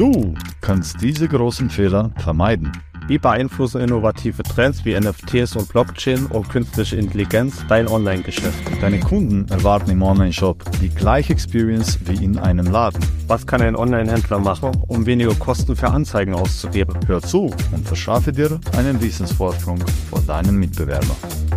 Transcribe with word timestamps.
Du 0.00 0.32
kannst 0.62 1.02
diese 1.02 1.28
großen 1.28 1.68
Fehler 1.68 2.10
vermeiden. 2.16 2.72
Wie 3.06 3.18
beeinflussen 3.18 3.82
innovative 3.82 4.42
Trends 4.42 4.82
wie 4.86 4.98
NFTs 4.98 5.56
und 5.56 5.68
Blockchain 5.68 6.24
und 6.24 6.48
künstliche 6.48 6.96
Intelligenz 6.96 7.62
dein 7.68 7.86
Online-Geschäft? 7.86 8.62
Deine 8.80 9.00
Kunden 9.00 9.46
erwarten 9.50 9.90
im 9.90 10.00
Online-Shop 10.00 10.64
die 10.80 10.88
gleiche 10.88 11.34
Experience 11.34 11.98
wie 12.06 12.24
in 12.24 12.38
einem 12.38 12.72
Laden. 12.72 13.04
Was 13.26 13.46
kann 13.46 13.60
ein 13.60 13.76
Online-Händler 13.76 14.38
machen, 14.38 14.70
um 14.88 15.04
weniger 15.04 15.34
Kosten 15.34 15.76
für 15.76 15.90
Anzeigen 15.90 16.32
auszugeben? 16.32 16.94
Hör 17.06 17.20
zu 17.20 17.54
und 17.70 17.86
verschaffe 17.86 18.32
dir 18.32 18.58
einen 18.78 19.02
Wissensvorsprung 19.02 19.80
vor 20.08 20.22
deinen 20.22 20.56
Mitbewerbern. 20.56 21.49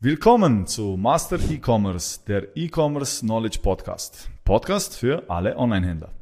Willkommen 0.00 0.64
zu 0.68 0.96
Master 0.96 1.40
E-Commerce, 1.50 2.20
der 2.24 2.56
E-Commerce 2.56 3.22
Knowledge 3.22 3.58
Podcast. 3.60 4.30
Podcast 4.44 4.96
für 4.96 5.28
alle 5.28 5.56
Online-Händler. 5.56 6.12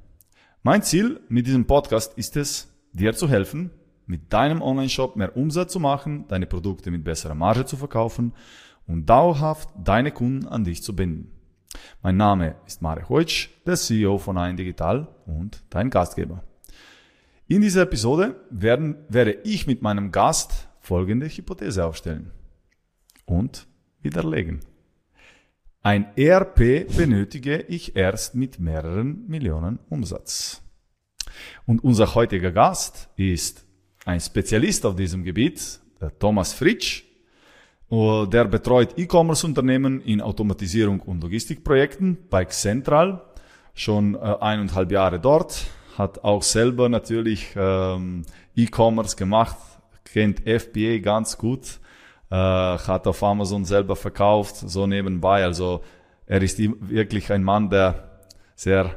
Mein 0.63 0.83
Ziel 0.83 1.21
mit 1.29 1.47
diesem 1.47 1.67
Podcast 1.67 2.17
ist 2.17 2.39
es, 2.39 2.73
dir 2.95 3.13
zu 3.13 3.29
helfen, 3.29 3.71
mit 4.07 4.33
deinem 4.33 4.63
Online-Shop 4.63 5.17
mehr 5.17 5.37
Umsatz 5.37 5.75
zu 5.75 5.79
machen, 5.79 6.25
deine 6.29 6.47
Produkte 6.47 6.91
mit 6.91 7.05
besserer 7.05 7.35
Marge 7.35 7.67
zu 7.67 7.77
verkaufen 7.77 8.33
und 8.87 9.05
dauerhaft 9.05 9.69
deine 9.85 10.11
Kunden 10.11 10.49
an 10.49 10.65
dich 10.65 10.83
zu 10.83 10.97
binden. 10.97 11.31
Mein 12.03 12.17
Name 12.17 12.55
ist 12.67 12.81
Marek 12.81 13.11
Heutsch, 13.11 13.51
der 13.67 13.77
CEO 13.77 14.17
von 14.17 14.39
Ein 14.39 14.57
Digital 14.57 15.07
und 15.27 15.63
dein 15.69 15.91
Gastgeber. 15.91 16.43
In 17.47 17.61
dieser 17.61 17.83
Episode 17.83 18.41
werden, 18.49 18.97
werde 19.11 19.33
ich 19.45 19.67
mit 19.67 19.83
meinem 19.83 20.13
Gast 20.13 20.67
folgende 20.81 21.29
Hypothese 21.29 21.85
aufstellen 21.85 22.31
und 23.27 23.67
widerlegen. 24.01 24.61
Ein 25.83 26.07
ERP 26.17 26.89
benötige 26.97 27.59
ich 27.63 27.95
erst 27.95 28.35
mit 28.35 28.59
mehreren 28.59 29.25
Millionen 29.29 29.79
Umsatz. 29.89 30.63
Und 31.65 31.85
unser 31.85 32.15
heutiger 32.15 32.51
Gast 32.51 33.09
ist 33.17 33.65
ein 34.05 34.21
Spezialist 34.21 34.85
auf 34.87 34.97
diesem 34.97 35.23
Gebiet, 35.23 35.81
der 36.01 36.17
Thomas 36.19 36.53
Fritsch. 36.53 37.05
Der 37.89 38.45
betreut 38.47 38.99
E-Commerce-Unternehmen 38.99 40.01
in 40.01 40.21
Automatisierung 40.21 40.99
und 41.01 41.23
Logistikprojekten 41.23 42.19
bei 42.29 42.47
Central, 42.47 43.23
schon 43.75 44.17
äh, 44.17 44.19
eineinhalb 44.19 44.91
Jahre 44.91 45.21
dort, 45.21 45.67
hat 45.97 46.25
auch 46.25 46.43
selber 46.43 46.89
natürlich 46.89 47.55
ähm, 47.55 48.23
E-Commerce 48.57 49.15
gemacht, 49.15 49.57
kennt 50.05 50.41
FBA 50.41 50.99
ganz 50.99 51.39
gut 51.39 51.79
hat 52.35 53.07
auf 53.07 53.23
Amazon 53.23 53.65
selber 53.65 53.97
verkauft, 53.97 54.57
so 54.57 54.87
nebenbei. 54.87 55.45
Also 55.45 55.83
er 56.27 56.43
ist 56.43 56.59
wirklich 56.59 57.31
ein 57.33 57.45
Mann, 57.45 57.71
der 57.71 58.21
sehr 58.57 58.97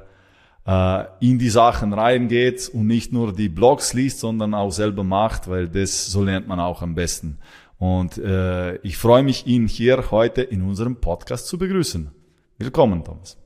äh, 0.65 1.05
in 1.19 1.37
die 1.37 1.49
Sachen 1.49 1.93
reingeht 1.93 2.69
und 2.73 2.87
nicht 2.87 3.13
nur 3.13 3.33
die 3.33 3.49
Blogs 3.49 3.93
liest, 3.93 4.19
sondern 4.19 4.53
auch 4.53 4.71
selber 4.71 5.03
macht, 5.03 5.47
weil 5.47 5.67
das 5.67 6.07
so 6.07 6.23
lernt 6.23 6.47
man 6.47 6.59
auch 6.59 6.81
am 6.81 6.95
besten. 6.95 7.39
Und 7.77 8.17
äh, 8.17 8.75
ich 8.77 8.97
freue 8.97 9.23
mich, 9.23 9.47
ihn 9.47 9.67
hier 9.67 10.11
heute 10.11 10.41
in 10.41 10.61
unserem 10.61 10.99
Podcast 10.99 11.47
zu 11.47 11.57
begrüßen. 11.57 12.11
Willkommen, 12.57 13.03
Thomas. 13.03 13.37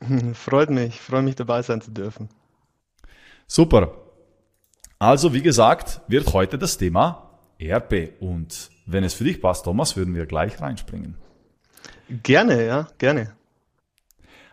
Freut 0.34 0.70
mich, 0.70 1.00
freue 1.00 1.22
mich 1.22 1.36
dabei 1.36 1.62
sein 1.62 1.80
zu 1.80 1.90
dürfen. 1.90 2.28
Super. 3.46 3.92
Also, 4.98 5.34
wie 5.34 5.42
gesagt, 5.42 6.00
wird 6.08 6.32
heute 6.32 6.58
das 6.58 6.78
Thema 6.78 7.25
ERP 7.58 8.20
und 8.20 8.70
wenn 8.86 9.04
es 9.04 9.14
für 9.14 9.24
dich 9.24 9.40
passt, 9.40 9.64
Thomas, 9.64 9.96
würden 9.96 10.14
wir 10.14 10.26
gleich 10.26 10.60
reinspringen. 10.60 11.16
Gerne, 12.22 12.66
ja, 12.66 12.88
gerne. 12.98 13.32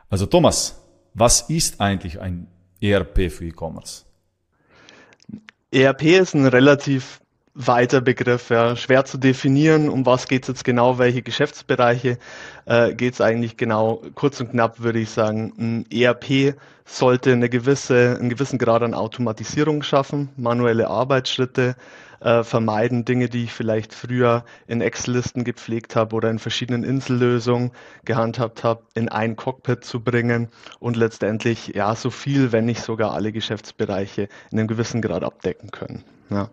Also 0.09 0.25
Thomas, 0.25 0.81
was 1.13 1.49
ist 1.49 1.79
eigentlich 1.81 2.19
ein 2.19 2.47
ERP 2.81 3.31
für 3.31 3.45
E-Commerce? 3.45 4.05
ERP 5.71 6.03
ist 6.03 6.33
ein 6.33 6.45
relativ 6.45 7.19
weiter 7.55 8.01
Begriff, 8.01 8.49
ja, 8.49 8.75
schwer 8.75 9.05
zu 9.05 9.17
definieren, 9.17 9.89
um 9.89 10.05
was 10.05 10.27
geht 10.27 10.43
es 10.43 10.47
jetzt 10.47 10.63
genau, 10.63 10.97
welche 10.97 11.21
Geschäftsbereiche 11.21 12.17
äh, 12.65 12.95
geht 12.95 13.13
es 13.13 13.21
eigentlich 13.21 13.57
genau. 13.57 14.01
Kurz 14.15 14.39
und 14.39 14.51
knapp 14.51 14.79
würde 14.79 14.99
ich 14.99 15.11
sagen, 15.11 15.53
ein 15.57 15.85
ERP 15.91 16.55
sollte 16.85 17.31
eine 17.31 17.49
gewisse, 17.49 18.17
einen 18.19 18.29
gewissen 18.29 18.57
Grad 18.57 18.81
an 18.81 18.95
Automatisierung 18.95 19.83
schaffen, 19.83 20.29
manuelle 20.35 20.87
Arbeitsschritte 20.87 21.75
äh, 22.23 22.43
vermeiden, 22.43 23.05
Dinge, 23.05 23.29
die 23.29 23.43
ich 23.43 23.53
vielleicht 23.53 23.93
früher 23.93 24.45
in 24.67 24.81
Excel-Listen 24.81 25.43
gepflegt 25.43 25.95
habe 25.95 26.15
oder 26.15 26.29
in 26.29 26.39
verschiedenen 26.39 26.83
Insellösungen 26.83 27.71
gehandhabt 28.05 28.63
habe, 28.63 28.83
in 28.93 29.09
ein 29.09 29.35
Cockpit 29.35 29.83
zu 29.83 29.99
bringen 29.99 30.47
und 30.79 30.95
letztendlich 30.95 31.67
ja 31.69 31.95
so 31.95 32.09
viel, 32.09 32.51
wenn 32.51 32.65
nicht 32.65 32.81
sogar 32.81 33.11
alle 33.11 33.31
Geschäftsbereiche 33.31 34.29
in 34.51 34.59
einem 34.59 34.67
gewissen 34.67 35.01
Grad 35.01 35.23
abdecken 35.23 35.71
können. 35.71 36.03
Ja. 36.29 36.49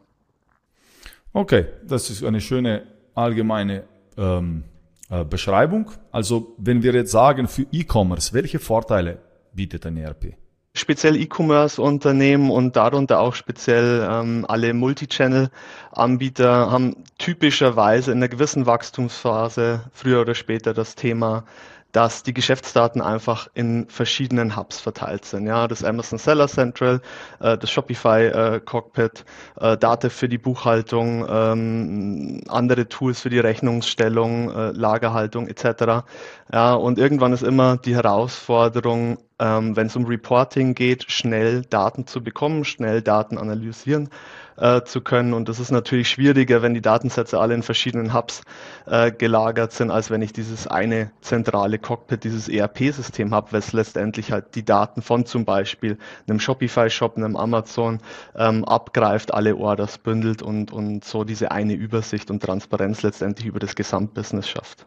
Okay, 1.33 1.67
das 1.87 2.11
ist 2.11 2.25
eine 2.25 2.41
schöne 2.41 2.83
allgemeine 3.15 3.85
ähm, 4.19 4.65
äh, 5.09 5.25
Beschreibung. 5.25 5.93
Also 6.11 6.55
wenn 6.59 6.83
wir 6.83 6.93
jetzt 6.93 7.13
sagen 7.13 7.47
für 7.47 7.67
E-Commerce, 7.71 8.33
welche 8.33 8.59
Vorteile 8.59 9.19
bietet 9.53 9.87
ein 9.87 9.97
ERP? 9.97 10.35
Speziell 10.75 11.17
E-Commerce-Unternehmen 11.17 12.51
und 12.51 12.77
darunter 12.77 13.21
auch 13.21 13.35
speziell 13.35 14.07
ähm, 14.09 14.45
alle 14.49 14.73
Multichannel-Anbieter 14.75 16.71
haben 16.71 16.97
typischerweise 17.19 18.13
in 18.13 18.19
einer 18.19 18.29
gewissen 18.29 18.67
Wachstumsphase 18.67 19.85
früher 19.93 20.21
oder 20.21 20.35
später 20.35 20.75
das 20.75 20.95
Thema 20.95 21.45
dass 21.93 22.23
die 22.23 22.35
Geschäftsdaten 22.35 23.01
einfach 23.01 23.49
in 23.55 23.89
verschiedenen 23.89 24.57
Hubs 24.57 24.81
verteilt 24.81 25.25
sind. 25.25 25.47
Ja, 25.47 25.67
das 25.67 25.85
Amazon 25.85 26.19
Seller 26.19 26.49
Central, 26.49 27.01
äh, 27.41 27.59
das 27.59 27.71
Shopify 27.71 28.27
äh, 28.27 28.61
Cockpit, 28.61 29.25
äh, 29.61 29.77
Daten 29.77 30.11
für 30.11 30.29
die 30.29 30.39
Buchhaltung, 30.39 31.27
ähm, 31.29 32.43
andere 32.49 32.89
Tools 32.89 33.21
für 33.21 33.31
die 33.31 33.41
Rechnungsstellung, 33.41 34.51
äh, 34.51 34.71
Lagerhaltung 34.71 35.49
etc. 35.49 36.05
Ja, 36.53 36.75
und 36.75 36.99
irgendwann 36.99 37.33
ist 37.33 37.43
immer 37.43 37.77
die 37.77 37.95
Herausforderung, 37.95 39.19
ähm, 39.41 39.75
wenn 39.75 39.87
es 39.87 39.97
um 39.97 40.05
Reporting 40.05 40.75
geht, 40.75 41.11
schnell 41.11 41.63
Daten 41.63 42.07
zu 42.07 42.23
bekommen, 42.23 42.65
schnell 42.65 43.01
Daten 43.01 43.39
analysieren 43.39 44.11
äh, 44.59 44.83
zu 44.83 45.01
können. 45.01 45.33
Und 45.33 45.49
das 45.49 45.59
ist 45.59 45.71
natürlich 45.71 46.11
schwieriger, 46.11 46.63
wenn 46.63 46.75
die 46.75 46.83
Datensätze 46.83 47.41
alle 47.41 47.55
in 47.55 47.63
verschiedenen 47.63 48.13
Hubs 48.13 48.43
äh, 48.87 49.11
gelagert 49.11 49.73
sind, 49.73 49.91
als 49.91 50.11
wenn 50.11 50.21
ich 50.23 50.33
dieses 50.33 50.67
eine 50.67 51.11
zentrale 51.23 51.79
Cockpit, 51.79 52.25
dieses 52.25 52.49
ERP-System 52.49 53.35
habe, 53.35 53.53
was 53.53 53.73
letztendlich 53.73 54.31
halt 54.31 54.55
die 54.55 54.65
Daten 54.65 55.01
von 55.01 55.25
zum 55.25 55.45
Beispiel 55.47 55.97
einem 56.29 56.39
Shopify-Shop, 56.39 57.17
einem 57.17 57.37
Amazon 57.37 58.01
ähm, 58.37 58.65
abgreift, 58.65 59.33
alle 59.33 59.57
Orders 59.57 59.99
bündelt 59.99 60.43
und, 60.43 60.71
und 60.71 61.05
so 61.05 61.25
diese 61.25 61.51
eine 61.51 61.73
Übersicht 61.73 62.31
und 62.31 62.43
Transparenz 62.43 63.03
letztendlich 63.03 63.47
über 63.47 63.59
das 63.59 63.75
Gesamtbusiness 63.75 64.49
schafft. 64.49 64.87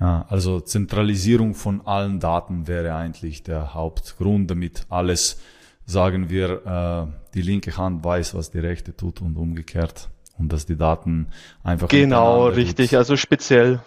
Ja, 0.00 0.24
also 0.28 0.60
Zentralisierung 0.60 1.54
von 1.54 1.86
allen 1.86 2.20
Daten 2.20 2.66
wäre 2.66 2.94
eigentlich 2.94 3.42
der 3.42 3.74
Hauptgrund, 3.74 4.50
damit 4.50 4.86
alles 4.88 5.38
sagen 5.84 6.30
wir, 6.30 7.10
äh, 7.12 7.32
die 7.34 7.42
linke 7.42 7.76
Hand 7.76 8.02
weiß, 8.02 8.34
was 8.34 8.50
die 8.50 8.60
rechte 8.60 8.96
tut 8.96 9.20
und 9.20 9.36
umgekehrt. 9.36 10.08
Und 10.38 10.50
dass 10.54 10.64
die 10.64 10.76
Daten 10.76 11.28
einfach. 11.62 11.88
Genau, 11.88 12.46
richtig. 12.46 12.96
Also 12.96 13.16
speziell 13.16 13.80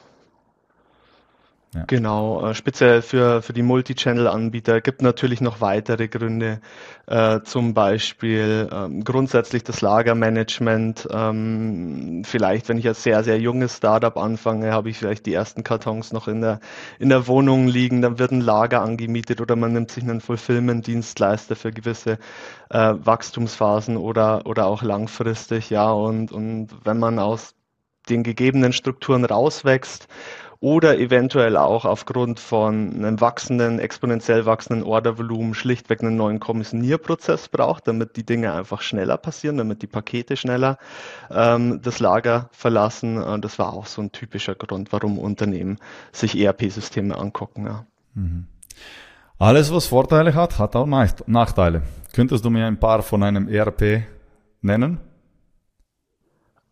Genau, 1.87 2.45
äh, 2.45 2.53
speziell 2.53 3.01
für, 3.01 3.41
für 3.41 3.53
die 3.53 3.63
Multichannel-Anbieter 3.63 4.81
gibt 4.81 5.01
natürlich 5.01 5.41
noch 5.41 5.59
weitere 5.59 6.07
Gründe, 6.07 6.61
äh, 7.07 7.41
zum 7.43 7.73
Beispiel 7.73 8.69
ähm, 8.71 9.03
grundsätzlich 9.03 9.63
das 9.63 9.81
Lagermanagement. 9.81 11.07
Ähm, 11.11 12.23
vielleicht, 12.25 12.69
wenn 12.69 12.77
ich 12.77 12.87
als 12.87 13.01
sehr, 13.01 13.23
sehr 13.23 13.39
junges 13.39 13.77
Startup 13.77 14.15
anfange, 14.17 14.71
habe 14.71 14.89
ich 14.89 14.97
vielleicht 14.97 15.25
die 15.25 15.33
ersten 15.33 15.63
Kartons 15.63 16.13
noch 16.13 16.27
in 16.27 16.41
der, 16.41 16.59
in 16.99 17.09
der 17.09 17.27
Wohnung 17.27 17.67
liegen, 17.67 18.01
dann 18.01 18.19
wird 18.19 18.31
ein 18.31 18.41
Lager 18.41 18.81
angemietet 18.81 19.41
oder 19.41 19.55
man 19.55 19.73
nimmt 19.73 19.91
sich 19.91 20.03
einen 20.03 20.21
Fulfillment-Dienstleister 20.21 21.55
für 21.55 21.71
gewisse 21.71 22.19
äh, 22.69 22.93
Wachstumsphasen 22.97 23.97
oder, 23.97 24.45
oder 24.45 24.67
auch 24.67 24.83
langfristig, 24.83 25.69
ja, 25.71 25.91
und, 25.91 26.31
und 26.31 26.69
wenn 26.83 26.99
man 26.99 27.19
aus 27.19 27.55
den 28.09 28.23
gegebenen 28.23 28.73
Strukturen 28.73 29.25
rauswächst 29.25 30.07
oder 30.63 30.97
eventuell 30.97 31.57
auch 31.57 31.83
aufgrund 31.83 32.39
von 32.39 32.93
einem 32.93 33.19
wachsenden, 33.19 33.79
exponentiell 33.79 34.45
wachsenden 34.45 34.85
Ordervolumen 34.85 35.55
schlichtweg 35.55 36.01
einen 36.01 36.15
neuen 36.15 36.39
Kommissionierprozess 36.39 37.49
braucht, 37.49 37.85
damit 37.85 38.15
die 38.15 38.25
Dinge 38.25 38.53
einfach 38.53 38.81
schneller 38.81 39.17
passieren, 39.17 39.57
damit 39.57 39.81
die 39.81 39.87
Pakete 39.87 40.37
schneller 40.37 40.77
ähm, 41.29 41.81
das 41.81 41.99
Lager 41.99 42.47
verlassen. 42.53 43.21
Und 43.21 43.43
das 43.43 43.59
war 43.59 43.73
auch 43.73 43.87
so 43.87 44.01
ein 44.01 44.13
typischer 44.13 44.55
Grund, 44.55 44.93
warum 44.93 45.19
Unternehmen 45.19 45.79
sich 46.13 46.39
ERP-Systeme 46.39 47.17
angucken. 47.17 47.65
Ja. 47.65 47.85
Mhm. 48.13 48.47
Alles, 49.39 49.69
was 49.73 49.87
Vorteile 49.87 50.33
hat, 50.33 50.59
hat 50.59 50.77
auch 50.77 50.87
Nachteile. 50.87 51.81
Könntest 52.13 52.45
du 52.45 52.49
mir 52.49 52.67
ein 52.67 52.79
paar 52.79 53.03
von 53.03 53.21
einem 53.21 53.49
ERP 53.49 54.03
nennen? 54.61 55.01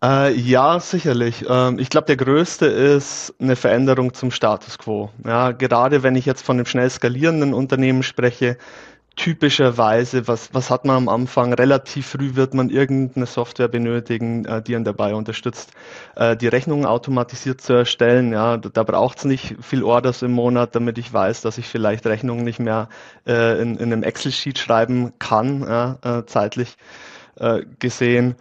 Äh, 0.03 0.33
ja, 0.33 0.79
sicherlich. 0.79 1.45
Ähm, 1.47 1.77
ich 1.77 1.89
glaube, 1.89 2.07
der 2.07 2.17
größte 2.17 2.65
ist 2.65 3.35
eine 3.39 3.55
Veränderung 3.55 4.13
zum 4.13 4.31
Status 4.31 4.77
quo. 4.79 5.11
Ja, 5.25 5.51
gerade 5.51 6.01
wenn 6.01 6.15
ich 6.15 6.25
jetzt 6.25 6.43
von 6.43 6.57
einem 6.57 6.65
schnell 6.65 6.89
skalierenden 6.89 7.53
Unternehmen 7.53 8.01
spreche, 8.01 8.57
typischerweise, 9.15 10.27
was, 10.27 10.53
was 10.53 10.71
hat 10.71 10.85
man 10.85 10.97
am 10.97 11.09
Anfang? 11.09 11.53
Relativ 11.53 12.07
früh 12.07 12.35
wird 12.35 12.55
man 12.55 12.69
irgendeine 12.71 13.27
Software 13.27 13.67
benötigen, 13.67 14.45
äh, 14.45 14.63
die 14.63 14.75
einen 14.75 14.85
dabei 14.85 15.13
unterstützt, 15.13 15.71
äh, 16.15 16.35
die 16.35 16.47
Rechnungen 16.47 16.85
automatisiert 16.87 17.61
zu 17.61 17.73
erstellen. 17.73 18.33
Ja, 18.33 18.57
da, 18.57 18.83
braucht 18.83 19.19
es 19.19 19.25
nicht 19.25 19.57
viel 19.61 19.83
Orders 19.83 20.23
im 20.23 20.31
Monat, 20.31 20.75
damit 20.75 20.97
ich 20.97 21.13
weiß, 21.13 21.41
dass 21.41 21.59
ich 21.59 21.67
vielleicht 21.67 22.07
Rechnungen 22.07 22.43
nicht 22.43 22.59
mehr 22.59 22.89
äh, 23.27 23.61
in, 23.61 23.77
in 23.77 23.93
einem 23.93 24.03
Excel-Sheet 24.03 24.57
schreiben 24.57 25.13
kann, 25.19 25.61
ja, 25.61 26.25
zeitlich 26.25 26.77
gesehen. 27.79 28.35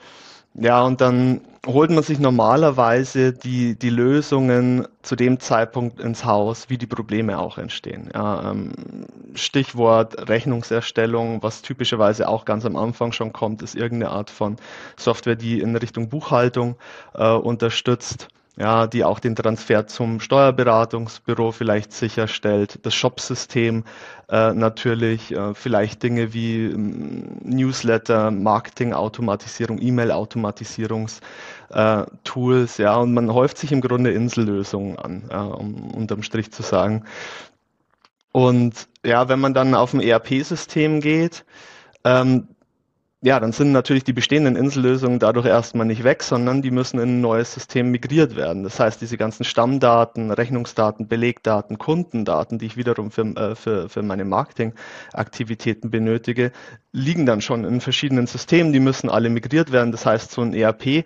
Ja, 0.55 0.83
und 0.83 1.01
dann 1.01 1.43
holt 1.67 1.91
man 1.91 2.03
sich 2.03 2.19
normalerweise 2.19 3.33
die, 3.33 3.79
die 3.79 3.91
Lösungen 3.91 4.87
zu 5.03 5.15
dem 5.15 5.39
Zeitpunkt 5.39 6.01
ins 6.01 6.25
Haus, 6.25 6.69
wie 6.69 6.77
die 6.79 6.87
Probleme 6.89 7.39
auch 7.39 7.57
entstehen. 7.59 8.11
Ja, 8.13 8.51
ähm, 8.51 8.73
Stichwort 9.35 10.29
Rechnungserstellung, 10.29 11.43
was 11.43 11.63
typischerweise 11.63 12.29
auch 12.29 12.45
ganz 12.45 12.67
am 12.67 12.77
Anfang 12.77 13.13
schon 13.13 13.33
kommt, 13.33 13.63
ist 13.63 13.77
irgendeine 13.77 14.13
Art 14.13 14.31
von 14.31 14.57
Software, 14.97 15.37
die 15.37 15.61
in 15.61 15.77
Richtung 15.77 16.09
Buchhaltung 16.09 16.77
äh, 17.15 17.31
unterstützt 17.33 18.29
ja, 18.57 18.87
die 18.87 19.05
auch 19.05 19.19
den 19.21 19.37
Transfer 19.37 19.87
zum 19.87 20.21
Steuerberatungsbüro 20.21 21.53
vielleicht 21.53 21.93
sicherstellt, 21.93 22.79
das 22.83 22.95
Shop-System 22.95 23.85
äh, 24.29 24.53
natürlich, 24.53 25.33
äh, 25.33 25.55
vielleicht 25.55 26.03
Dinge 26.03 26.35
wie 26.35 26.67
ähm, 26.67 27.39
Newsletter, 27.43 28.31
Marketing-Automatisierung, 28.31 29.81
E-Mail-Automatisierungstools, 29.81 32.79
äh, 32.79 32.83
ja, 32.83 32.97
und 32.97 33.15
man 33.15 33.33
häuft 33.33 33.57
sich 33.59 33.73
im 33.73 33.81
Grunde 33.81 34.13
Insellösungen 34.13 34.99
an, 34.99 35.23
um 35.53 35.91
unterm 35.93 36.23
Strich 36.23 36.53
zu 36.53 36.63
sagen. 36.63 37.05
Und 38.33 38.89
ja, 39.05 39.29
wenn 39.29 39.41
man 39.41 39.55
dann 39.55 39.75
auf 39.75 39.95
ein 39.95 40.01
ERP-System 40.01 41.01
geht, 41.01 41.45
ähm, 42.05 42.49
ja, 43.23 43.39
dann 43.39 43.53
sind 43.53 43.73
natürlich 43.73 44.05
die 44.05 44.15
bestehenden 44.15 44.57
Insellösungen 44.57 45.19
dadurch 45.19 45.45
erstmal 45.45 45.87
nicht 45.87 46.05
weg, 46.05 46.23
sondern 46.23 46.63
die 46.63 46.71
müssen 46.71 46.99
in 46.99 47.19
ein 47.19 47.21
neues 47.21 47.53
System 47.53 47.91
migriert 47.91 48.35
werden. 48.35 48.63
Das 48.63 48.81
heißt, 48.81 48.99
diese 48.99 49.19
ganzen 49.19 49.45
Stammdaten, 49.45 50.31
Rechnungsdaten, 50.31 51.07
Belegdaten, 51.07 51.77
Kundendaten, 51.77 52.59
die 52.59 52.65
ich 52.65 52.79
wiederum 52.79 53.11
für, 53.11 53.27
äh, 53.37 53.55
für, 53.55 53.91
für 53.91 54.03
meine 54.03 54.25
Marketingaktivitäten 54.25 55.91
benötige, 55.91 56.51
liegen 56.93 57.27
dann 57.27 57.43
schon 57.43 57.65
in 57.65 57.83
verschiedenen 57.83 58.27
Systemen. 58.27 58.73
Die 58.73 58.81
müssen 58.81 59.11
alle 59.11 59.29
migriert 59.29 59.71
werden. 59.71 59.93
Das 59.93 60.07
heißt, 60.07 60.31
so 60.31 60.41
ein 60.41 60.55
ERP 60.55 61.05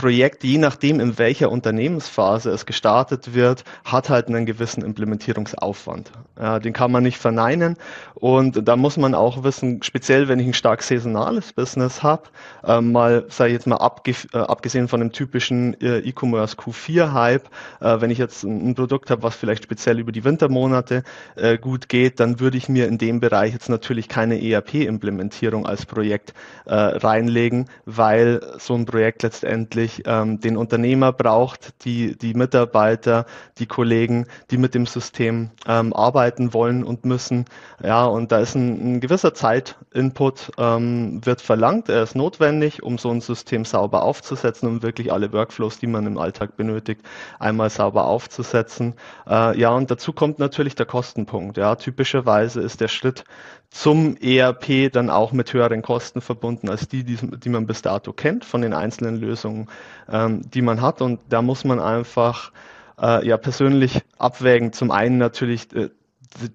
Projekt, 0.00 0.44
je 0.44 0.56
nachdem, 0.56 0.98
in 0.98 1.18
welcher 1.18 1.50
Unternehmensphase 1.50 2.50
es 2.50 2.64
gestartet 2.64 3.34
wird, 3.34 3.64
hat 3.84 4.08
halt 4.08 4.28
einen 4.28 4.46
gewissen 4.46 4.82
Implementierungsaufwand. 4.82 6.10
Ja, 6.40 6.58
den 6.58 6.72
kann 6.72 6.90
man 6.90 7.02
nicht 7.02 7.18
verneinen. 7.18 7.76
Und 8.14 8.66
da 8.66 8.76
muss 8.76 8.96
man 8.96 9.14
auch 9.14 9.44
wissen, 9.44 9.82
speziell 9.82 10.26
wenn 10.26 10.38
ich 10.38 10.46
ein 10.46 10.54
stark 10.54 10.82
saisonales 10.82 11.52
Business 11.52 12.02
habe, 12.02 12.22
äh, 12.64 12.80
mal, 12.80 13.26
sage 13.28 13.50
ich 13.50 13.54
jetzt 13.54 13.66
mal, 13.66 13.76
abge 13.76 14.14
äh, 14.32 14.38
abgesehen 14.38 14.88
von 14.88 15.00
dem 15.00 15.12
typischen 15.12 15.78
äh, 15.82 15.98
E-Commerce 15.98 16.56
Q4-Hype, 16.56 17.50
äh, 17.80 18.00
wenn 18.00 18.10
ich 18.10 18.16
jetzt 18.16 18.42
ein, 18.42 18.70
ein 18.70 18.74
Produkt 18.74 19.10
habe, 19.10 19.22
was 19.22 19.36
vielleicht 19.36 19.64
speziell 19.64 19.98
über 19.98 20.12
die 20.12 20.24
Wintermonate 20.24 21.02
äh, 21.36 21.58
gut 21.58 21.90
geht, 21.90 22.20
dann 22.20 22.40
würde 22.40 22.56
ich 22.56 22.70
mir 22.70 22.88
in 22.88 22.96
dem 22.96 23.20
Bereich 23.20 23.52
jetzt 23.52 23.68
natürlich 23.68 24.08
keine 24.08 24.42
ERP-Implementierung 24.42 25.66
als 25.66 25.84
Projekt 25.84 26.32
äh, 26.64 26.74
reinlegen, 26.74 27.68
weil 27.84 28.40
so 28.58 28.74
ein 28.74 28.86
Projekt 28.86 29.22
letztendlich 29.24 29.89
wirklich 29.90 30.06
ähm, 30.06 30.40
den 30.40 30.56
Unternehmer 30.56 31.12
braucht, 31.12 31.84
die, 31.84 32.16
die 32.16 32.34
Mitarbeiter, 32.34 33.26
die 33.58 33.66
Kollegen, 33.66 34.26
die 34.50 34.58
mit 34.58 34.74
dem 34.74 34.86
System 34.86 35.50
ähm, 35.66 35.92
arbeiten 35.92 36.54
wollen 36.54 36.84
und 36.84 37.04
müssen. 37.04 37.44
Ja, 37.82 38.04
und 38.06 38.32
da 38.32 38.38
ist 38.38 38.54
ein, 38.54 38.96
ein 38.96 39.00
gewisser 39.00 39.34
Zeitinput 39.34 40.52
ähm, 40.58 41.24
wird 41.24 41.40
verlangt, 41.40 41.88
er 41.88 42.02
ist 42.02 42.14
notwendig, 42.14 42.82
um 42.82 42.98
so 42.98 43.10
ein 43.10 43.20
System 43.20 43.64
sauber 43.64 44.02
aufzusetzen, 44.02 44.68
um 44.68 44.82
wirklich 44.82 45.12
alle 45.12 45.32
Workflows, 45.32 45.78
die 45.78 45.86
man 45.86 46.06
im 46.06 46.18
Alltag 46.18 46.56
benötigt, 46.56 47.02
einmal 47.38 47.70
sauber 47.70 48.04
aufzusetzen. 48.04 48.94
Äh, 49.28 49.58
ja, 49.58 49.70
und 49.70 49.90
dazu 49.90 50.12
kommt 50.12 50.38
natürlich 50.38 50.74
der 50.74 50.86
Kostenpunkt. 50.86 51.56
Ja, 51.56 51.74
typischerweise 51.74 52.60
ist 52.60 52.80
der 52.80 52.88
Schritt 52.88 53.24
zum 53.70 54.16
ERP 54.16 54.92
dann 54.92 55.10
auch 55.10 55.30
mit 55.32 55.52
höheren 55.52 55.82
Kosten 55.82 56.20
verbunden 56.20 56.68
als 56.68 56.88
die, 56.88 57.04
die, 57.04 57.16
die 57.16 57.48
man 57.48 57.66
bis 57.66 57.82
dato 57.82 58.12
kennt 58.12 58.44
von 58.44 58.62
den 58.62 58.74
einzelnen 58.74 59.16
Lösungen, 59.16 59.68
ähm, 60.10 60.42
die 60.50 60.62
man 60.62 60.80
hat. 60.80 61.02
Und 61.02 61.20
da 61.28 61.42
muss 61.42 61.64
man 61.64 61.80
einfach 61.80 62.52
äh, 63.00 63.26
ja 63.26 63.36
persönlich 63.36 64.02
abwägen. 64.18 64.72
Zum 64.72 64.90
einen 64.90 65.18
natürlich 65.18 65.74
äh, 65.74 65.90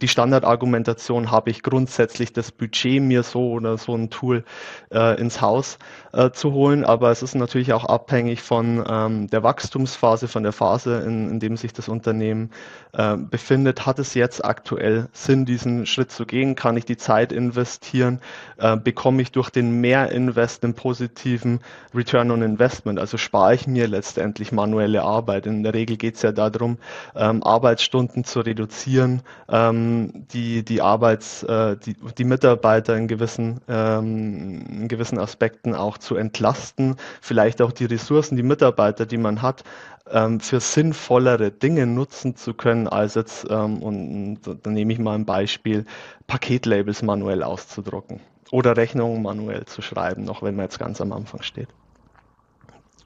die 0.02 0.08
Standardargumentation, 0.08 1.32
habe 1.32 1.50
ich 1.50 1.62
grundsätzlich 1.62 2.32
das 2.32 2.52
Budget, 2.52 3.02
mir 3.02 3.24
so 3.24 3.52
oder 3.52 3.78
so 3.78 3.94
ein 3.94 4.10
Tool 4.10 4.46
äh, 4.92 5.20
ins 5.20 5.42
Haus 5.42 5.78
äh, 6.14 6.32
zu 6.32 6.54
holen, 6.54 6.86
aber 6.86 7.12
es 7.12 7.22
ist 7.22 7.36
natürlich 7.36 7.74
auch 7.74 7.84
abhängig 7.84 8.42
von 8.42 8.84
ähm, 8.90 9.28
der 9.28 9.44
Wachstumsphase, 9.44 10.28
von 10.30 10.44
der 10.44 10.54
Phase, 10.54 11.02
in, 11.02 11.30
in 11.30 11.40
dem 11.40 11.58
sich 11.58 11.74
das 11.74 11.90
Unternehmen 11.90 12.52
äh, 12.94 13.18
befindet. 13.18 13.86
Hat 13.86 14.00
es 14.00 14.14
jetzt 14.14 14.44
aktuell 14.46 15.10
Sinn, 15.12 15.46
diesen 15.46 15.86
Schritt 15.86 16.12
zu 16.12 16.26
gehen? 16.26 16.56
Kann 16.56 16.78
ich 16.78 16.86
die 16.86 16.98
Zeit 16.98 17.34
investieren? 17.34 18.22
Äh, 18.58 18.78
bekomme 18.78 19.22
ich 19.22 19.34
durch 19.34 19.50
den 19.50 19.82
Mehrinvest 19.82 20.64
einen 20.64 20.74
positiven 20.74 21.60
Return 21.94 22.32
on 22.32 22.42
Investment? 22.42 22.98
Also 22.98 23.18
spare 23.18 23.56
ich 23.56 23.68
mir 23.68 23.88
letztendlich 23.90 24.54
manuelle 24.54 25.04
Arbeit. 25.04 25.46
In 25.46 25.64
der 25.64 25.74
Regel 25.74 25.98
geht 25.98 26.16
es 26.16 26.22
ja 26.22 26.32
darum, 26.32 26.78
ähm, 27.14 27.44
Arbeitsstunden 27.44 28.24
zu 28.24 28.40
reduzieren, 28.40 29.22
ähm, 29.70 30.26
die, 30.32 30.64
die 30.64 30.82
Arbeits, 30.82 31.44
äh, 31.44 31.78
die, 31.78 31.96
die 32.18 32.24
Mitarbeiter 32.24 32.96
in 32.96 33.08
gewissen, 33.08 33.62
ähm, 33.68 34.66
in 34.70 34.88
gewissen 34.88 35.20
Aspekten 35.20 35.76
auch 35.76 35.98
zu 35.98 36.16
entlasten, 36.16 36.96
vielleicht 37.22 37.62
auch 37.62 37.72
die 37.72 37.86
Ressourcen, 37.86 38.36
die 38.36 38.44
Mitarbeiter, 38.44 39.06
die 39.06 39.18
man 39.18 39.42
hat, 39.42 39.64
ähm, 40.10 40.40
für 40.40 40.60
sinnvollere 40.60 41.52
Dinge 41.52 41.86
nutzen 41.88 42.36
zu 42.36 42.54
können, 42.54 42.88
als 42.88 43.16
jetzt, 43.16 43.48
ähm, 43.50 43.82
und, 43.82 44.48
und 44.48 44.66
dann 44.66 44.74
nehme 44.74 44.94
ich 44.94 45.00
mal 45.00 45.16
ein 45.16 45.26
Beispiel, 45.26 45.86
Paketlabels 46.28 47.02
manuell 47.02 47.44
auszudrucken 47.44 48.20
oder 48.52 48.78
Rechnungen 48.78 49.22
manuell 49.22 49.66
zu 49.66 49.82
schreiben, 49.82 50.24
noch 50.24 50.44
wenn 50.44 50.56
man 50.56 50.66
jetzt 50.66 50.80
ganz 50.80 51.02
am 51.02 51.12
Anfang 51.12 51.42
steht. 51.42 51.70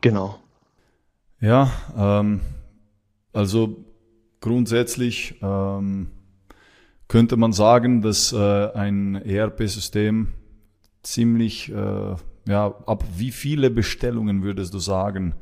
Genau. 0.02 0.40
Ja, 1.40 1.72
ähm, 1.98 2.42
also 3.34 3.86
grundsätzlich 4.42 5.36
ähm, 5.42 6.12
könnte 7.10 7.36
man 7.36 7.52
sagen, 7.52 8.02
dass 8.02 8.32
äh, 8.32 8.72
ein 8.72 9.16
ERP-System 9.16 10.30
ziemlich, 11.04 11.70
äh, 11.70 12.16
ja, 12.48 12.76
ab 12.86 13.04
wie 13.18 13.32
viele 13.32 13.70
Bestellungen 13.70 14.44
würdest 14.44 14.74
du 14.74 14.80
sagen, 14.80 15.36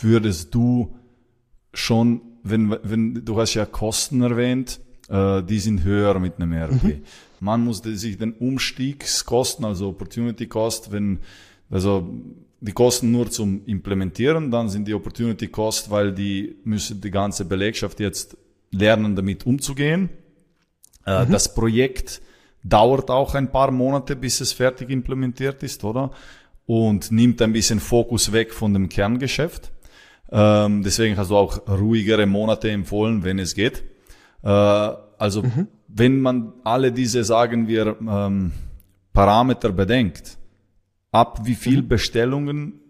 würdest 0.00 0.54
du 0.54 0.96
schon, 1.74 2.22
wenn, 2.44 2.74
wenn 2.82 3.24
du 3.24 3.38
hast 3.38 3.54
ja 3.54 3.66
Kosten 3.66 4.22
erwähnt, 4.22 4.80
äh, 5.08 5.42
die 5.42 5.58
sind 5.58 5.82
höher 5.82 6.18
mit 6.20 6.36
einem 6.36 6.52
ERP. 6.52 6.84
Mhm. 6.84 7.02
Man 7.40 7.64
muss 7.64 7.78
sich 7.78 8.16
den 8.16 8.32
Umstiegskosten, 8.34 9.64
also 9.64 9.88
Opportunity 9.88 10.46
Cost, 10.46 10.92
wenn, 10.92 11.18
also 11.68 12.14
die 12.60 12.72
Kosten 12.72 13.10
nur 13.10 13.28
zum 13.30 13.64
Implementieren, 13.66 14.52
dann 14.52 14.68
sind 14.68 14.86
die 14.86 14.94
Opportunity 14.94 15.48
Cost, 15.48 15.90
weil 15.90 16.12
die 16.12 16.56
müssen 16.62 17.00
die 17.00 17.10
ganze 17.10 17.44
Belegschaft 17.44 17.98
jetzt 17.98 18.36
lernen, 18.70 19.16
damit 19.16 19.46
umzugehen. 19.46 20.10
Äh, 21.06 21.24
mhm. 21.24 21.32
Das 21.32 21.54
Projekt 21.54 22.20
dauert 22.62 23.10
auch 23.10 23.34
ein 23.34 23.50
paar 23.50 23.70
Monate, 23.70 24.16
bis 24.16 24.40
es 24.40 24.52
fertig 24.52 24.90
implementiert 24.90 25.62
ist, 25.62 25.84
oder? 25.84 26.10
Und 26.66 27.10
nimmt 27.10 27.42
ein 27.42 27.52
bisschen 27.52 27.80
Fokus 27.80 28.32
weg 28.32 28.52
von 28.52 28.72
dem 28.72 28.88
Kerngeschäft. 28.88 29.72
Ähm, 30.30 30.82
deswegen 30.82 31.16
hast 31.16 31.30
du 31.30 31.36
auch 31.36 31.66
ruhigere 31.68 32.26
Monate 32.26 32.70
empfohlen, 32.70 33.24
wenn 33.24 33.38
es 33.38 33.54
geht. 33.54 33.82
Äh, 34.42 34.48
also 34.48 35.42
mhm. 35.42 35.66
wenn 35.88 36.20
man 36.20 36.52
alle 36.64 36.92
diese, 36.92 37.24
sagen 37.24 37.66
wir, 37.66 37.96
ähm, 38.00 38.52
Parameter 39.12 39.72
bedenkt, 39.72 40.38
ab 41.10 41.40
wie 41.44 41.56
viel 41.56 41.82
mhm. 41.82 41.88
Bestellungen 41.88 42.80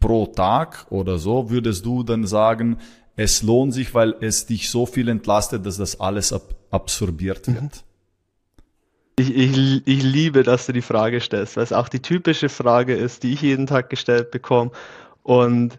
pro 0.00 0.26
Tag 0.26 0.86
oder 0.90 1.18
so 1.18 1.50
würdest 1.50 1.84
du 1.84 2.02
dann 2.02 2.26
sagen, 2.26 2.78
es 3.16 3.42
lohnt 3.42 3.72
sich, 3.72 3.94
weil 3.94 4.14
es 4.20 4.46
dich 4.46 4.70
so 4.70 4.86
viel 4.86 5.08
entlastet, 5.08 5.64
dass 5.64 5.78
das 5.78 6.00
alles 6.00 6.32
ab 6.32 6.55
absorbiert 6.70 7.48
mhm. 7.48 7.54
wird? 7.54 7.84
Ich, 9.18 9.34
ich, 9.34 9.86
ich 9.86 10.02
liebe, 10.02 10.42
dass 10.42 10.66
du 10.66 10.72
die 10.72 10.82
Frage 10.82 11.20
stellst, 11.20 11.56
weil 11.56 11.64
es 11.64 11.72
auch 11.72 11.88
die 11.88 12.00
typische 12.00 12.50
Frage 12.50 12.94
ist, 12.94 13.22
die 13.22 13.32
ich 13.32 13.40
jeden 13.40 13.66
Tag 13.66 13.88
gestellt 13.88 14.30
bekomme. 14.30 14.72
Und 15.22 15.78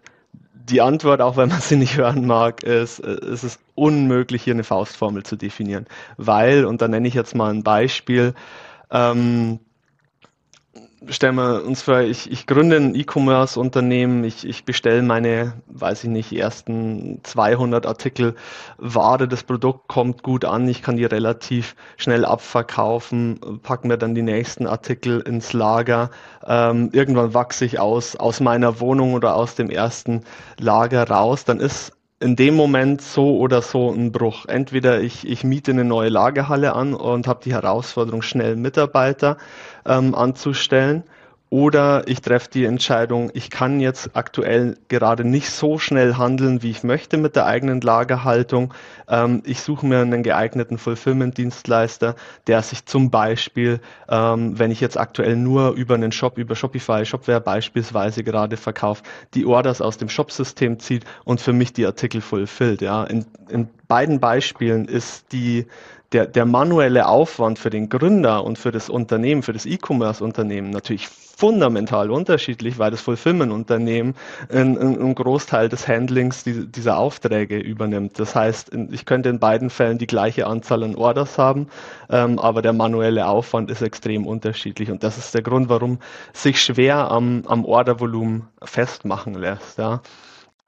die 0.52 0.80
Antwort, 0.80 1.20
auch 1.20 1.36
wenn 1.36 1.48
man 1.48 1.60
sie 1.60 1.76
nicht 1.76 1.96
hören 1.96 2.26
mag, 2.26 2.62
ist, 2.62 2.98
es 2.98 3.44
ist 3.44 3.60
unmöglich, 3.74 4.42
hier 4.42 4.54
eine 4.54 4.64
Faustformel 4.64 5.22
zu 5.22 5.36
definieren. 5.36 5.86
Weil, 6.16 6.64
und 6.64 6.82
da 6.82 6.88
nenne 6.88 7.06
ich 7.06 7.14
jetzt 7.14 7.34
mal 7.34 7.52
ein 7.52 7.62
Beispiel, 7.62 8.34
ähm, 8.90 9.60
stellen 11.08 11.36
wir 11.36 11.64
uns 11.64 11.82
vor, 11.82 12.00
ich, 12.00 12.30
ich 12.30 12.46
gründe 12.46 12.76
ein 12.76 12.94
E-Commerce-Unternehmen, 12.94 14.24
ich, 14.24 14.46
ich 14.46 14.64
bestelle 14.64 15.02
meine, 15.02 15.54
weiß 15.68 16.04
ich 16.04 16.10
nicht, 16.10 16.32
ersten 16.32 17.20
200 17.22 17.86
Artikel 17.86 18.34
Ware, 18.78 19.28
das 19.28 19.44
Produkt 19.44 19.88
kommt 19.88 20.22
gut 20.22 20.44
an, 20.44 20.68
ich 20.68 20.82
kann 20.82 20.96
die 20.96 21.04
relativ 21.04 21.76
schnell 21.96 22.24
abverkaufen, 22.24 23.60
packe 23.62 23.86
mir 23.86 23.98
dann 23.98 24.14
die 24.14 24.22
nächsten 24.22 24.66
Artikel 24.66 25.20
ins 25.20 25.52
Lager. 25.52 26.10
Ähm, 26.46 26.90
irgendwann 26.92 27.34
wachse 27.34 27.64
ich 27.64 27.78
aus, 27.78 28.16
aus 28.16 28.40
meiner 28.40 28.80
Wohnung 28.80 29.14
oder 29.14 29.36
aus 29.36 29.54
dem 29.54 29.70
ersten 29.70 30.24
Lager 30.58 31.08
raus, 31.08 31.44
dann 31.44 31.60
ist 31.60 31.97
in 32.20 32.36
dem 32.36 32.54
Moment 32.54 33.00
so 33.00 33.38
oder 33.38 33.62
so 33.62 33.90
ein 33.90 34.10
Bruch. 34.10 34.46
Entweder 34.46 35.00
ich, 35.00 35.26
ich 35.26 35.44
miete 35.44 35.70
eine 35.70 35.84
neue 35.84 36.08
Lagerhalle 36.08 36.74
an 36.74 36.94
und 36.94 37.28
habe 37.28 37.40
die 37.44 37.52
Herausforderung, 37.52 38.22
schnell 38.22 38.56
Mitarbeiter 38.56 39.36
ähm, 39.86 40.14
anzustellen 40.14 41.04
oder 41.50 42.06
ich 42.06 42.20
treffe 42.20 42.50
die 42.52 42.66
Entscheidung, 42.66 43.30
ich 43.32 43.48
kann 43.48 43.80
jetzt 43.80 44.10
aktuell 44.14 44.76
gerade 44.88 45.24
nicht 45.24 45.50
so 45.50 45.78
schnell 45.78 46.16
handeln, 46.16 46.62
wie 46.62 46.70
ich 46.70 46.82
möchte 46.82 47.16
mit 47.16 47.36
der 47.36 47.46
eigenen 47.46 47.80
Lagerhaltung. 47.80 48.74
Ähm, 49.08 49.42
ich 49.46 49.62
suche 49.62 49.86
mir 49.86 50.00
einen 50.00 50.22
geeigneten 50.22 50.76
Fulfillment-Dienstleister, 50.76 52.16
der 52.46 52.62
sich 52.62 52.84
zum 52.84 53.10
Beispiel, 53.10 53.80
ähm, 54.10 54.58
wenn 54.58 54.70
ich 54.70 54.80
jetzt 54.80 54.98
aktuell 54.98 55.36
nur 55.36 55.72
über 55.72 55.94
einen 55.94 56.12
Shop, 56.12 56.36
über 56.36 56.54
Shopify, 56.54 57.06
Shopware 57.06 57.40
beispielsweise 57.40 58.22
gerade 58.24 58.58
verkaufe, 58.58 59.02
die 59.32 59.46
Orders 59.46 59.80
aus 59.80 59.96
dem 59.96 60.10
Shopsystem 60.10 60.78
zieht 60.78 61.04
und 61.24 61.40
für 61.40 61.54
mich 61.54 61.72
die 61.72 61.86
Artikel 61.86 62.20
fulfillt. 62.20 62.82
Ja. 62.82 63.04
In, 63.04 63.24
in 63.48 63.68
beiden 63.88 64.20
Beispielen 64.20 64.84
ist 64.84 65.32
die 65.32 65.66
der, 66.12 66.26
der 66.26 66.46
manuelle 66.46 67.06
Aufwand 67.06 67.58
für 67.58 67.70
den 67.70 67.88
Gründer 67.88 68.44
und 68.44 68.58
für 68.58 68.72
das 68.72 68.88
Unternehmen, 68.88 69.42
für 69.42 69.52
das 69.52 69.66
E-Commerce-Unternehmen 69.66 70.70
natürlich 70.70 71.08
fundamental 71.08 72.10
unterschiedlich, 72.10 72.78
weil 72.78 72.90
das 72.90 73.00
Fulfillment-Unternehmen 73.02 74.16
einen, 74.48 74.76
einen 74.76 75.14
Großteil 75.14 75.68
des 75.68 75.86
Handlings 75.86 76.42
dieser 76.44 76.98
Aufträge 76.98 77.58
übernimmt. 77.58 78.18
Das 78.18 78.34
heißt, 78.34 78.72
ich 78.90 79.04
könnte 79.04 79.28
in 79.28 79.38
beiden 79.38 79.70
Fällen 79.70 79.98
die 79.98 80.08
gleiche 80.08 80.48
Anzahl 80.48 80.82
an 80.82 80.96
Orders 80.96 81.38
haben, 81.38 81.68
ähm, 82.10 82.40
aber 82.40 82.60
der 82.60 82.72
manuelle 82.72 83.28
Aufwand 83.28 83.70
ist 83.70 83.82
extrem 83.82 84.26
unterschiedlich 84.26 84.90
und 84.90 85.04
das 85.04 85.16
ist 85.16 85.32
der 85.32 85.42
Grund, 85.42 85.68
warum 85.68 85.98
sich 86.32 86.60
schwer 86.60 87.08
am, 87.10 87.44
am 87.46 87.64
Ordervolumen 87.64 88.48
festmachen 88.64 89.34
lässt. 89.34 89.78
Ja. 89.78 90.00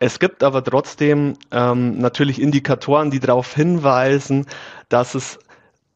Es 0.03 0.19
gibt 0.19 0.43
aber 0.43 0.65
trotzdem 0.65 1.35
ähm, 1.53 1.99
natürlich 1.99 2.41
Indikatoren, 2.41 3.11
die 3.11 3.21
darauf 3.21 3.55
hinweisen, 3.55 4.47
dass 4.89 5.15
es, 5.15 5.39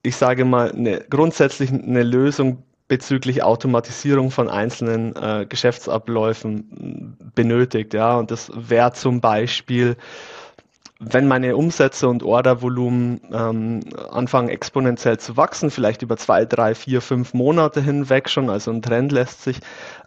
ich 0.03 0.17
sage 0.17 0.45
mal, 0.45 0.71
eine, 0.71 1.01
grundsätzlich 1.09 1.73
eine 1.73 2.03
Lösung 2.03 2.63
bezüglich 2.87 3.43
Automatisierung 3.43 4.31
von 4.31 4.51
einzelnen 4.51 5.17
äh, 5.17 5.47
Geschäftsabläufen 5.49 7.17
benötigt. 7.35 7.95
Ja, 7.95 8.17
und 8.19 8.31
das 8.31 8.53
wäre 8.55 8.93
zum 8.93 9.23
Beispiel 9.23 9.97
wenn 11.01 11.27
meine 11.27 11.57
Umsätze 11.57 12.09
und 12.09 12.23
Ordervolumen 12.23 13.21
ähm, 13.33 13.81
anfangen 14.11 14.49
exponentiell 14.49 15.19
zu 15.19 15.37
wachsen, 15.37 15.71
vielleicht 15.71 16.03
über 16.03 16.17
zwei, 16.17 16.45
drei, 16.45 16.77
vier, 16.77 17.01
fünf 17.01 17.35
Monate 17.35 17.81
hinweg 17.81 18.31
schon, 18.31 18.49
also 18.49 18.71
ein 18.71 18.81
Trend 18.81 19.11
lässt 19.11 19.43
sich 19.43 19.59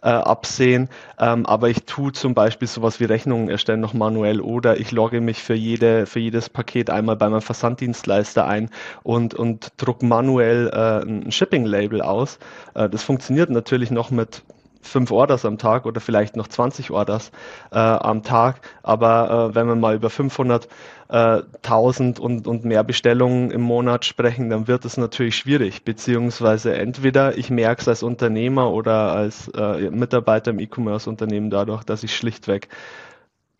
äh, 0.02 0.08
absehen, 0.08 0.88
ähm, 1.18 1.44
aber 1.44 1.68
ich 1.68 1.84
tue 1.84 2.12
zum 2.12 2.34
Beispiel 2.34 2.66
sowas 2.66 3.00
wie 3.00 3.04
Rechnungen 3.04 3.50
erstellen 3.50 3.80
noch 3.80 3.92
manuell 3.92 4.40
oder 4.40 4.80
ich 4.80 4.90
logge 4.90 5.20
mich 5.20 5.42
für 5.42 5.54
jede, 5.54 6.06
für 6.06 6.20
jedes 6.20 6.48
Paket 6.48 6.88
einmal 6.88 7.16
bei 7.16 7.28
meinem 7.28 7.42
Versanddienstleister 7.42 8.46
ein 8.46 8.70
und, 9.02 9.34
und 9.34 9.72
druck 9.76 10.02
manuell 10.02 10.70
äh, 10.72 11.06
ein 11.06 11.30
Shipping-Label 11.30 12.00
aus. 12.00 12.38
Äh, 12.74 12.88
das 12.88 13.02
funktioniert 13.02 13.50
natürlich 13.50 13.90
noch 13.90 14.10
mit 14.10 14.42
fünf 14.80 15.10
Orders 15.10 15.44
am 15.44 15.58
Tag 15.58 15.86
oder 15.86 16.00
vielleicht 16.00 16.36
noch 16.36 16.48
20 16.48 16.90
Orders 16.90 17.30
äh, 17.70 17.78
am 17.78 18.22
Tag. 18.22 18.60
Aber 18.82 19.50
äh, 19.50 19.54
wenn 19.54 19.66
wir 19.66 19.74
mal 19.74 19.94
über 19.94 20.10
500, 20.10 20.68
äh, 21.08 21.42
1000 21.62 22.20
und, 22.20 22.46
und 22.46 22.64
mehr 22.64 22.84
Bestellungen 22.84 23.50
im 23.50 23.62
Monat 23.62 24.04
sprechen, 24.04 24.50
dann 24.50 24.68
wird 24.68 24.84
es 24.84 24.96
natürlich 24.96 25.36
schwierig. 25.36 25.84
Beziehungsweise 25.84 26.74
entweder 26.74 27.36
ich 27.36 27.50
merke 27.50 27.82
es 27.82 27.88
als 27.88 28.02
Unternehmer 28.02 28.72
oder 28.72 29.12
als 29.12 29.48
äh, 29.48 29.90
Mitarbeiter 29.90 30.50
im 30.50 30.58
E-Commerce-Unternehmen 30.58 31.50
dadurch, 31.50 31.84
dass 31.84 32.02
ich 32.02 32.16
schlichtweg 32.16 32.68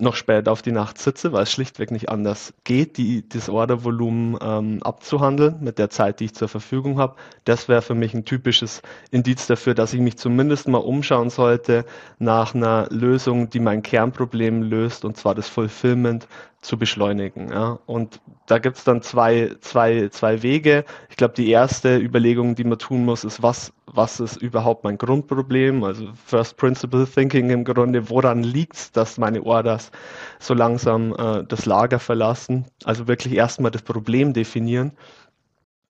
noch 0.01 0.15
später 0.15 0.53
auf 0.53 0.63
die 0.63 0.73
Nacht 0.73 0.99
sitze, 0.99 1.33
weil 1.33 1.43
es 1.43 1.53
schlichtweg 1.53 1.91
nicht 1.91 2.09
anders 2.09 2.55
geht, 2.63 2.99
die, 2.99 3.29
das 3.29 3.49
Ordervolumen 3.49 4.39
ähm, 4.41 4.83
abzuhandeln 4.83 5.57
mit 5.61 5.79
der 5.79 5.91
Zeit, 5.91 6.21
die 6.21 6.27
ich 6.27 6.35
zur 6.35 6.49
Verfügung 6.49 6.99
habe. 6.99 7.17
Das 7.45 7.69
wäre 7.69 7.83
für 7.83 7.97
mich 7.97 8.15
ein 8.15 8.25
typisches 8.25 8.83
Indiz 9.11 9.49
dafür, 9.49 9.75
dass 9.75 9.93
ich 9.93 10.01
mich 10.01 10.17
zumindest 10.17 10.69
mal 10.69 10.79
umschauen 10.79 11.31
sollte 11.31 11.85
nach 12.21 12.55
einer 12.55 12.87
Lösung, 12.91 13.51
die 13.51 13.59
mein 13.59 13.83
Kernproblem 13.83 14.63
löst, 14.63 15.05
und 15.05 15.17
zwar 15.17 15.35
das 15.35 15.49
Fulfillment 15.49 16.29
zu 16.61 16.77
beschleunigen. 16.77 17.51
Ja. 17.53 17.79
Und 17.87 18.21
da 18.47 18.59
gibt 18.59 18.79
es 18.79 18.85
dann 18.85 19.01
zwei, 19.03 19.55
zwei, 19.61 20.09
zwei 20.09 20.43
Wege. 20.43 20.85
Ich 21.09 21.17
glaube, 21.17 21.35
die 21.35 21.51
erste 21.51 21.99
Überlegung, 21.99 22.57
die 22.57 22.65
man 22.65 22.79
tun 22.79 23.05
muss, 23.05 23.25
ist, 23.25 23.43
was, 23.43 23.73
was 23.87 24.19
ist 24.19 24.37
überhaupt 24.37 24.85
mein 24.85 24.99
Grundproblem? 24.99 25.85
Also 25.85 26.09
First 26.27 26.57
Principle 26.57 27.07
Thinking 27.07 27.51
im 27.51 27.65
Grunde, 27.65 28.11
woran 28.11 28.43
liegt 28.43 28.77
es, 28.77 28.93
dass 28.93 29.19
meine 29.19 29.43
Orders 29.45 29.93
so 30.41 30.55
langsam 30.55 31.15
äh, 31.17 31.45
das 31.45 31.65
Lager 31.65 32.01
verlassen? 32.01 32.67
Also 32.85 33.07
wirklich 33.07 33.35
erstmal 33.35 33.71
das 33.71 33.83
Problem 33.83 34.33
definieren 34.33 34.93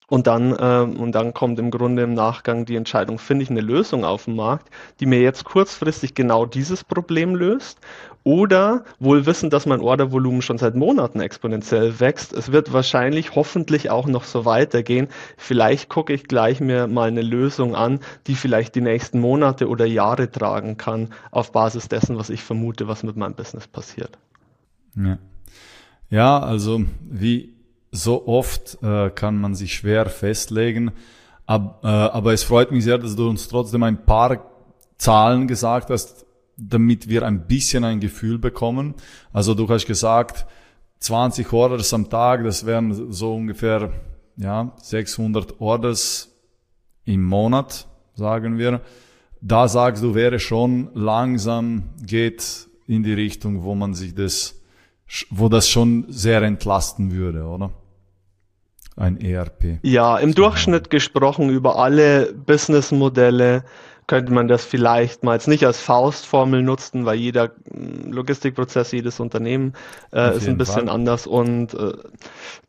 und 0.09 0.25
dann, 0.25 0.55
ähm, 0.59 0.99
und 0.99 1.11
dann 1.13 1.33
kommt 1.33 1.59
im 1.59 1.69
Grunde 1.69 2.03
im 2.03 2.13
Nachgang 2.13 2.65
die 2.65 2.77
Entscheidung, 2.77 3.19
finde 3.19 3.43
ich 3.43 3.49
eine 3.49 3.61
Lösung 3.61 4.05
auf 4.05 4.25
dem 4.25 4.37
Markt, 4.37 4.69
die 4.99 5.05
mir 5.05 5.19
jetzt 5.19 5.43
kurzfristig 5.43 6.13
genau 6.13 6.45
dieses 6.45 6.83
Problem 6.83 7.35
löst 7.35 7.79
oder 8.23 8.83
wohl 8.99 9.25
wissen, 9.25 9.49
dass 9.49 9.65
mein 9.65 9.81
Ordervolumen 9.81 10.41
schon 10.41 10.57
seit 10.57 10.75
Monaten 10.75 11.19
exponentiell 11.19 11.99
wächst. 11.99 12.33
Es 12.33 12.51
wird 12.51 12.71
wahrscheinlich 12.71 13.35
hoffentlich 13.35 13.89
auch 13.89 14.07
noch 14.07 14.23
so 14.23 14.45
weitergehen. 14.45 15.07
Vielleicht 15.35 15.89
gucke 15.89 16.13
ich 16.13 16.23
gleich 16.25 16.61
mir 16.61 16.87
mal 16.87 17.09
eine 17.09 17.21
Lösung 17.21 17.75
an, 17.75 17.99
die 18.27 18.35
vielleicht 18.35 18.75
die 18.75 18.81
nächsten 18.81 19.19
Monate 19.19 19.67
oder 19.67 19.85
Jahre 19.85 20.31
tragen 20.31 20.77
kann, 20.77 21.09
auf 21.31 21.51
Basis 21.51 21.89
dessen, 21.89 22.17
was 22.17 22.29
ich 22.29 22.43
vermute, 22.43 22.87
was 22.87 23.03
mit 23.03 23.17
meinem 23.17 23.33
Business 23.33 23.67
passiert. 23.67 24.17
Ja, 24.95 25.17
ja 26.09 26.39
also 26.39 26.81
wie 27.09 27.56
so 27.91 28.27
oft 28.27 28.77
äh, 28.83 29.09
kann 29.09 29.37
man 29.37 29.55
sich 29.55 29.73
schwer 29.73 30.07
festlegen. 30.07 30.91
Ab, 31.45 31.81
äh, 31.83 31.87
aber 31.87 32.33
es 32.33 32.43
freut 32.43 32.71
mich 32.71 32.83
sehr, 32.83 32.97
dass 32.97 33.15
du 33.15 33.29
uns 33.29 33.47
trotzdem 33.47 33.83
ein 33.83 34.05
paar 34.05 34.51
Zahlen 34.97 35.47
gesagt 35.47 35.89
hast, 35.89 36.25
damit 36.57 37.07
wir 37.07 37.23
ein 37.23 37.47
bisschen 37.47 37.83
ein 37.83 37.99
Gefühl 37.99 38.39
bekommen. 38.39 38.95
Also 39.31 39.53
du 39.53 39.69
hast 39.69 39.85
gesagt, 39.85 40.45
20 40.99 41.53
Orders 41.53 41.93
am 41.93 42.09
Tag, 42.09 42.43
das 42.43 42.65
wären 42.65 43.11
so 43.13 43.35
ungefähr 43.35 43.91
ja, 44.35 44.73
600 44.81 45.61
Orders 45.61 46.29
im 47.05 47.23
Monat, 47.23 47.87
sagen 48.15 48.57
wir. 48.57 48.81
Da 49.39 49.67
sagst 49.67 50.03
du, 50.03 50.15
wäre 50.15 50.39
schon 50.39 50.89
langsam 50.93 51.89
geht 52.03 52.67
in 52.87 53.03
die 53.03 53.13
Richtung, 53.13 53.63
wo 53.63 53.75
man 53.75 53.93
sich 53.93 54.15
das 54.15 54.56
wo 55.29 55.49
das 55.49 55.69
schon 55.69 56.05
sehr 56.09 56.41
entlasten 56.41 57.11
würde, 57.11 57.43
oder? 57.43 57.71
Ein 58.95 59.21
ERP. 59.21 59.79
Ja, 59.83 60.17
im 60.17 60.33
Durchschnitt 60.33 60.89
gesprochen 60.89 61.49
über 61.49 61.77
alle 61.77 62.33
Businessmodelle 62.33 63.63
könnte 64.07 64.31
man 64.31 64.47
das 64.47 64.63
vielleicht 64.63 65.23
mal 65.23 65.33
jetzt 65.33 65.47
nicht 65.47 65.65
als 65.65 65.79
Faustformel 65.81 66.63
nutzen, 66.63 67.05
weil 67.05 67.17
jeder 67.17 67.51
hm, 67.71 68.11
Logistikprozess, 68.11 68.91
jedes 68.93 69.19
Unternehmen 69.19 69.73
äh, 70.11 70.35
ist 70.35 70.47
ein 70.47 70.57
bisschen 70.57 70.87
Fall. 70.87 70.89
anders 70.89 71.27
und 71.27 71.73
äh, 71.73 71.93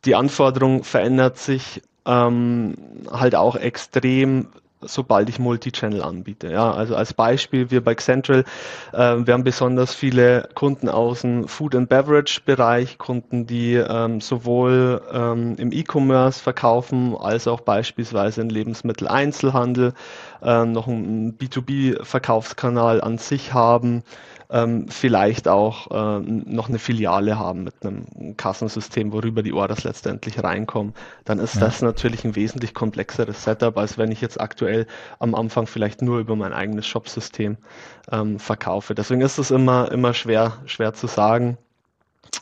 die 0.04 0.16
Anforderung 0.16 0.84
verändert 0.84 1.38
sich 1.38 1.82
ähm, 2.04 2.74
halt 3.10 3.34
auch 3.34 3.56
extrem 3.56 4.48
sobald 4.80 5.28
ich 5.28 5.38
Multichannel 5.38 6.02
anbiete. 6.02 6.50
Ja, 6.50 6.70
also 6.70 6.94
als 6.96 7.14
Beispiel, 7.14 7.70
wir 7.70 7.82
bei 7.82 7.94
Central, 7.94 8.44
äh, 8.92 9.16
wir 9.18 9.34
haben 9.34 9.44
besonders 9.44 9.94
viele 9.94 10.48
Kunden 10.54 10.88
aus 10.88 11.22
dem 11.22 11.48
Food 11.48 11.74
and 11.74 11.88
Beverage 11.88 12.40
Bereich, 12.44 12.98
Kunden, 12.98 13.46
die 13.46 13.74
ähm, 13.74 14.20
sowohl 14.20 15.02
ähm, 15.12 15.56
im 15.58 15.72
E-Commerce 15.72 16.42
verkaufen, 16.42 17.16
als 17.16 17.48
auch 17.48 17.60
beispielsweise 17.60 18.40
im 18.40 18.50
Lebensmitteleinzelhandel, 18.50 19.94
äh, 20.42 20.64
noch 20.64 20.88
einen 20.88 21.36
B2B-Verkaufskanal 21.38 23.00
an 23.00 23.18
sich 23.18 23.52
haben, 23.52 24.02
ähm, 24.50 24.88
vielleicht 24.88 25.46
auch 25.46 25.90
äh, 25.90 26.20
noch 26.20 26.68
eine 26.68 26.78
Filiale 26.78 27.38
haben 27.38 27.64
mit 27.64 27.74
einem 27.84 28.36
Kassensystem, 28.36 29.12
worüber 29.12 29.42
die 29.42 29.52
Orders 29.52 29.84
letztendlich 29.84 30.42
reinkommen, 30.42 30.94
dann 31.24 31.38
ist 31.38 31.56
ja. 31.56 31.60
das 31.62 31.82
natürlich 31.82 32.24
ein 32.24 32.34
wesentlich 32.34 32.72
komplexeres 32.72 33.44
Setup, 33.44 33.76
als 33.76 33.98
wenn 33.98 34.10
ich 34.10 34.20
jetzt 34.20 34.40
aktuell 34.40 34.86
am 35.18 35.34
Anfang 35.34 35.66
vielleicht 35.66 36.00
nur 36.00 36.18
über 36.18 36.34
mein 36.34 36.52
eigenes 36.52 36.86
Shopsystem 36.86 37.58
ähm, 38.10 38.38
verkaufe. 38.38 38.94
Deswegen 38.94 39.20
ist 39.20 39.38
es 39.38 39.50
immer, 39.50 39.92
immer 39.92 40.14
schwer, 40.14 40.58
schwer 40.64 40.94
zu 40.94 41.06
sagen. 41.08 41.58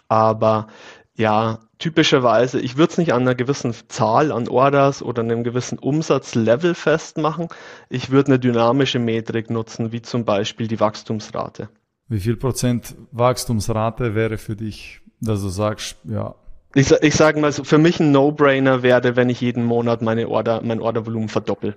Aber 0.08 0.68
ja, 1.16 1.58
typischerweise, 1.78 2.60
ich 2.60 2.76
würde 2.76 2.92
es 2.92 2.98
nicht 2.98 3.12
an 3.12 3.22
einer 3.22 3.34
gewissen 3.34 3.74
Zahl 3.88 4.32
an 4.32 4.48
Orders 4.48 5.02
oder 5.02 5.22
einem 5.22 5.44
gewissen 5.44 5.78
Umsatzlevel 5.78 6.74
festmachen. 6.74 7.48
Ich 7.88 8.10
würde 8.10 8.32
eine 8.32 8.38
dynamische 8.38 8.98
Metrik 8.98 9.50
nutzen, 9.50 9.92
wie 9.92 10.02
zum 10.02 10.24
Beispiel 10.24 10.68
die 10.68 10.80
Wachstumsrate. 10.80 11.68
Wie 12.08 12.20
viel 12.20 12.36
Prozent 12.36 12.94
Wachstumsrate 13.12 14.14
wäre 14.14 14.38
für 14.38 14.56
dich, 14.56 15.00
dass 15.20 15.42
du 15.42 15.48
sagst, 15.48 15.96
ja. 16.04 16.34
Ich, 16.74 16.90
ich 16.90 17.14
sage 17.14 17.40
mal, 17.40 17.52
so, 17.52 17.64
für 17.64 17.78
mich 17.78 18.00
ein 18.00 18.12
No-Brainer 18.12 18.82
wäre, 18.82 19.16
wenn 19.16 19.28
ich 19.28 19.40
jeden 19.40 19.64
Monat 19.64 20.02
meine 20.02 20.28
Order, 20.28 20.60
mein 20.62 20.80
Ordervolumen 20.80 21.28
verdoppel. 21.28 21.76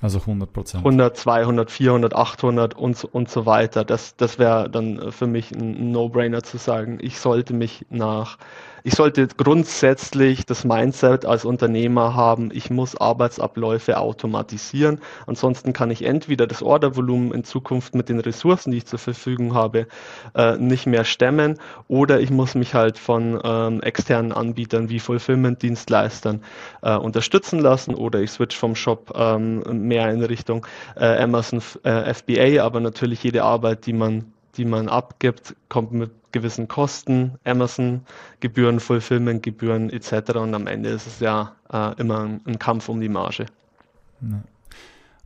Also 0.00 0.18
100 0.18 0.52
Prozent. 0.52 0.84
100, 0.84 1.16
200, 1.16 1.70
400, 1.70 2.14
800 2.14 2.74
und, 2.74 3.04
und 3.04 3.28
so 3.28 3.44
weiter. 3.44 3.84
Das, 3.84 4.16
das 4.16 4.38
wäre 4.38 4.70
dann 4.70 5.12
für 5.12 5.26
mich 5.26 5.50
ein 5.50 5.90
No-Brainer 5.90 6.42
zu 6.42 6.56
sagen, 6.56 6.98
ich 7.02 7.18
sollte 7.18 7.52
mich 7.52 7.84
nach 7.90 8.38
ich 8.82 8.94
sollte 8.94 9.26
grundsätzlich 9.28 10.46
das 10.46 10.64
Mindset 10.64 11.24
als 11.24 11.44
Unternehmer 11.44 12.14
haben, 12.14 12.50
ich 12.52 12.70
muss 12.70 12.96
Arbeitsabläufe 12.96 13.98
automatisieren. 13.98 15.00
Ansonsten 15.26 15.72
kann 15.72 15.90
ich 15.90 16.04
entweder 16.04 16.46
das 16.46 16.62
Ordervolumen 16.62 17.32
in 17.32 17.44
Zukunft 17.44 17.94
mit 17.94 18.08
den 18.08 18.20
Ressourcen, 18.20 18.70
die 18.70 18.78
ich 18.78 18.86
zur 18.86 18.98
Verfügung 18.98 19.54
habe, 19.54 19.86
äh, 20.34 20.56
nicht 20.56 20.86
mehr 20.86 21.04
stemmen 21.04 21.58
oder 21.88 22.20
ich 22.20 22.30
muss 22.30 22.54
mich 22.54 22.74
halt 22.74 22.98
von 22.98 23.40
ähm, 23.42 23.82
externen 23.82 24.32
Anbietern 24.32 24.88
wie 24.88 25.00
Fulfillment-Dienstleistern 25.00 26.42
äh, 26.82 26.96
unterstützen 26.96 27.58
lassen 27.58 27.94
oder 27.94 28.20
ich 28.20 28.30
switch 28.30 28.56
vom 28.56 28.74
Shop 28.74 29.12
ähm, 29.14 29.62
mehr 29.86 30.10
in 30.10 30.22
Richtung 30.22 30.66
äh, 30.96 31.22
Amazon 31.22 31.62
äh, 31.84 32.12
FBA, 32.14 32.62
aber 32.62 32.80
natürlich 32.80 33.22
jede 33.22 33.44
Arbeit, 33.44 33.86
die 33.86 33.92
man 33.92 34.32
die 34.56 34.64
man 34.64 34.88
abgibt, 34.88 35.54
kommt 35.68 35.92
mit 35.92 36.10
gewissen 36.32 36.68
Kosten, 36.68 37.38
Amazon-Gebühren, 37.44 38.80
Fulfillment-Gebühren 38.80 39.90
etc. 39.90 40.32
Und 40.36 40.54
am 40.54 40.66
Ende 40.66 40.90
ist 40.90 41.06
es 41.06 41.20
ja 41.20 41.56
äh, 41.72 42.00
immer 42.00 42.20
ein, 42.20 42.40
ein, 42.46 42.58
Kampf 42.58 42.88
um 42.88 43.00
die 43.00 43.08
Marge. 43.08 43.46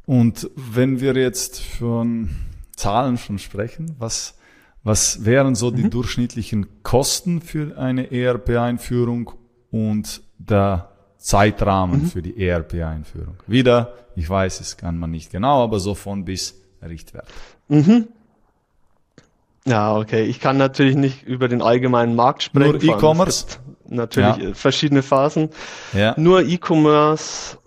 Und 0.06 0.50
wenn 0.56 1.00
wir 1.00 1.14
jetzt 1.14 1.60
von 1.60 2.30
Zahlen 2.76 3.18
schon 3.18 3.38
sprechen, 3.38 3.96
was, 3.98 4.38
was 4.82 5.24
wären 5.24 5.54
so 5.54 5.70
die 5.70 5.84
mhm. 5.84 5.90
durchschnittlichen 5.90 6.82
Kosten 6.82 7.40
für 7.40 7.78
eine 7.78 8.10
ERP-Einführung 8.10 9.32
und 9.70 10.22
der 10.38 10.90
Zeitrahmen 11.18 12.02
mhm. 12.02 12.06
für 12.06 12.22
die 12.22 12.46
ERP-Einführung? 12.46 13.36
Wieder, 13.46 13.94
ich 14.16 14.28
weiß, 14.28 14.60
es 14.60 14.76
kann 14.76 14.98
man 14.98 15.10
nicht 15.10 15.30
genau, 15.30 15.62
aber 15.62 15.80
so 15.80 15.94
von 15.94 16.24
bis 16.24 16.60
Richtwert. 16.82 17.28
Mhm. 17.68 18.08
Ja, 19.66 19.96
okay. 19.96 20.24
Ich 20.24 20.40
kann 20.40 20.56
natürlich 20.58 20.96
nicht 20.96 21.22
über 21.22 21.48
den 21.48 21.62
allgemeinen 21.62 22.14
Markt 22.14 22.42
sprechen. 22.42 22.72
Nur 22.72 22.96
E-Commerce? 22.96 23.46
Natürlich 23.88 24.36
ja. 24.36 24.54
verschiedene 24.54 25.02
Phasen. 25.02 25.50
Ja. 25.92 26.14
Nur 26.18 26.42
E-Commerce, 26.42 27.58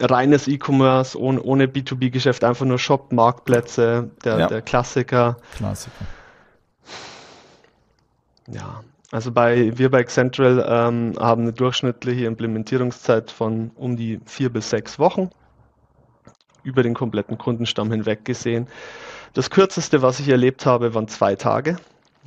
reines 0.00 0.48
E-Commerce 0.48 1.18
ohne, 1.18 1.42
ohne 1.42 1.66
B2B-Geschäft, 1.66 2.44
einfach 2.44 2.66
nur 2.66 2.78
Shop, 2.78 3.12
Marktplätze, 3.12 4.10
der, 4.24 4.38
ja. 4.38 4.46
der 4.48 4.62
Klassiker. 4.62 5.36
Klassiker. 5.56 6.04
Ja, 8.48 8.82
also 9.10 9.32
bei, 9.32 9.76
wir 9.78 9.90
bei 9.90 10.00
Accentral 10.00 10.64
ähm, 10.68 11.14
haben 11.18 11.42
eine 11.42 11.52
durchschnittliche 11.52 12.26
Implementierungszeit 12.26 13.30
von 13.30 13.70
um 13.76 13.96
die 13.96 14.20
vier 14.26 14.50
bis 14.50 14.68
sechs 14.70 14.98
Wochen 14.98 15.30
über 16.62 16.82
den 16.82 16.94
kompletten 16.94 17.38
Kundenstamm 17.38 17.90
hinweg 17.90 18.24
gesehen. 18.24 18.68
Das 19.34 19.50
kürzeste, 19.50 20.00
was 20.00 20.20
ich 20.20 20.28
erlebt 20.28 20.64
habe, 20.64 20.94
waren 20.94 21.08
zwei 21.08 21.34
Tage 21.34 21.76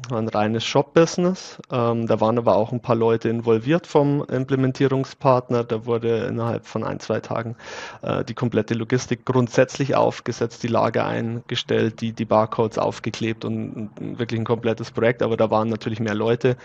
war 0.09 0.19
ein 0.19 0.27
reines 0.29 0.63
Shop-Business. 0.63 1.57
Ähm, 1.71 2.07
da 2.07 2.21
waren 2.21 2.37
aber 2.37 2.55
auch 2.55 2.71
ein 2.71 2.81
paar 2.81 2.95
Leute 2.95 3.29
involviert 3.29 3.87
vom 3.87 4.23
Implementierungspartner. 4.23 5.63
Da 5.63 5.85
wurde 5.85 6.25
innerhalb 6.25 6.65
von 6.65 6.83
ein, 6.83 6.99
zwei 6.99 7.19
Tagen 7.19 7.55
äh, 8.03 8.23
die 8.23 8.33
komplette 8.33 8.73
Logistik 8.73 9.25
grundsätzlich 9.25 9.95
aufgesetzt, 9.95 10.63
die 10.63 10.67
Lager 10.67 11.05
eingestellt, 11.05 12.01
die, 12.01 12.13
die 12.13 12.25
Barcodes 12.25 12.77
aufgeklebt 12.77 13.43
und, 13.43 13.91
und 13.97 14.19
wirklich 14.19 14.39
ein 14.39 14.45
komplettes 14.45 14.91
Projekt. 14.91 15.21
Aber 15.23 15.35
da 15.35 15.49
waren 15.49 15.69
natürlich 15.69 15.99
mehr 15.99 16.15
Leute 16.15 16.57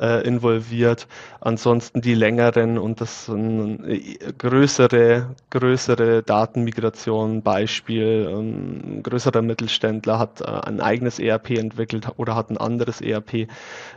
äh, 0.00 0.26
involviert. 0.26 1.06
Ansonsten 1.40 2.00
die 2.00 2.14
längeren 2.14 2.78
und 2.78 3.00
das 3.00 3.28
äh, 3.28 4.18
größere, 4.38 5.34
größere 5.50 6.22
Datenmigration, 6.22 7.42
Beispiel, 7.42 8.28
ein 8.28 9.02
größerer 9.02 9.42
Mittelständler 9.42 10.18
hat 10.18 10.40
äh, 10.40 10.44
ein 10.44 10.80
eigenes 10.80 11.18
ERP 11.18 11.50
entwickelt 11.50 12.08
oder 12.16 12.34
hat 12.34 12.50
ein 12.50 12.56
anderes 12.56 13.00
ERP 13.00 13.48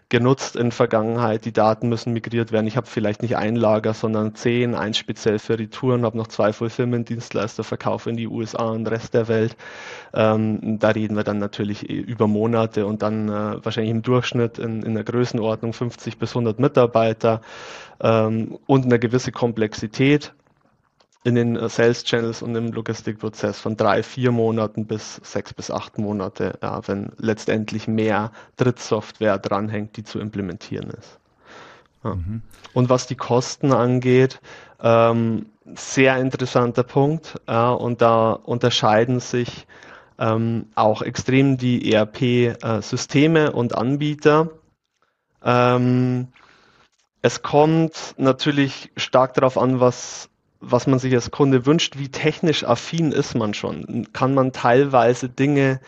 genutzt 0.10 0.56
in 0.56 0.72
Vergangenheit. 0.72 1.46
Die 1.46 1.52
Daten 1.52 1.90
müssen 1.90 2.14
migriert 2.14 2.52
werden. 2.52 2.68
Ich 2.68 2.78
habe 2.78 2.88
vielleicht 2.88 3.24
nicht 3.24 3.36
ein 3.36 3.56
Lager, 3.56 3.94
sondern 3.94 4.36
zehn, 4.36 4.76
eins 4.76 4.98
speziell 4.98 5.40
für 5.40 5.58
Retouren, 5.58 6.06
habe 6.06 6.18
noch 6.18 6.28
zwei 6.28 6.54
Fulfillment-Dienstleister, 6.54 7.64
verkaufe 7.64 8.12
in 8.12 8.18
die 8.18 8.28
USA 8.28 8.70
und 8.70 8.84
den 8.84 8.88
Rest 8.88 9.14
der 9.14 9.28
Welt. 9.28 9.56
Ähm, 10.14 10.78
da 10.80 10.90
reden 10.90 11.16
wir 11.16 11.24
dann 11.24 11.40
natürlich 11.40 11.90
über 11.90 12.28
Monate 12.28 12.86
und 12.86 13.02
dann 13.02 13.28
äh, 13.28 13.66
wahrscheinlich 13.66 13.92
im 13.92 14.04
Durchschnitt 14.04 14.60
in, 14.60 14.84
in 14.84 14.94
der 14.94 15.04
Größenordnung 15.04 15.74
50 15.94 16.18
bis 16.18 16.32
100 16.32 16.60
Mitarbeiter 16.60 17.42
ähm, 18.02 18.58
und 18.66 18.86
eine 18.86 19.00
gewisse 19.00 19.32
Komplexität 19.32 20.34
in 21.24 21.36
den 21.36 21.56
äh, 21.56 21.70
Sales 21.70 22.04
Channels 22.04 22.42
und 22.42 22.56
im 22.56 22.72
Logistikprozess 22.72 23.60
von 23.60 23.78
drei, 23.78 24.04
vier 24.04 24.32
Monaten 24.32 24.86
bis 24.86 25.22
sechs 25.24 25.54
bis 25.54 25.72
acht 25.72 25.98
Monate, 25.98 26.58
ja, 26.62 26.82
wenn 26.88 27.12
letztendlich 27.18 27.88
mehr 27.88 28.32
Drittsoftware 28.58 29.38
dranhängt, 29.38 29.96
die 29.98 30.04
zu 30.04 30.20
implementieren 30.20 30.90
ist. 30.90 31.20
Ja. 32.04 32.16
Mhm. 32.16 32.42
Und 32.74 32.90
was 32.90 33.08
die 33.08 33.16
Kosten 33.16 33.72
angeht, 33.72 34.42
ähm, 34.82 35.46
sehr 35.76 36.18
interessanter 36.18 36.84
Punkt. 36.84 37.36
Ja, 37.48 37.72
und 37.72 38.02
da 38.02 38.32
unterscheiden 38.32 39.20
sich 39.20 39.68
ähm, 40.20 40.68
auch 40.76 41.02
extrem 41.02 41.58
die 41.58 41.94
ERP-Systeme 41.94 43.46
äh, 43.46 43.52
und 43.52 43.76
Anbieter. 43.76 44.50
Ähm, 45.44 46.28
es 47.22 47.42
kommt 47.42 48.16
natürlich 48.18 48.92
stark 48.98 49.34
darauf 49.34 49.58
an, 49.58 49.80
was 49.80 50.30
was 50.66 50.88
man 50.88 50.98
sich 50.98 51.14
als 51.14 51.30
Kunde 51.30 51.66
wünscht, 51.66 51.98
wie 51.98 52.10
technisch 52.10 52.64
affin 52.64 53.12
ist 53.12 53.36
man 53.36 53.54
schon? 53.54 54.08
Kann 54.14 54.34
man 54.34 54.54
teilweise 54.54 55.28
Dinge 55.28 55.82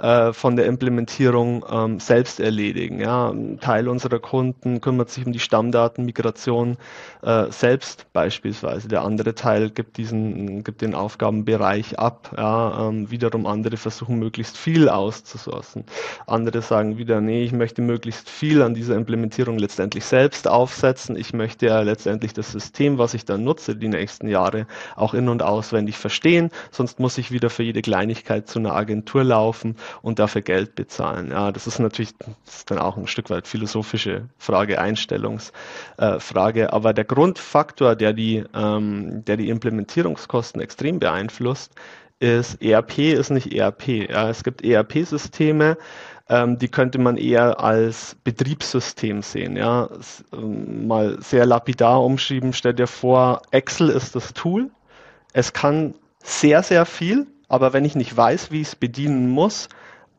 äh, 0.00 0.32
von 0.32 0.56
der 0.56 0.66
Implementierung 0.66 1.64
ähm, 1.70 2.00
selbst 2.00 2.40
erledigen. 2.40 3.00
Ja. 3.00 3.30
Ein 3.30 3.60
Teil 3.60 3.88
unserer 3.88 4.18
Kunden 4.18 4.80
kümmert 4.80 5.10
sich 5.10 5.26
um 5.26 5.32
die 5.32 5.38
Stammdatenmigration 5.38 6.78
äh, 7.22 7.46
selbst 7.50 8.06
beispielsweise. 8.12 8.88
Der 8.88 9.02
andere 9.02 9.34
Teil 9.34 9.70
gibt 9.70 9.98
diesen, 9.98 10.64
gibt 10.64 10.80
den 10.80 10.94
Aufgabenbereich 10.94 11.98
ab. 11.98 12.34
Ja. 12.36 12.88
Ähm, 12.88 13.10
wiederum 13.10 13.46
andere 13.46 13.76
versuchen 13.76 14.18
möglichst 14.18 14.56
viel 14.56 14.88
auszusourcen. 14.88 15.84
Andere 16.26 16.62
sagen 16.62 16.96
wieder, 16.96 17.20
nee, 17.20 17.42
ich 17.42 17.52
möchte 17.52 17.82
möglichst 17.82 18.30
viel 18.30 18.62
an 18.62 18.74
dieser 18.74 18.96
Implementierung 18.96 19.58
letztendlich 19.58 20.04
selbst 20.04 20.48
aufsetzen. 20.48 21.16
Ich 21.16 21.34
möchte 21.34 21.66
ja 21.66 21.80
letztendlich 21.80 22.32
das 22.32 22.52
System, 22.52 22.98
was 22.98 23.14
ich 23.14 23.24
dann 23.24 23.44
nutze, 23.44 23.76
die 23.76 23.88
nächsten 23.88 24.28
Jahre 24.28 24.66
auch 24.96 25.14
in- 25.14 25.28
und 25.28 25.42
auswendig 25.42 25.98
verstehen. 25.98 26.50
Sonst 26.70 27.00
muss 27.00 27.18
ich 27.18 27.30
wieder 27.30 27.50
für 27.50 27.62
jede 27.62 27.82
Kleinigkeit 27.82 28.48
zu 28.48 28.58
einer 28.58 28.74
Agentur 28.74 29.24
laufen 29.24 29.76
und 30.02 30.18
dafür 30.18 30.42
Geld 30.42 30.74
bezahlen. 30.74 31.30
Ja, 31.30 31.52
das 31.52 31.66
ist 31.66 31.78
natürlich 31.78 32.16
das 32.18 32.56
ist 32.56 32.70
dann 32.70 32.78
auch 32.78 32.96
ein 32.96 33.06
Stück 33.06 33.30
weit 33.30 33.46
philosophische 33.46 34.28
Frage, 34.38 34.80
Einstellungsfrage. 34.80 36.62
Äh, 36.62 36.66
aber 36.66 36.92
der 36.92 37.04
Grundfaktor, 37.04 37.96
der 37.96 38.12
die, 38.12 38.44
ähm, 38.54 39.24
der 39.24 39.36
die 39.36 39.48
Implementierungskosten 39.48 40.60
extrem 40.60 40.98
beeinflusst, 40.98 41.72
ist 42.20 42.62
ERP 42.62 42.98
ist 42.98 43.30
nicht 43.30 43.52
ERP. 43.52 44.10
Ja, 44.10 44.28
es 44.28 44.44
gibt 44.44 44.62
ERP-Systeme, 44.62 45.78
ähm, 46.28 46.58
die 46.58 46.68
könnte 46.68 46.98
man 46.98 47.16
eher 47.16 47.60
als 47.60 48.16
Betriebssystem 48.22 49.22
sehen. 49.22 49.56
Ja, 49.56 49.88
ähm, 50.32 50.86
mal 50.86 51.20
sehr 51.20 51.46
lapidar 51.46 52.04
umschrieben. 52.04 52.52
Stell 52.52 52.74
dir 52.74 52.86
vor, 52.86 53.42
Excel 53.50 53.88
ist 53.88 54.14
das 54.14 54.34
Tool. 54.34 54.70
Es 55.32 55.52
kann 55.52 55.94
sehr, 56.22 56.62
sehr 56.62 56.84
viel, 56.86 57.26
aber 57.48 57.72
wenn 57.72 57.84
ich 57.84 57.96
nicht 57.96 58.16
weiß, 58.16 58.50
wie 58.50 58.60
ich 58.60 58.68
es 58.68 58.76
bedienen 58.76 59.28
muss, 59.30 59.68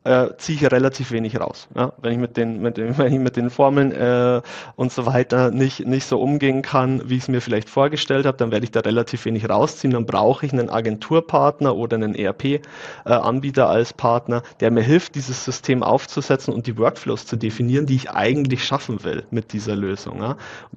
äh, 0.04 0.28
ziehe 0.36 0.58
ich 0.58 0.70
relativ 0.70 1.12
wenig 1.12 1.38
raus. 1.38 1.68
Ja? 1.76 1.92
Wenn 2.00 2.12
ich 2.12 2.18
mit 2.18 2.36
den, 2.36 2.60
mit 2.60 2.76
den, 2.76 2.96
wenn 2.98 3.12
ich 3.12 3.18
mit 3.18 3.36
den 3.36 3.50
Formeln 3.50 3.92
äh, 3.92 4.40
und 4.76 4.92
so 4.92 5.06
weiter 5.06 5.50
nicht, 5.50 5.86
nicht 5.86 6.06
so 6.06 6.20
umgehen 6.20 6.62
kann, 6.62 7.02
wie 7.08 7.16
ich 7.16 7.22
es 7.22 7.28
mir 7.28 7.40
vielleicht 7.40 7.68
vorgestellt 7.68 8.26
habe, 8.26 8.36
dann 8.36 8.50
werde 8.50 8.64
ich 8.64 8.70
da 8.70 8.80
relativ 8.80 9.24
wenig 9.24 9.48
rausziehen. 9.48 9.92
Dann 9.92 10.06
brauche 10.06 10.46
ich 10.46 10.52
einen 10.52 10.70
Agenturpartner 10.70 11.76
oder 11.76 11.96
einen 11.96 12.14
ERP-Anbieter 12.14 13.64
äh, 13.64 13.66
als 13.66 13.92
Partner, 13.92 14.42
der 14.60 14.70
mir 14.70 14.82
hilft, 14.82 15.14
dieses 15.14 15.44
System 15.44 15.82
aufzusetzen 15.82 16.52
und 16.52 16.66
die 16.66 16.76
Workflows 16.78 17.26
zu 17.26 17.36
definieren, 17.36 17.86
die 17.86 17.96
ich 17.96 18.10
eigentlich 18.10 18.64
schaffen 18.64 19.04
will 19.04 19.24
mit 19.30 19.52
dieser 19.52 19.76
Lösung. 19.76 20.20
Ja? 20.20 20.36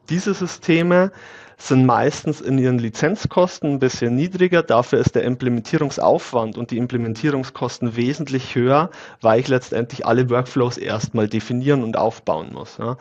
Diese 0.09 0.33
Systeme 0.33 1.11
sind 1.57 1.85
meistens 1.85 2.41
in 2.41 2.57
ihren 2.57 2.79
Lizenzkosten 2.79 3.73
ein 3.73 3.79
bisschen 3.79 4.15
niedriger. 4.15 4.63
Dafür 4.63 4.99
ist 4.99 5.15
der 5.15 5.23
Implementierungsaufwand 5.23 6.57
und 6.57 6.71
die 6.71 6.77
Implementierungskosten 6.77 7.95
wesentlich 7.95 8.55
höher, 8.55 8.89
weil 9.21 9.39
ich 9.39 9.47
letztendlich 9.47 10.05
alle 10.05 10.29
Workflows 10.29 10.77
erstmal 10.77 11.27
definieren 11.27 11.83
und 11.83 11.97
aufbauen 11.97 12.53
muss. 12.53 12.77
Ja. 12.77 12.97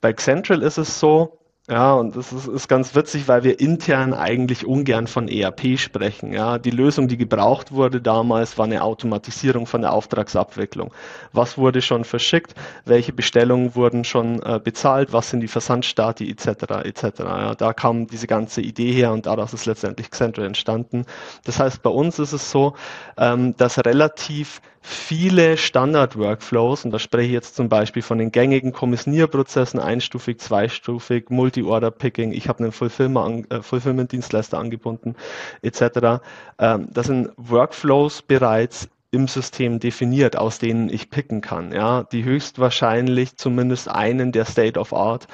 bei 0.00 0.12
Central 0.12 0.62
ist 0.62 0.78
es 0.78 1.00
so, 1.00 1.38
ja, 1.70 1.92
und 1.92 2.16
das 2.16 2.32
ist, 2.32 2.48
ist 2.48 2.66
ganz 2.68 2.94
witzig, 2.94 3.28
weil 3.28 3.44
wir 3.44 3.60
intern 3.60 4.14
eigentlich 4.14 4.64
ungern 4.64 5.06
von 5.06 5.28
ERP 5.28 5.78
sprechen. 5.78 6.32
Ja, 6.32 6.58
die 6.58 6.70
Lösung, 6.70 7.08
die 7.08 7.18
gebraucht 7.18 7.72
wurde 7.72 8.00
damals, 8.00 8.56
war 8.56 8.64
eine 8.64 8.82
Automatisierung 8.82 9.66
von 9.66 9.82
der 9.82 9.92
Auftragsabwicklung. 9.92 10.94
Was 11.32 11.58
wurde 11.58 11.82
schon 11.82 12.04
verschickt? 12.04 12.54
Welche 12.86 13.12
Bestellungen 13.12 13.74
wurden 13.74 14.04
schon 14.04 14.42
äh, 14.42 14.58
bezahlt? 14.62 15.12
Was 15.12 15.28
sind 15.28 15.40
die 15.40 15.48
Versandstati 15.48 16.30
etc. 16.30 16.46
etc. 16.84 17.02
Ja, 17.18 17.54
da 17.54 17.74
kam 17.74 18.06
diese 18.06 18.26
ganze 18.26 18.62
Idee 18.62 18.92
her 18.92 19.12
und 19.12 19.26
daraus 19.26 19.52
ist 19.52 19.66
letztendlich 19.66 20.10
Xentral 20.10 20.46
entstanden. 20.46 21.04
Das 21.44 21.60
heißt, 21.60 21.82
bei 21.82 21.90
uns 21.90 22.18
ist 22.18 22.32
es 22.32 22.50
so, 22.50 22.76
ähm, 23.18 23.54
dass 23.58 23.78
relativ 23.84 24.62
viele 24.88 25.56
Standard-Workflows, 25.56 26.84
und 26.84 26.92
da 26.92 26.98
spreche 26.98 27.26
ich 27.26 27.32
jetzt 27.32 27.56
zum 27.56 27.68
Beispiel 27.68 28.02
von 28.02 28.18
den 28.18 28.32
gängigen 28.32 28.72
Kommissionierprozessen, 28.72 29.80
einstufig, 29.80 30.38
zweistufig, 30.38 31.26
Multi-Order-Picking, 31.62 32.32
ich 32.32 32.48
habe 32.48 32.64
einen 32.64 33.46
äh, 33.50 33.62
Fulfillment-Dienstleister 33.62 34.58
angebunden, 34.58 35.14
etc. 35.62 36.22
Ähm, 36.58 36.88
das 36.92 37.06
sind 37.06 37.30
Workflows 37.36 38.22
bereits 38.22 38.88
im 39.10 39.26
System 39.26 39.80
definiert, 39.80 40.36
aus 40.36 40.58
denen 40.58 40.90
ich 40.90 41.08
picken 41.08 41.40
kann, 41.40 41.72
ja, 41.72 42.02
die 42.04 42.24
höchstwahrscheinlich 42.24 43.36
zumindest 43.36 43.88
einen 43.88 44.32
der 44.32 44.44
State 44.44 44.78
of 44.78 44.92
Art, 44.92 45.26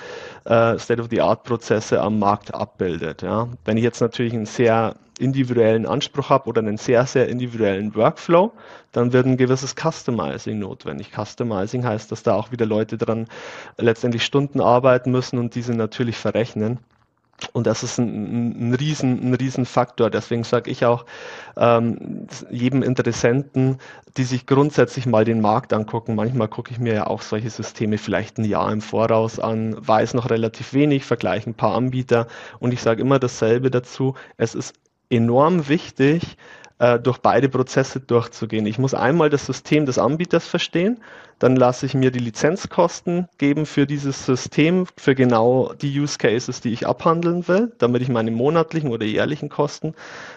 äh, 0.44 0.78
State 0.78 1.02
of 1.02 1.08
the 1.10 1.20
Art 1.20 1.42
Prozesse 1.42 2.00
am 2.00 2.20
Markt 2.20 2.54
abbildet, 2.54 3.22
ja. 3.22 3.48
Wenn 3.64 3.76
ich 3.76 3.82
jetzt 3.82 4.00
natürlich 4.00 4.32
einen 4.32 4.46
sehr 4.46 4.94
individuellen 5.18 5.86
Anspruch 5.86 6.30
habe 6.30 6.48
oder 6.48 6.60
einen 6.60 6.76
sehr, 6.76 7.06
sehr 7.06 7.28
individuellen 7.28 7.94
Workflow, 7.94 8.52
dann 8.92 9.12
wird 9.12 9.26
ein 9.26 9.36
gewisses 9.36 9.74
Customizing 9.74 10.58
notwendig. 10.58 11.10
Customizing 11.14 11.84
heißt, 11.84 12.10
dass 12.10 12.22
da 12.22 12.34
auch 12.34 12.52
wieder 12.52 12.66
Leute 12.66 12.98
dran 12.98 13.26
letztendlich 13.76 14.24
Stunden 14.24 14.60
arbeiten 14.60 15.10
müssen 15.10 15.38
und 15.38 15.54
diese 15.54 15.74
natürlich 15.74 16.16
verrechnen. 16.16 16.78
Und 17.52 17.66
das 17.66 17.82
ist 17.82 17.98
ein, 17.98 18.70
ein, 18.70 18.74
riesen, 18.74 19.30
ein 19.30 19.34
riesen 19.34 19.66
Faktor. 19.66 20.08
Deswegen 20.08 20.44
sage 20.44 20.70
ich 20.70 20.84
auch 20.86 21.04
ähm, 21.56 22.26
jedem 22.50 22.82
Interessenten, 22.82 23.78
die 24.16 24.24
sich 24.24 24.46
grundsätzlich 24.46 25.06
mal 25.06 25.24
den 25.24 25.40
Markt 25.40 25.72
angucken. 25.72 26.14
Manchmal 26.14 26.48
gucke 26.48 26.70
ich 26.70 26.78
mir 26.78 26.94
ja 26.94 27.06
auch 27.06 27.22
solche 27.22 27.50
Systeme 27.50 27.98
vielleicht 27.98 28.38
ein 28.38 28.44
Jahr 28.44 28.72
im 28.72 28.80
Voraus 28.80 29.40
an, 29.40 29.76
weiß 29.78 30.14
noch 30.14 30.30
relativ 30.30 30.72
wenig, 30.72 31.04
vergleiche 31.04 31.50
ein 31.50 31.54
paar 31.54 31.74
Anbieter 31.74 32.28
und 32.60 32.72
ich 32.72 32.80
sage 32.80 33.02
immer 33.02 33.18
dasselbe 33.18 33.70
dazu. 33.70 34.14
Es 34.36 34.54
ist 34.54 34.74
enorm 35.10 35.68
wichtig, 35.68 36.36
äh, 36.78 36.98
durch 36.98 37.18
beide 37.18 37.48
Prozesse 37.48 38.00
durchzugehen. 38.00 38.66
Ich 38.66 38.78
muss 38.78 38.94
einmal 38.94 39.30
das 39.30 39.46
System 39.46 39.86
des 39.86 39.98
Anbieters 39.98 40.46
verstehen, 40.46 41.00
dann 41.44 41.56
lasse 41.56 41.84
ich 41.84 41.92
mir 41.92 42.10
die 42.10 42.20
Lizenzkosten 42.20 43.28
geben 43.36 43.66
für 43.66 43.86
dieses 43.86 44.24
System, 44.24 44.86
für 44.96 45.14
genau 45.14 45.74
die 45.74 46.00
Use 46.00 46.16
Cases, 46.16 46.62
die 46.62 46.72
ich 46.72 46.86
abhandeln 46.86 47.46
will, 47.46 47.70
damit 47.76 48.00
ich 48.00 48.08
meine 48.08 48.30
monatlichen 48.30 48.90
oder 48.90 49.04
jährlichen 49.04 49.50
Kosten 49.50 49.92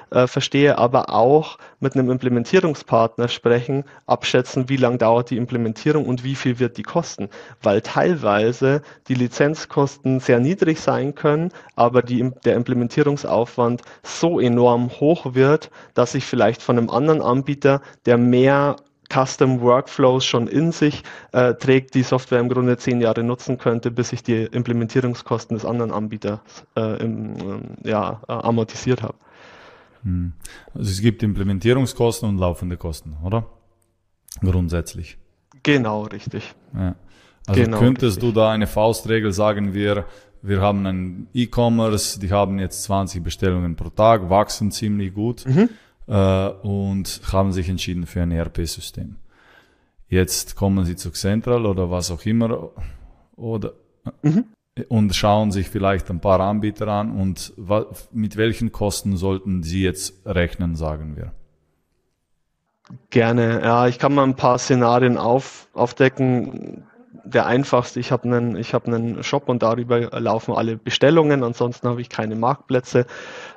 äh, 0.10 0.28
verstehe, 0.28 0.78
aber 0.78 1.14
auch 1.14 1.60
mit 1.80 1.96
einem 1.96 2.10
Implementierungspartner 2.10 3.30
sprechen, 3.30 3.86
abschätzen, 4.06 4.68
wie 4.68 4.76
lang 4.76 4.98
dauert 4.98 5.30
die 5.30 5.38
Implementierung 5.38 6.08
und 6.08 6.26
wie 6.26 6.36
viel 6.36 6.60
wird 6.60 6.76
die 6.76 6.84
kosten, 6.84 7.30
weil 7.62 7.80
teilweise 7.80 8.82
die 9.08 9.16
Lizenzkosten 9.16 10.20
sehr 10.20 10.42
niedrig 10.42 10.82
sein 10.82 11.16
können, 11.16 11.54
aber 11.78 12.02
die, 12.02 12.34
der 12.44 12.56
Implementierungsaufwand 12.56 13.82
so 14.04 14.42
enorm 14.42 14.90
hoch 15.00 15.36
wird, 15.36 15.72
dass 15.94 16.16
ich 16.16 16.26
vielleicht 16.26 16.62
von 16.62 16.78
einem 16.78 16.90
anderen 16.90 17.22
Anbieter, 17.22 17.82
der 18.06 18.18
mehr 18.18 18.76
Custom 19.10 19.62
Workflows 19.62 20.26
schon 20.26 20.48
in 20.48 20.72
sich 20.72 21.04
äh, 21.32 21.54
trägt, 21.54 21.96
die 21.96 22.04
Software 22.04 22.40
im 22.40 22.50
Grunde 22.50 22.78
zehn 22.78 23.02
Jahre 23.02 23.24
nutzen 23.24 23.58
könnte, 23.58 23.92
bis 23.92 24.14
ich 24.14 24.24
die 24.24 24.44
Implementierungskosten 24.44 25.56
des 25.56 25.66
anderen 25.66 25.92
Anbieters 25.92 26.40
äh, 26.76 27.02
im, 27.02 27.36
äh, 27.84 27.90
ja, 27.90 28.22
amortisiert 28.28 29.02
habe. 29.02 29.16
Hm. 30.04 30.34
Also 30.74 30.92
es 30.92 31.02
gibt 31.02 31.24
Implementierungskosten 31.24 32.28
und 32.28 32.38
laufende 32.38 32.78
Kosten, 32.78 33.18
oder? 33.24 33.48
Grundsätzlich. 34.42 35.18
Genau, 35.64 36.04
richtig. 36.04 36.54
Ja. 36.74 36.96
Also 37.48 37.64
genau, 37.64 37.80
könntest 37.80 38.18
richtig. 38.18 38.34
du 38.34 38.40
da 38.40 38.52
eine 38.52 38.68
Faustregel 38.68 39.32
sagen, 39.32 39.74
wir, 39.74 40.06
wir 40.42 40.62
haben 40.62 40.86
einen 40.86 41.28
E-Commerce, 41.34 42.20
die 42.20 42.32
haben 42.32 42.60
jetzt 42.60 42.84
20 42.84 43.24
Bestellungen 43.24 43.76
pro 43.76 43.90
Tag, 43.90 44.30
wachsen 44.30 44.72
ziemlich 44.72 45.14
gut. 45.14 45.46
Mhm 45.46 45.70
äh, 46.08 46.48
und 46.48 47.22
haben 47.32 47.52
sich 47.52 47.70
entschieden 47.70 48.06
für 48.06 48.22
ein 48.22 48.32
ERP-System. 48.32 49.18
Jetzt 50.10 50.56
kommen 50.56 50.86
sie 50.86 50.96
zu 50.96 51.12
Central 51.12 51.66
oder 51.66 51.92
was 51.92 52.12
auch 52.12 52.26
immer 52.26 52.72
oder 53.36 53.74
mhm. 54.22 54.46
und 54.88 55.14
schauen 55.14 55.52
sich 55.52 55.70
vielleicht 55.70 56.10
ein 56.10 56.22
paar 56.22 56.40
Anbieter 56.40 56.88
an 56.88 57.12
und 57.12 57.54
mit 58.12 58.38
welchen 58.38 58.72
Kosten 58.72 59.18
sollten 59.18 59.64
sie 59.64 59.84
jetzt 59.84 60.26
rechnen, 60.26 60.76
sagen 60.76 61.18
wir. 61.18 61.34
Gerne, 63.10 63.62
ja, 63.64 63.88
ich 63.88 64.00
kann 64.00 64.16
mal 64.16 64.24
ein 64.24 64.38
paar 64.38 64.58
Szenarien 64.60 65.18
auf, 65.18 65.68
aufdecken 65.74 66.86
der 67.24 67.46
einfachste. 67.46 68.00
Ich 68.00 68.12
habe 68.12 68.24
einen, 68.24 68.56
ich 68.56 68.74
habe 68.74 68.88
einen 68.88 69.24
Shop 69.24 69.50
und 69.50 69.64
darüber 69.64 70.20
laufen 70.20 70.54
alle 70.54 70.78
Bestellungen. 70.78 71.44
Ansonsten 71.44 71.88
habe 71.88 72.02
ich 72.02 72.10
keine 72.10 72.36
Marktplätze 72.36 73.06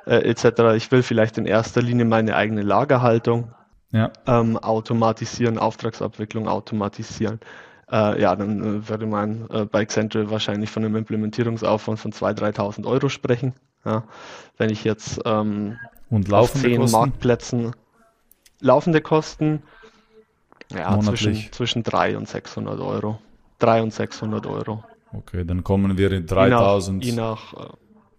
äh, 0.05 0.17
etc. 0.29 0.75
Ich 0.75 0.91
will 0.91 1.03
vielleicht 1.03 1.37
in 1.37 1.45
erster 1.45 1.81
Linie 1.81 2.05
meine 2.05 2.35
eigene 2.35 2.61
Lagerhaltung 2.61 3.53
ja. 3.91 4.11
ähm, 4.27 4.57
automatisieren, 4.57 5.57
Auftragsabwicklung 5.57 6.47
automatisieren. 6.47 7.39
Äh, 7.91 8.21
ja, 8.21 8.35
dann 8.35 8.61
äh, 8.61 8.89
würde 8.89 9.05
man 9.05 9.49
äh, 9.49 9.65
bei 9.65 9.81
Accenture 9.81 10.29
wahrscheinlich 10.31 10.69
von 10.69 10.85
einem 10.85 10.95
Implementierungsaufwand 10.95 11.99
von 11.99 12.11
2.000, 12.11 12.55
3.000 12.55 12.85
Euro 12.85 13.09
sprechen. 13.09 13.53
Ja. 13.83 14.03
Wenn 14.57 14.69
ich 14.69 14.83
jetzt 14.83 15.19
ähm, 15.25 15.77
und 16.09 16.27
laufende 16.27 16.67
zehn 16.67 16.79
Kosten? 16.79 16.97
Marktplätzen 16.97 17.75
laufende 18.61 19.01
Kosten 19.01 19.63
ja, 20.69 20.97
zwischen, 21.01 21.35
zwischen 21.51 21.83
300 21.83 22.17
und 22.17 22.29
600 22.29 22.79
Euro. 22.79 23.19
300 23.61 23.83
und 23.83 23.93
600 23.93 24.47
Euro. 24.47 24.83
Okay, 25.13 25.45
dann 25.45 25.63
kommen 25.63 25.97
wir 25.97 26.11
in 26.11 26.25
3000 26.25 27.03
je 27.03 27.11
nach, 27.13 27.53
je 27.53 27.59
nach, 27.59 27.65
äh, 27.65 27.73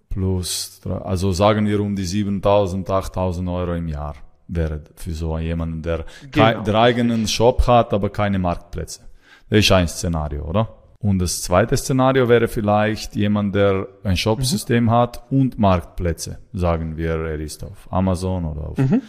plus, 0.09 0.81
also 1.05 1.33
sagen 1.33 1.67
wir 1.67 1.81
um 1.81 1.97
die 1.97 2.05
7000, 2.05 2.89
8000 2.89 3.49
Euro 3.49 3.75
im 3.75 3.89
Jahr 3.89 4.15
wäre 4.49 4.83
für 4.97 5.13
so 5.13 5.39
jemanden, 5.39 5.83
der, 5.83 6.05
genau. 6.31 6.63
der 6.63 6.75
eigenen 6.75 7.27
Shop 7.27 7.67
hat, 7.67 7.93
aber 7.95 8.11
keine 8.11 8.39
Marktplätze. 8.39 9.01
Das 9.49 9.61
ist 9.61 9.73
ein 9.73 9.89
Szenario, 9.89 10.45
oder? 10.45 10.69
Und 10.99 11.19
das 11.19 11.43
zweite 11.43 11.77
Szenario 11.77 12.29
wäre 12.29 12.47
vielleicht 12.47 13.17
jemand, 13.17 13.55
der 13.55 13.89
ein 14.05 14.17
Shopsystem 14.17 14.85
mhm. 14.85 14.91
hat 14.91 15.25
und 15.31 15.59
Marktplätze. 15.59 16.39
Sagen 16.53 16.97
wir, 16.97 17.15
er 17.17 17.41
ist 17.41 17.65
auf 17.65 17.89
Amazon 17.91 18.45
oder 18.45 18.69
auf, 18.69 18.79
mhm. 18.79 19.03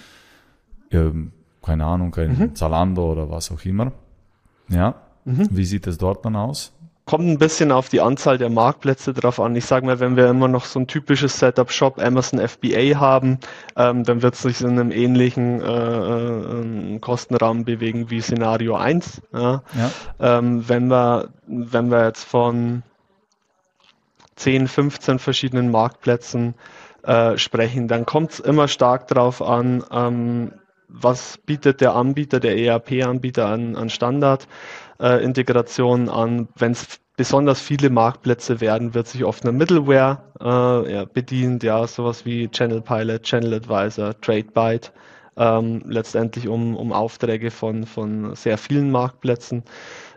ähm, 0.92 1.32
keine 1.62 1.86
Ahnung, 1.86 2.16
ein 2.16 2.38
mhm. 2.38 2.56
Zalando 2.56 3.12
oder 3.12 3.30
was 3.30 3.52
auch 3.52 3.64
immer. 3.64 3.92
Ja. 4.70 4.96
Mhm. 5.26 5.48
Wie 5.52 5.66
sieht 5.66 5.88
es 5.88 5.98
dort 5.98 6.26
dann 6.26 6.36
aus? 6.36 6.74
Kommt 7.06 7.28
ein 7.28 7.38
bisschen 7.38 7.74
auf 7.74 7.90
die 7.90 8.00
Anzahl 8.00 8.38
der 8.38 8.50
Marktplätze 8.50 9.14
drauf 9.14 9.42
an. 9.42 9.58
Ich 9.58 9.66
sage 9.66 9.86
mal, 9.86 10.00
wenn 10.00 10.16
wir 10.16 10.30
immer 10.30 10.48
noch 10.48 10.64
so 10.64 10.80
ein 10.80 10.88
typisches 10.88 11.38
Setup 11.38 11.70
Shop 11.70 12.02
Amazon 12.02 12.40
FBA 12.40 12.98
haben, 12.98 13.40
ähm, 13.76 14.06
dann 14.06 14.22
wird 14.22 14.36
es 14.36 14.44
sich 14.44 14.62
in 14.62 14.70
einem 14.70 14.92
ähnlichen 14.92 15.62
äh, 15.62 16.96
äh, 16.96 17.00
Kostenrahmen 17.00 17.66
bewegen 17.66 18.10
wie 18.10 18.22
Szenario 18.22 18.76
1. 18.76 19.22
Ja? 19.34 19.64
Ja. 19.74 20.38
Ähm, 20.38 20.70
wenn, 20.70 20.88
wir, 20.88 21.30
wenn 21.46 21.92
wir 21.92 22.06
jetzt 22.06 22.24
von 22.24 22.84
10, 24.38 24.70
15 24.70 25.20
verschiedenen 25.20 25.72
Marktplätzen 25.72 26.56
äh, 27.04 27.38
sprechen, 27.38 27.90
dann 27.90 28.06
kommt 28.06 28.32
es 28.32 28.40
immer 28.40 28.70
stark 28.70 29.10
darauf 29.10 29.42
an, 29.42 29.84
ähm, 29.92 30.54
was 30.94 31.40
bietet 31.40 31.82
der 31.82 31.96
Anbieter, 31.96 32.40
der 32.40 32.58
ERP-Anbieter 32.58 33.48
an, 33.48 33.76
an 33.76 33.90
Standard-Integration 33.90 34.48
äh, 35.04 36.10
an. 36.10 36.48
Wenn 36.56 36.72
es 36.72 37.00
besonders 37.16 37.62
viele 37.62 37.90
Marktplätze 37.90 38.62
werden, 38.62 38.94
wird 38.94 39.08
sich 39.08 39.24
oft 39.24 39.44
eine 39.44 39.52
Middleware 39.52 40.24
äh, 40.40 40.94
ja, 40.94 41.06
bedient, 41.06 41.64
ja, 41.64 41.86
sowas 41.86 42.26
wie 42.26 42.50
Channel 42.50 42.82
Pilot, 42.82 43.24
Channel 43.24 43.54
Advisor, 43.54 44.20
TradeByte, 44.20 44.92
ähm, 45.38 45.84
letztendlich 45.86 46.48
um, 46.48 46.76
um 46.76 46.92
Aufträge 46.92 47.52
von, 47.52 47.86
von 47.86 48.36
sehr 48.36 48.58
vielen 48.58 48.92
Marktplätzen 48.92 49.64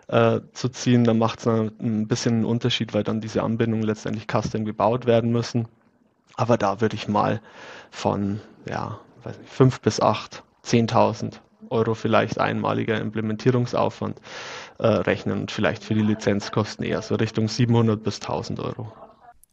äh, 0.08 0.40
zu 0.52 0.68
ziehen. 0.68 1.04
Da 1.04 1.14
macht 1.14 1.40
es 1.40 1.46
ein 1.46 2.06
bisschen 2.06 2.36
einen 2.36 2.44
Unterschied, 2.44 2.94
weil 2.94 3.02
dann 3.02 3.20
diese 3.20 3.42
Anbindungen 3.42 3.84
letztendlich 3.84 4.26
custom 4.30 4.64
gebaut 4.64 5.06
werden 5.06 5.32
müssen. 5.32 5.68
Aber 6.36 6.56
da 6.58 6.80
würde 6.80 6.96
ich 6.96 7.08
mal 7.08 7.40
von 7.90 8.40
ja, 8.68 8.98
weiß 9.24 9.38
nicht, 9.38 9.50
fünf 9.50 9.80
bis 9.80 10.00
acht 10.00 10.44
10.000 10.64 11.40
Euro 11.70 11.94
vielleicht 11.94 12.38
einmaliger 12.38 13.00
Implementierungsaufwand 13.00 14.20
äh, 14.78 14.86
rechnen 14.86 15.40
und 15.40 15.50
vielleicht 15.50 15.84
für 15.84 15.94
die 15.94 16.02
Lizenzkosten 16.02 16.84
eher 16.84 17.02
so 17.02 17.14
Richtung 17.14 17.48
700 17.48 18.02
bis 18.02 18.20
1000 18.20 18.60
Euro. 18.60 18.92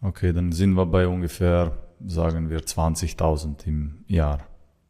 Okay, 0.01 0.33
dann 0.33 0.51
sind 0.51 0.73
wir 0.73 0.85
bei 0.85 1.07
ungefähr, 1.07 1.77
sagen 2.05 2.49
wir, 2.49 2.59
20.000 2.59 3.65
im 3.65 4.03
Jahr, 4.07 4.39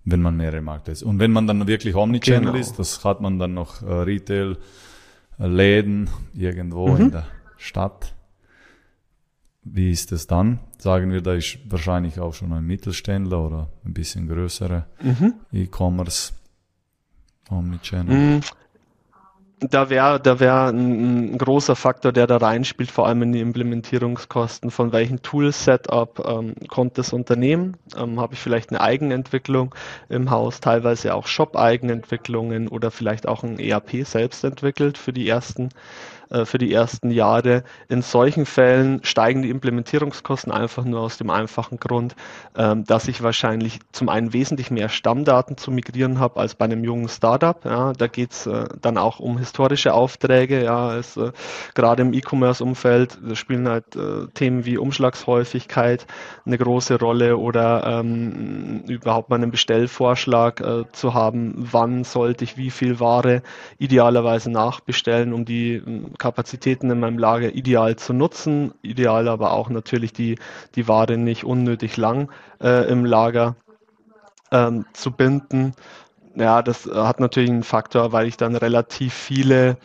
wenn 0.06 0.22
man 0.22 0.36
mehrere 0.36 0.62
Markt 0.62 0.88
ist. 0.88 1.04
Und 1.04 1.20
wenn 1.20 1.32
man 1.32 1.46
dann 1.46 1.68
wirklich 1.68 1.96
Omnichannel 1.96 2.52
genau. 2.52 2.58
ist, 2.58 2.80
das 2.80 3.06
hat 3.06 3.22
man 3.22 3.38
dann 3.38 3.54
noch 3.54 3.84
äh, 3.84 3.92
Retail, 3.92 4.58
äh, 5.40 5.48
Läden 5.48 6.10
irgendwo 6.34 6.90
mhm. 6.90 7.02
in 7.02 7.12
der 7.12 7.28
Stadt. 7.58 8.16
wie 9.64 9.92
ist 9.92 10.12
es 10.12 10.28
dann? 10.28 10.60
Sagen 10.78 11.12
wir, 11.12 11.22
da 11.22 11.34
ist 11.34 11.60
wahrscheinlich 11.70 12.20
auch 12.20 12.34
schon 12.34 12.52
ein 12.52 12.66
Mittelständler 12.66 13.46
oder 13.46 13.70
ein 13.86 13.94
bisschen 13.94 14.28
größere 14.28 14.86
mhm. 15.02 15.36
E-Commerce 15.52 16.34
Omnichannel. 17.50 18.16
Mhm 18.16 18.42
da 19.70 19.90
wäre 19.90 20.20
da 20.20 20.40
wär 20.40 20.66
ein, 20.66 21.34
ein, 21.34 21.38
großer 21.38 21.76
Faktor, 21.76 22.12
der 22.12 22.28
da 22.28 22.38
reinspielt, 22.38 22.92
vor 22.92 23.08
allem 23.08 23.24
in 23.24 23.32
die 23.32 23.40
Implementierungskosten. 23.40 24.72
Von 24.72 24.92
welchem 24.92 25.22
Tool-Setup 25.22 26.24
ähm, 26.26 26.56
kommt 26.68 26.98
das 26.98 27.14
Unternehmen? 27.14 27.78
Ähm, 27.98 28.20
Habe 28.20 28.34
ich 28.34 28.40
vielleicht 28.40 28.72
eine 28.72 28.82
Eigenentwicklung 28.82 29.74
im 30.10 30.30
Haus, 30.32 30.60
teilweise 30.60 31.14
auch 31.14 31.28
Shop-Eigenentwicklungen 31.28 32.68
oder 32.68 32.92
vielleicht 32.92 33.28
auch 33.28 33.44
ein 33.44 33.60
ERP 33.60 34.06
selbst 34.06 34.44
entwickelt 34.44 34.98
für 34.98 35.14
die 35.14 35.28
ersten 35.28 35.70
äh, 36.34 36.46
für 36.46 36.58
die 36.58 36.74
ersten 36.74 37.12
Jahre. 37.12 37.64
In 37.88 38.02
solchen 38.02 38.46
Fällen 38.46 39.04
steigen 39.04 39.42
die 39.44 39.50
Implementierungskosten 39.50 40.52
einfach 40.52 40.84
nur 40.84 41.02
aus 41.02 41.18
dem 41.18 41.30
einfachen 41.30 41.80
Grund, 41.80 42.16
ähm, 42.58 42.84
dass 42.84 43.08
ich 43.08 43.24
wahrscheinlich 43.24 43.80
zum 43.92 44.10
einen 44.10 44.34
wesentlich 44.34 44.72
mehr 44.72 44.90
Stammdaten 44.90 45.58
zu 45.58 45.72
migrieren 45.72 46.20
habe 46.20 46.40
als 46.40 46.56
bei 46.56 46.66
einem 46.66 46.84
jungen 46.84 47.08
Startup. 47.08 47.64
Ja, 47.64 47.94
da 47.94 48.08
geht 48.08 48.32
es 48.32 48.48
äh, 48.48 48.66
dann 48.82 48.98
auch 48.98 49.20
um 49.20 49.38
historische 49.38 49.94
Aufträge. 49.94 50.64
Ja, 50.64 50.98
äh, 50.98 51.04
gerade 51.76 52.02
im 52.02 52.14
E-Commerce-Umfeld 52.14 53.20
spielen 53.34 53.68
halt 53.68 53.86
Themen 54.34 54.66
wie 54.66 54.78
Umschlagshäufigkeit 54.78 56.08
eine 56.46 56.58
große 56.58 57.00
Rolle 57.00 57.38
oder 57.38 57.86
ähm, 57.86 58.84
überhaupt 58.88 59.30
mal 59.30 59.36
einen 59.36 59.52
Bestellvorschlag 59.52 60.62
äh, 60.62 60.84
zu 60.92 61.14
haben, 61.14 61.54
wann 61.58 62.04
sollte 62.04 62.44
ich 62.44 62.58
wie 62.58 62.70
viel 62.70 63.00
Ware 63.00 63.44
idealerweise 63.78 64.52
nachbestellen, 64.52 65.34
um 65.34 65.46
die 65.46 65.82
Kapazitäten 66.24 66.90
in 66.90 67.02
meinem 67.02 67.18
Lager 67.18 67.54
ideal 67.54 67.98
zu 67.98 68.14
nutzen, 68.14 68.74
ideal 68.82 69.28
aber 69.28 69.52
auch 69.52 69.70
natürlich 69.70 70.14
die, 70.14 70.40
die 70.76 70.88
Ware 70.88 71.18
nicht 71.18 71.44
unnötig 71.44 71.98
lang 71.98 72.32
äh, 72.62 72.90
im 72.90 73.04
Lager 73.04 73.58
ähm, 74.50 74.86
zu 74.94 75.12
binden. 75.12 75.74
Ja, 76.36 76.62
das 76.62 76.86
hat 76.86 77.20
natürlich 77.20 77.50
einen 77.50 77.64
Faktor, 77.64 78.14
weil 78.14 78.28
ich 78.28 78.38
dann 78.38 78.56
relativ 78.56 79.14
viele 79.14 79.76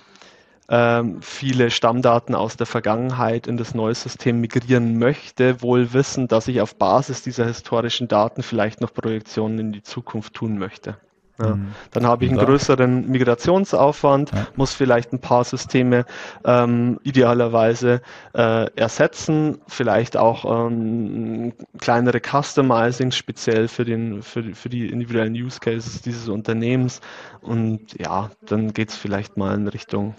ähm, 0.68 1.22
viele 1.22 1.70
Stammdaten 1.70 2.36
aus 2.36 2.56
der 2.56 2.66
Vergangenheit 2.66 3.48
in 3.48 3.56
das 3.56 3.74
neue 3.74 3.94
System 3.96 4.40
migrieren 4.40 4.96
möchte, 4.96 5.60
wohl 5.60 5.92
wissend, 5.92 6.30
dass 6.30 6.46
ich 6.46 6.60
auf 6.60 6.76
Basis 6.76 7.22
dieser 7.22 7.46
historischen 7.46 8.06
Daten 8.06 8.44
vielleicht 8.44 8.80
noch 8.80 8.94
Projektionen 8.94 9.58
in 9.58 9.72
die 9.72 9.82
Zukunft 9.82 10.34
tun 10.34 10.56
möchte. 10.56 10.98
Ja. 11.40 11.54
Mhm. 11.54 11.68
Dann 11.92 12.06
habe 12.06 12.24
ich 12.24 12.30
einen 12.30 12.40
größeren 12.40 13.08
Migrationsaufwand, 13.08 14.32
ja. 14.32 14.46
muss 14.56 14.74
vielleicht 14.74 15.12
ein 15.12 15.20
paar 15.20 15.44
Systeme 15.44 16.04
ähm, 16.44 16.98
idealerweise 17.04 18.02
äh, 18.34 18.70
ersetzen, 18.74 19.58
vielleicht 19.68 20.16
auch 20.16 20.66
ähm, 20.66 21.52
kleinere 21.78 22.20
Customizings 22.20 23.16
speziell 23.16 23.68
für, 23.68 23.84
den, 23.84 24.22
für, 24.22 24.42
für 24.54 24.68
die 24.68 24.88
individuellen 24.88 25.34
Use 25.34 25.60
Cases 25.60 26.02
dieses 26.02 26.28
Unternehmens. 26.28 27.00
Und 27.40 27.98
ja, 27.98 28.30
dann 28.46 28.72
geht 28.72 28.90
es 28.90 28.96
vielleicht 28.96 29.36
mal 29.36 29.54
in 29.54 29.68
Richtung 29.68 30.14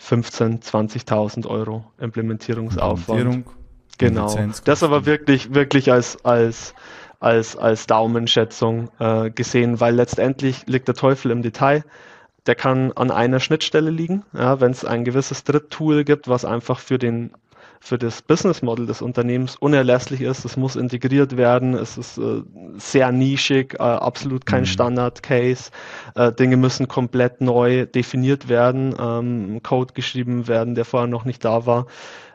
15.000, 0.00 0.62
20.000 0.62 1.46
Euro 1.46 1.84
Implementierungsaufwand. 1.98 3.20
Implementierung, 3.20 3.56
genau. 3.98 4.38
Das 4.64 4.84
aber 4.84 5.04
wirklich, 5.06 5.52
wirklich 5.52 5.90
als, 5.90 6.24
als 6.24 6.74
als, 7.20 7.56
als 7.56 7.86
Daumenschätzung 7.86 8.90
äh, 8.98 9.30
gesehen, 9.30 9.80
weil 9.80 9.94
letztendlich 9.94 10.66
liegt 10.66 10.88
der 10.88 10.94
Teufel 10.94 11.30
im 11.30 11.42
Detail. 11.42 11.84
Der 12.46 12.54
kann 12.54 12.92
an 12.92 13.10
einer 13.10 13.40
Schnittstelle 13.40 13.90
liegen, 13.90 14.24
ja, 14.32 14.60
wenn 14.60 14.70
es 14.70 14.84
ein 14.84 15.04
gewisses 15.04 15.44
Dritttool 15.44 16.04
gibt, 16.04 16.28
was 16.28 16.44
einfach 16.44 16.78
für 16.78 16.98
den 16.98 17.32
für 17.80 17.98
das 17.98 18.22
Business 18.22 18.62
Model 18.62 18.86
des 18.86 19.02
Unternehmens 19.02 19.56
unerlässlich 19.56 20.20
ist. 20.20 20.44
Es 20.44 20.56
muss 20.56 20.76
integriert 20.76 21.36
werden. 21.36 21.74
Es 21.74 21.96
ist 21.96 22.18
äh, 22.18 22.42
sehr 22.76 23.12
nischig, 23.12 23.74
äh, 23.74 23.82
absolut 23.82 24.46
kein 24.46 24.62
mhm. 24.62 24.66
Standard-Case. 24.66 25.70
Äh, 26.14 26.32
Dinge 26.32 26.56
müssen 26.56 26.88
komplett 26.88 27.40
neu 27.40 27.86
definiert 27.86 28.48
werden, 28.48 28.94
ähm, 28.98 29.62
Code 29.62 29.94
geschrieben 29.94 30.48
werden, 30.48 30.74
der 30.74 30.84
vorher 30.84 31.06
noch 31.06 31.24
nicht 31.24 31.44
da 31.44 31.66
war. 31.66 31.86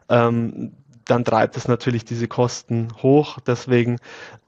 Ähm, 0.09 0.71
dann 1.05 1.25
treibt 1.25 1.57
es 1.57 1.67
natürlich 1.67 2.05
diese 2.05 2.27
Kosten 2.27 2.89
hoch. 3.01 3.37
Deswegen 3.45 3.97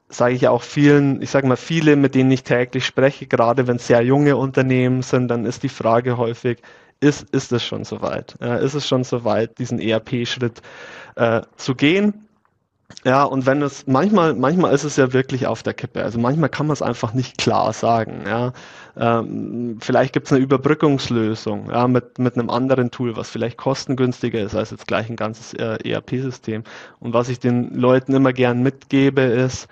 sage 0.10 0.36
ich 0.36 0.48
auch 0.48 0.62
vielen, 0.62 1.22
ich 1.22 1.30
sage 1.30 1.48
mal 1.48 1.58
viele, 1.58 1.96
mit 1.96 2.16
denen 2.16 2.32
ich 2.32 2.44
täglich 2.44 2.86
spreche, 2.86 3.28
gerade 3.28 3.68
wenn 3.68 3.78
es 3.78 3.88
sehr 3.88 4.02
junge 4.02 4.38
Unternehmen 4.38 5.02
sind, 5.02 5.28
dann 5.30 5.46
ist 5.46 5.64
die 5.64 5.70
Frage 5.70 6.18
häufig, 6.18 6.60
ist, 7.00 7.30
ist 7.32 7.52
es 7.52 7.64
schon 7.64 7.84
soweit? 7.84 8.36
Äh, 8.42 8.64
ist 8.64 8.74
es 8.74 8.88
schon 8.88 9.04
soweit, 9.04 9.58
diesen 9.60 9.80
ERP-Schritt 9.80 10.62
äh, 11.16 11.42
zu 11.58 11.76
gehen? 11.76 12.26
Ja, 13.04 13.24
und 13.24 13.46
wenn 13.46 13.62
es 13.62 13.88
manchmal, 13.88 14.36
manchmal 14.36 14.74
ist 14.74 14.84
es 14.84 14.96
ja 14.96 15.12
wirklich 15.12 15.48
auf 15.48 15.64
der 15.64 15.74
Kippe. 15.74 16.04
Also 16.04 16.20
manchmal 16.20 16.50
kann 16.50 16.68
man 16.68 16.74
es 16.74 16.82
einfach 16.82 17.14
nicht 17.14 17.38
klar 17.38 17.74
sagen. 17.74 18.24
Ja, 18.28 18.54
ähm, 18.98 19.78
vielleicht 19.82 20.14
gibt 20.14 20.28
es 20.28 20.32
eine 20.32 20.42
Überbrückungslösung 20.42 21.70
ja, 21.72 21.88
mit, 21.88 22.20
mit 22.20 22.36
einem 22.36 22.50
anderen 22.50 22.92
Tool, 22.92 23.16
was 23.16 23.30
vielleicht 23.30 23.58
kostengünstiger 23.58 24.40
ist 24.42 24.56
als 24.56 24.72
jetzt 24.72 24.88
gleich 24.88 25.10
ein 25.10 25.16
ganzes 25.16 25.54
äh, 25.54 25.78
ERP-System. 25.84 26.64
Und 27.00 27.14
was 27.14 27.30
ich 27.30 27.40
den 27.40 27.74
Leuten 27.74 28.14
immer 28.14 28.34
gern 28.34 28.64
mitgebe, 28.64 29.22
ist, 29.22 29.68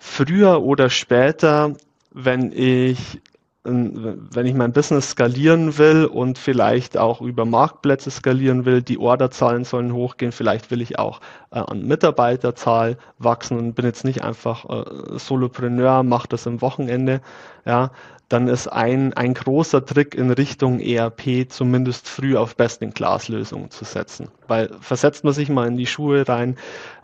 früher 0.00 0.62
oder 0.62 0.90
später, 0.90 1.74
wenn 2.12 2.50
ich 2.52 3.20
wenn 3.62 4.46
ich 4.46 4.54
mein 4.54 4.72
Business 4.72 5.10
skalieren 5.10 5.76
will 5.76 6.06
und 6.06 6.38
vielleicht 6.38 6.96
auch 6.96 7.20
über 7.20 7.44
Marktplätze 7.44 8.10
skalieren 8.10 8.64
will, 8.64 8.80
die 8.80 8.96
Orderzahlen 8.96 9.64
sollen 9.64 9.92
hochgehen, 9.92 10.32
vielleicht 10.32 10.70
will 10.70 10.80
ich 10.80 10.98
auch 10.98 11.20
äh, 11.50 11.58
an 11.58 11.86
Mitarbeiterzahl 11.86 12.96
wachsen 13.18 13.58
und 13.58 13.74
bin 13.74 13.84
jetzt 13.84 14.06
nicht 14.06 14.22
einfach 14.22 14.64
äh, 14.64 15.18
Solopreneur, 15.18 16.02
mache 16.04 16.28
das 16.28 16.46
am 16.46 16.62
Wochenende, 16.62 17.20
ja, 17.66 17.90
dann 18.30 18.46
ist 18.46 18.68
ein, 18.68 19.12
ein 19.12 19.34
großer 19.34 19.84
Trick 19.84 20.14
in 20.14 20.30
Richtung 20.30 20.78
ERP 20.78 21.50
zumindest 21.50 22.08
früh 22.08 22.36
auf 22.36 22.54
Best-in-Class-Lösungen 22.54 23.70
zu 23.70 23.84
setzen. 23.84 24.28
Weil 24.46 24.70
versetzt 24.80 25.24
man 25.24 25.34
sich 25.34 25.48
mal 25.48 25.66
in 25.66 25.76
die 25.76 25.86
Schuhe 25.86 26.26
rein 26.26 26.56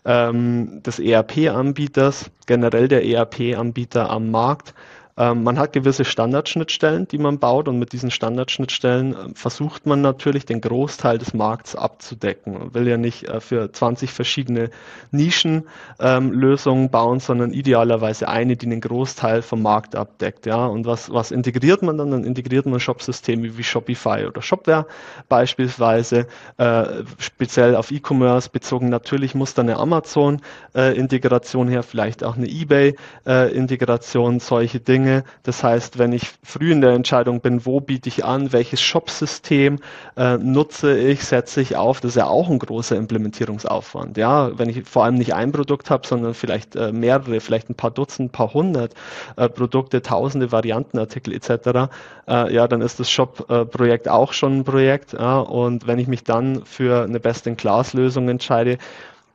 ähm, 0.04 0.82
des 0.84 1.00
ERP-Anbieters, 1.00 2.30
generell 2.46 2.86
der 2.86 3.04
ERP-Anbieter 3.04 4.08
am 4.08 4.30
Markt, 4.30 4.72
ähm, 5.18 5.44
man 5.44 5.58
hat 5.58 5.72
gewisse 5.72 6.04
Standardschnittstellen, 6.04 7.08
die 7.08 7.16
man 7.16 7.38
baut 7.38 7.68
und 7.68 7.78
mit 7.78 7.92
diesen 7.92 8.10
Standardschnittstellen 8.10 9.14
äh, 9.14 9.16
versucht 9.34 9.86
man 9.86 10.02
natürlich 10.02 10.44
den 10.44 10.60
Großteil 10.60 11.16
des 11.16 11.32
Markts 11.32 11.74
abzudecken. 11.74 12.52
Man 12.52 12.74
will 12.74 12.86
ja 12.86 12.98
nicht 12.98 13.24
äh, 13.24 13.40
für 13.40 13.72
20 13.72 14.12
verschiedene 14.12 14.68
Nischenlösungen 15.12 16.84
ähm, 16.84 16.90
bauen, 16.90 17.20
sondern 17.20 17.54
idealerweise 17.54 18.28
eine, 18.28 18.56
die 18.56 18.68
den 18.68 18.82
Großteil 18.82 19.40
vom 19.40 19.62
Markt 19.62 19.96
abdeckt. 19.96 20.44
Ja, 20.44 20.66
und 20.66 20.84
was, 20.84 21.10
was 21.10 21.30
integriert 21.30 21.80
man 21.80 21.96
dann? 21.96 22.10
Dann 22.10 22.24
integriert 22.24 22.66
man 22.66 22.78
Shopsysteme 22.78 23.56
wie 23.56 23.64
Shopify 23.64 24.26
oder 24.26 24.42
Shopware 24.42 24.86
beispielsweise, 25.30 26.26
äh, 26.58 26.84
speziell 27.16 27.74
auf 27.74 27.90
E-Commerce 27.90 28.50
bezogen. 28.50 28.90
Natürlich 28.90 29.34
muss 29.34 29.54
da 29.54 29.62
eine 29.62 29.78
Amazon-Integration 29.78 31.68
äh, 31.68 31.70
her, 31.70 31.82
vielleicht 31.82 32.22
auch 32.22 32.36
eine 32.36 32.48
eBay-Integration, 32.48 34.40
solche 34.40 34.80
Dinge 34.80 35.05
Dinge. 35.06 35.24
Das 35.44 35.62
heißt, 35.62 35.98
wenn 35.98 36.12
ich 36.12 36.32
früh 36.42 36.72
in 36.72 36.80
der 36.80 36.90
Entscheidung 36.90 37.40
bin, 37.40 37.64
wo 37.64 37.80
biete 37.80 38.08
ich 38.08 38.24
an, 38.24 38.52
welches 38.52 38.80
Shop-System 38.80 39.78
äh, 40.16 40.36
nutze 40.38 40.98
ich, 40.98 41.24
setze 41.24 41.60
ich 41.60 41.76
auf, 41.76 42.00
das 42.00 42.12
ist 42.12 42.16
ja 42.16 42.26
auch 42.26 42.48
ein 42.50 42.58
großer 42.58 42.96
Implementierungsaufwand. 42.96 44.16
Ja, 44.16 44.58
wenn 44.58 44.68
ich 44.68 44.84
vor 44.84 45.04
allem 45.04 45.14
nicht 45.14 45.34
ein 45.34 45.52
Produkt 45.52 45.90
habe, 45.90 46.06
sondern 46.06 46.34
vielleicht 46.34 46.74
äh, 46.76 46.92
mehrere, 46.92 47.40
vielleicht 47.40 47.70
ein 47.70 47.74
paar 47.74 47.90
Dutzend, 47.90 48.28
ein 48.28 48.32
paar 48.32 48.52
hundert 48.52 48.94
äh, 49.36 49.48
Produkte, 49.48 50.02
tausende 50.02 50.50
Variantenartikel 50.50 51.32
etc., 51.32 51.92
äh, 52.28 52.52
ja, 52.52 52.66
dann 52.66 52.80
ist 52.80 52.98
das 52.98 53.10
Shop-Projekt 53.10 54.08
auch 54.08 54.32
schon 54.32 54.58
ein 54.58 54.64
Projekt. 54.64 55.12
Ja, 55.12 55.38
und 55.38 55.86
wenn 55.86 55.98
ich 55.98 56.08
mich 56.08 56.24
dann 56.24 56.64
für 56.64 57.04
eine 57.04 57.20
Best-in-Class-Lösung 57.20 58.28
entscheide, 58.28 58.78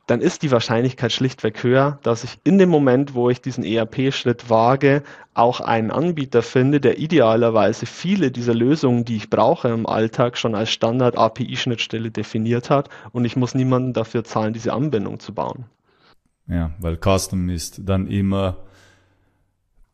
dann 0.06 0.20
ist 0.20 0.42
die 0.42 0.50
Wahrscheinlichkeit 0.50 1.12
schlichtweg 1.12 1.62
höher, 1.62 1.98
dass 2.02 2.24
ich 2.24 2.38
in 2.44 2.58
dem 2.58 2.68
Moment, 2.68 3.14
wo 3.14 3.30
ich 3.30 3.40
diesen 3.40 3.64
ERP-Schritt 3.64 4.50
wage, 4.50 5.02
auch 5.34 5.60
einen 5.60 5.90
Anbieter 5.90 6.42
finde, 6.42 6.80
der 6.80 6.98
idealerweise 6.98 7.86
viele 7.86 8.30
dieser 8.30 8.54
Lösungen, 8.54 9.04
die 9.04 9.16
ich 9.16 9.30
brauche 9.30 9.68
im 9.68 9.86
Alltag, 9.86 10.36
schon 10.36 10.54
als 10.54 10.70
Standard-API-Schnittstelle 10.70 12.10
definiert 12.10 12.68
hat 12.68 12.88
und 13.12 13.24
ich 13.24 13.36
muss 13.36 13.54
niemanden 13.54 13.92
dafür 13.92 14.24
zahlen, 14.24 14.52
diese 14.52 14.72
Anbindung 14.72 15.20
zu 15.20 15.32
bauen. 15.32 15.66
Ja, 16.48 16.72
weil 16.80 16.98
Custom 16.98 17.48
ist 17.48 17.80
dann 17.84 18.08
immer 18.08 18.56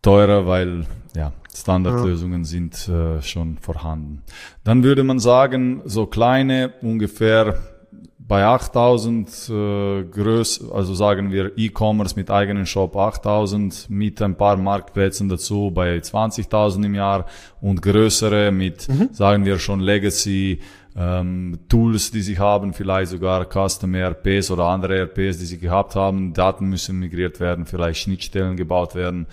teurer, 0.01 0.47
weil 0.47 0.87
ja, 1.15 1.33
Standardlösungen 1.55 2.43
ja. 2.43 2.49
sind 2.49 2.89
äh, 2.89 3.21
schon 3.23 3.59
vorhanden. 3.59 4.23
Dann 4.65 4.83
würde 4.83 5.05
man 5.05 5.19
sagen, 5.19 5.83
so 5.85 6.07
kleine, 6.07 6.73
ungefähr 6.81 7.78
bei 8.29 8.45
8000 8.45 9.29
äh, 9.49 10.05
Größ, 10.05 10.71
also 10.71 10.95
sagen 10.95 11.33
wir 11.33 11.57
E-Commerce 11.57 12.15
mit 12.15 12.31
eigenen 12.31 12.67
Shop 12.67 12.95
8000 12.95 13.89
mit 13.89 14.21
ein 14.21 14.37
paar 14.37 14.59
Marktplätzen 14.59 15.31
dazu 15.31 15.73
bei 15.75 15.97
20.000 15.97 16.85
im 16.85 16.95
Jahr 16.95 17.25
und 17.63 17.81
größere 17.81 18.53
mit, 18.53 18.87
mhm. 18.87 19.09
sagen 19.13 19.47
wir 19.47 19.59
schon 19.59 19.81
Legacy 19.81 20.61
ähm, 20.95 21.59
Tools, 21.71 22.11
die 22.11 22.21
sie 22.21 22.39
haben, 22.39 22.75
vielleicht 22.75 23.13
sogar 23.13 23.47
Custom 23.47 23.95
ERPs 23.95 24.51
oder 24.51 24.65
andere 24.67 24.99
ERPs, 24.99 25.39
die 25.39 25.47
sie 25.47 25.59
gehabt 25.59 25.95
haben. 25.95 26.35
Daten 26.35 26.67
müssen 26.67 26.99
migriert 26.99 27.41
werden, 27.41 27.65
vielleicht 27.65 28.01
Schnittstellen 28.01 28.57
gebaut 28.57 28.95
werden. 28.95 29.27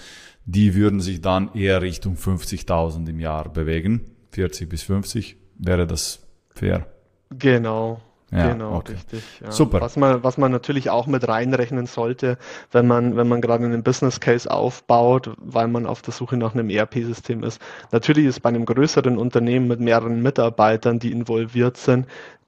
Die 0.46 0.74
würden 0.74 1.02
sich 1.02 1.20
dann 1.20 1.54
eher 1.54 1.82
Richtung 1.82 2.16
50.000 2.16 3.10
im 3.10 3.20
Jahr 3.20 3.50
bewegen. 3.52 4.02
40 4.32 4.70
bis 4.70 4.84
50 4.84 5.36
wäre 5.58 5.86
das 5.86 6.26
fair. 6.54 6.88
Genau. 7.32 8.00
Ja, 8.32 8.52
genau, 8.52 8.76
okay. 8.76 8.94
richtig. 8.94 9.24
Ja. 9.42 9.52
Super. 9.52 9.82
Was 9.82 9.98
man, 9.98 10.24
was 10.24 10.38
man 10.38 10.52
natürlich 10.52 10.90
auch 10.90 11.06
mit 11.06 11.28
reinrechnen 11.28 11.86
sollte, 11.86 12.38
wenn 12.72 12.88
man, 12.88 13.16
wenn 13.16 13.28
man 13.28 13.40
gerade 13.40 13.66
einen 13.66 13.84
Business 13.84 14.20
Case 14.20 14.50
aufbaut, 14.50 15.32
weil 15.38 15.68
man 15.68 15.86
auf 15.86 16.02
der 16.02 16.14
Suche 16.14 16.36
nach 16.36 16.54
einem 16.54 16.70
ERP-System 16.70 17.44
ist. 17.44 17.62
Natürlich 17.92 18.26
ist 18.26 18.42
bei 18.42 18.50
einem 18.50 18.66
größeren 18.66 19.18
Unternehmen 19.18 19.68
mit 19.68 19.80
mehreren 19.80 20.24
Mitarbeitern, 20.24 21.00
die 21.00 21.12
involviert 21.12 21.78
sind, 21.78 22.08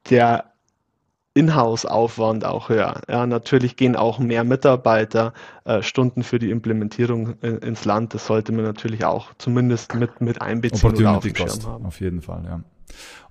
der 0.09 0.45
Inhouse-Aufwand 1.35 2.43
auch 2.45 2.69
höher. 2.69 3.01
Ja, 3.07 3.27
natürlich 3.27 3.75
gehen 3.75 3.95
auch 3.95 4.17
mehr 4.17 4.43
Mitarbeiter 4.43 5.33
äh, 5.65 5.83
Stunden 5.83 6.23
für 6.23 6.39
die 6.39 6.49
Implementierung 6.49 7.35
in, 7.41 7.59
ins 7.59 7.85
Land. 7.85 8.15
Das 8.15 8.25
sollte 8.25 8.51
man 8.51 8.65
natürlich 8.65 9.05
auch 9.05 9.33
zumindest 9.37 9.93
mit, 9.93 10.19
mit 10.19 10.41
einbeziehen 10.41 10.91
oder 10.91 11.17
auf 11.17 11.23
haben. 11.23 11.85
auf 11.85 12.01
jeden 12.01 12.23
Fall, 12.23 12.43
ja. 12.45 12.61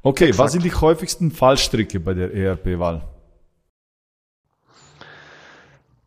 Okay, 0.02 0.28
was 0.28 0.30
Exakt. 0.30 0.52
sind 0.52 0.64
die 0.64 0.74
häufigsten 0.74 1.30
Fallstricke 1.30 2.00
bei 2.00 2.14
der 2.14 2.32
ERP-Wahl? 2.34 3.02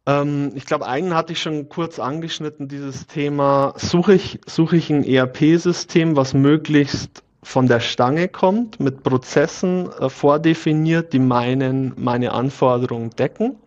Ähm, 0.06 0.52
ich 0.56 0.66
glaube, 0.66 0.88
einen 0.88 1.14
hatte 1.14 1.34
ich 1.34 1.42
schon 1.42 1.70
kurz 1.70 2.00
angeschnitten, 2.00 2.68
dieses 2.68 3.08
Thema, 3.08 3.74
suche 3.78 4.14
ich, 4.14 4.40
suche 4.46 4.78
ich 4.78 4.90
ein 4.90 5.04
ERP-System, 5.04 6.16
was 6.16 6.34
möglichst 6.34 7.24
von 7.44 7.68
der 7.68 7.80
Stange 7.80 8.28
kommt, 8.28 8.80
mit 8.80 9.04
Prozessen 9.04 9.90
äh, 10.00 10.10
vordefiniert, 10.10 11.14
die 11.14 11.20
meinen, 11.20 11.94
meine 11.98 12.32
Anforderungen 12.32 13.12
decken. 13.12 13.58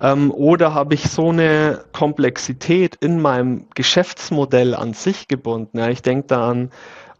Ähm, 0.00 0.30
oder 0.30 0.74
habe 0.74 0.94
ich 0.94 1.08
so 1.08 1.30
eine 1.30 1.84
Komplexität 1.92 2.96
in 2.96 3.20
meinem 3.20 3.66
Geschäftsmodell 3.74 4.74
an 4.74 4.92
sich 4.94 5.28
gebunden? 5.28 5.78
Ja, 5.78 5.88
ich 5.88 6.02
denke 6.02 6.26
da 6.28 6.48
an, 6.48 6.70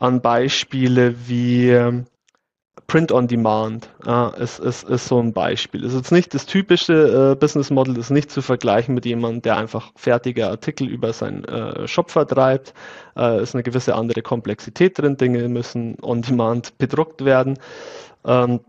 an 0.05 0.21
Beispiele 0.21 1.15
wie 1.27 1.71
ähm, 1.71 2.07
Print 2.87 3.13
on 3.13 3.27
Demand 3.27 3.89
ja, 4.07 4.29
ist, 4.29 4.59
ist, 4.59 4.89
ist 4.89 5.07
so 5.07 5.19
ein 5.19 5.33
Beispiel. 5.33 5.85
Ist 5.85 5.95
jetzt 5.95 6.13
nicht 6.13 6.35
das 6.35 6.47
typische 6.47 7.33
äh, 7.33 7.35
Business 7.35 7.71
Model, 7.71 7.97
ist 7.97 8.11
nicht 8.11 8.31
zu 8.31 8.43
vergleichen 8.43 8.95
mit 8.95 9.07
jemandem, 9.07 9.43
der 9.43 9.57
einfach 9.57 9.93
fertige 9.97 10.49
Artikel 10.49 10.89
über 10.89 11.13
seinen 11.13 11.45
äh, 11.45 11.89
Shop 11.89 12.11
vertreibt. 12.11 12.75
Äh, 13.17 13.43
ist 13.43 13.55
eine 13.55 13.63
gewisse 13.63 13.95
andere 13.95 14.23
Komplexität 14.23 14.99
drin. 14.99 15.17
Dinge 15.17 15.49
müssen 15.49 15.97
on 16.03 16.23
Demand 16.23 16.77
bedruckt 16.79 17.25
werden. 17.25 17.59
Ähm, 18.25 18.61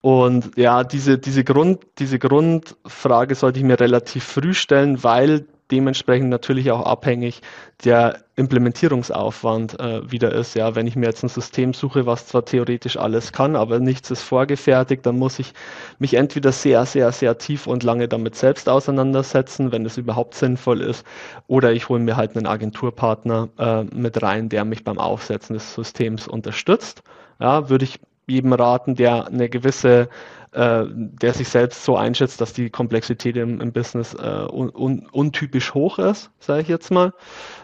und 0.00 0.56
ja, 0.56 0.84
diese, 0.84 1.18
diese, 1.18 1.44
Grund, 1.44 1.80
diese 1.98 2.18
Grundfrage 2.18 3.34
sollte 3.34 3.58
ich 3.58 3.64
mir 3.64 3.80
relativ 3.80 4.24
früh 4.24 4.52
stellen, 4.52 5.02
weil 5.02 5.46
dementsprechend 5.70 6.28
natürlich 6.28 6.70
auch 6.70 6.84
abhängig 6.84 7.40
der 7.84 8.18
Implementierungsaufwand 8.36 9.78
äh, 9.80 10.10
wieder 10.10 10.32
ist. 10.32 10.54
Ja, 10.54 10.74
wenn 10.74 10.86
ich 10.86 10.96
mir 10.96 11.06
jetzt 11.06 11.22
ein 11.22 11.28
System 11.28 11.72
suche, 11.72 12.06
was 12.06 12.26
zwar 12.26 12.44
theoretisch 12.44 12.96
alles 12.96 13.32
kann, 13.32 13.56
aber 13.56 13.78
nichts 13.78 14.10
ist 14.10 14.22
vorgefertigt, 14.22 15.06
dann 15.06 15.18
muss 15.18 15.38
ich 15.38 15.54
mich 15.98 16.14
entweder 16.14 16.52
sehr, 16.52 16.84
sehr, 16.86 17.12
sehr 17.12 17.38
tief 17.38 17.66
und 17.66 17.82
lange 17.82 18.08
damit 18.08 18.34
selbst 18.34 18.68
auseinandersetzen, 18.68 19.72
wenn 19.72 19.86
es 19.86 19.96
überhaupt 19.96 20.34
sinnvoll 20.34 20.80
ist, 20.80 21.06
oder 21.46 21.72
ich 21.72 21.88
hole 21.88 22.00
mir 22.00 22.16
halt 22.16 22.36
einen 22.36 22.46
Agenturpartner 22.46 23.48
äh, 23.58 23.84
mit 23.84 24.22
rein, 24.22 24.48
der 24.48 24.64
mich 24.64 24.84
beim 24.84 24.98
Aufsetzen 24.98 25.54
des 25.54 25.74
Systems 25.74 26.28
unterstützt. 26.28 27.02
Ja, 27.40 27.68
würde 27.68 27.84
ich 27.84 28.00
jedem 28.26 28.52
raten, 28.52 28.94
der 28.94 29.26
eine 29.26 29.48
gewisse 29.48 30.08
äh, 30.54 30.84
der 30.88 31.32
sich 31.32 31.48
selbst 31.48 31.84
so 31.84 31.96
einschätzt, 31.96 32.40
dass 32.40 32.52
die 32.52 32.70
Komplexität 32.70 33.36
im, 33.36 33.60
im 33.60 33.72
Business 33.72 34.14
äh, 34.14 34.46
un, 34.50 34.70
un, 34.70 35.06
untypisch 35.10 35.74
hoch 35.74 35.98
ist, 35.98 36.30
sage 36.38 36.62
ich 36.62 36.68
jetzt 36.68 36.90
mal. 36.90 37.12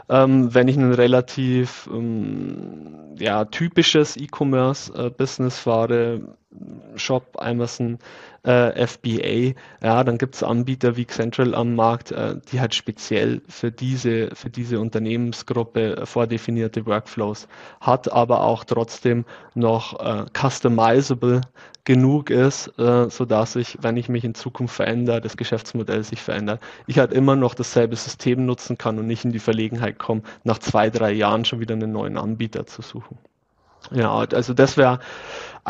Ähm, 0.09 0.53
wenn 0.55 0.69
ich 0.69 0.77
ein 0.77 0.93
relativ 0.93 1.89
ähm, 1.93 3.15
ja, 3.17 3.45
typisches 3.45 4.17
E-Commerce-Business 4.17 5.59
fahre, 5.59 6.37
Shop, 6.97 7.37
Amazon, 7.41 7.99
äh, 8.43 8.87
FBA, 8.87 9.55
ja, 9.83 10.03
dann 10.03 10.19
gibt 10.19 10.35
es 10.35 10.43
Anbieter 10.43 10.97
wie 10.97 11.07
Central 11.07 11.55
am 11.55 11.77
Markt, 11.77 12.11
äh, 12.11 12.37
die 12.51 12.61
halt 12.61 12.75
speziell 12.75 13.41
für 13.49 13.71
diese, 13.71 14.35
für 14.35 14.51
diese 14.51 14.81
Unternehmensgruppe 14.81 15.97
äh, 15.97 16.07
vordefinierte 16.07 16.87
Workflows 16.87 17.47
hat, 17.81 18.11
aber 18.11 18.43
auch 18.43 18.65
trotzdem 18.65 19.25
noch 19.55 20.01
äh, 20.01 20.27
customizable 20.37 21.43
genug 21.85 22.31
ist, 22.31 22.69
äh, 22.79 23.09
sodass 23.11 23.57
ich, 23.57 23.79
wenn 23.81 23.97
ich 23.97 24.09
mich 24.09 24.25
in 24.25 24.35
Zukunft 24.35 24.75
verändere, 24.75 25.21
das 25.21 25.37
Geschäftsmodell 25.37 26.03
sich 26.03 26.21
verändert, 26.21 26.61
ich 26.87 26.99
halt 26.99 27.13
immer 27.13 27.37
noch 27.37 27.55
dasselbe 27.55 27.97
System 27.97 28.45
nutzen 28.45 28.77
kann 28.77 28.99
und 28.99 29.07
nicht 29.07 29.25
in 29.25 29.33
die 29.33 29.39
Verlegenheit 29.39 29.99
komme, 29.99 30.23
nach 30.45 30.59
zwei, 30.59 30.91
drei 30.91 31.13
Jahren 31.13 31.45
schon 31.45 31.61
wieder 31.61 31.75
einen 31.75 31.93
neuen 31.93 32.19
Anbieter 32.19 32.67
zu 32.67 32.83
suchen. 32.83 33.19
Ja, 33.93 34.15
also 34.15 34.55
das 34.55 34.77
wäre 34.77 35.01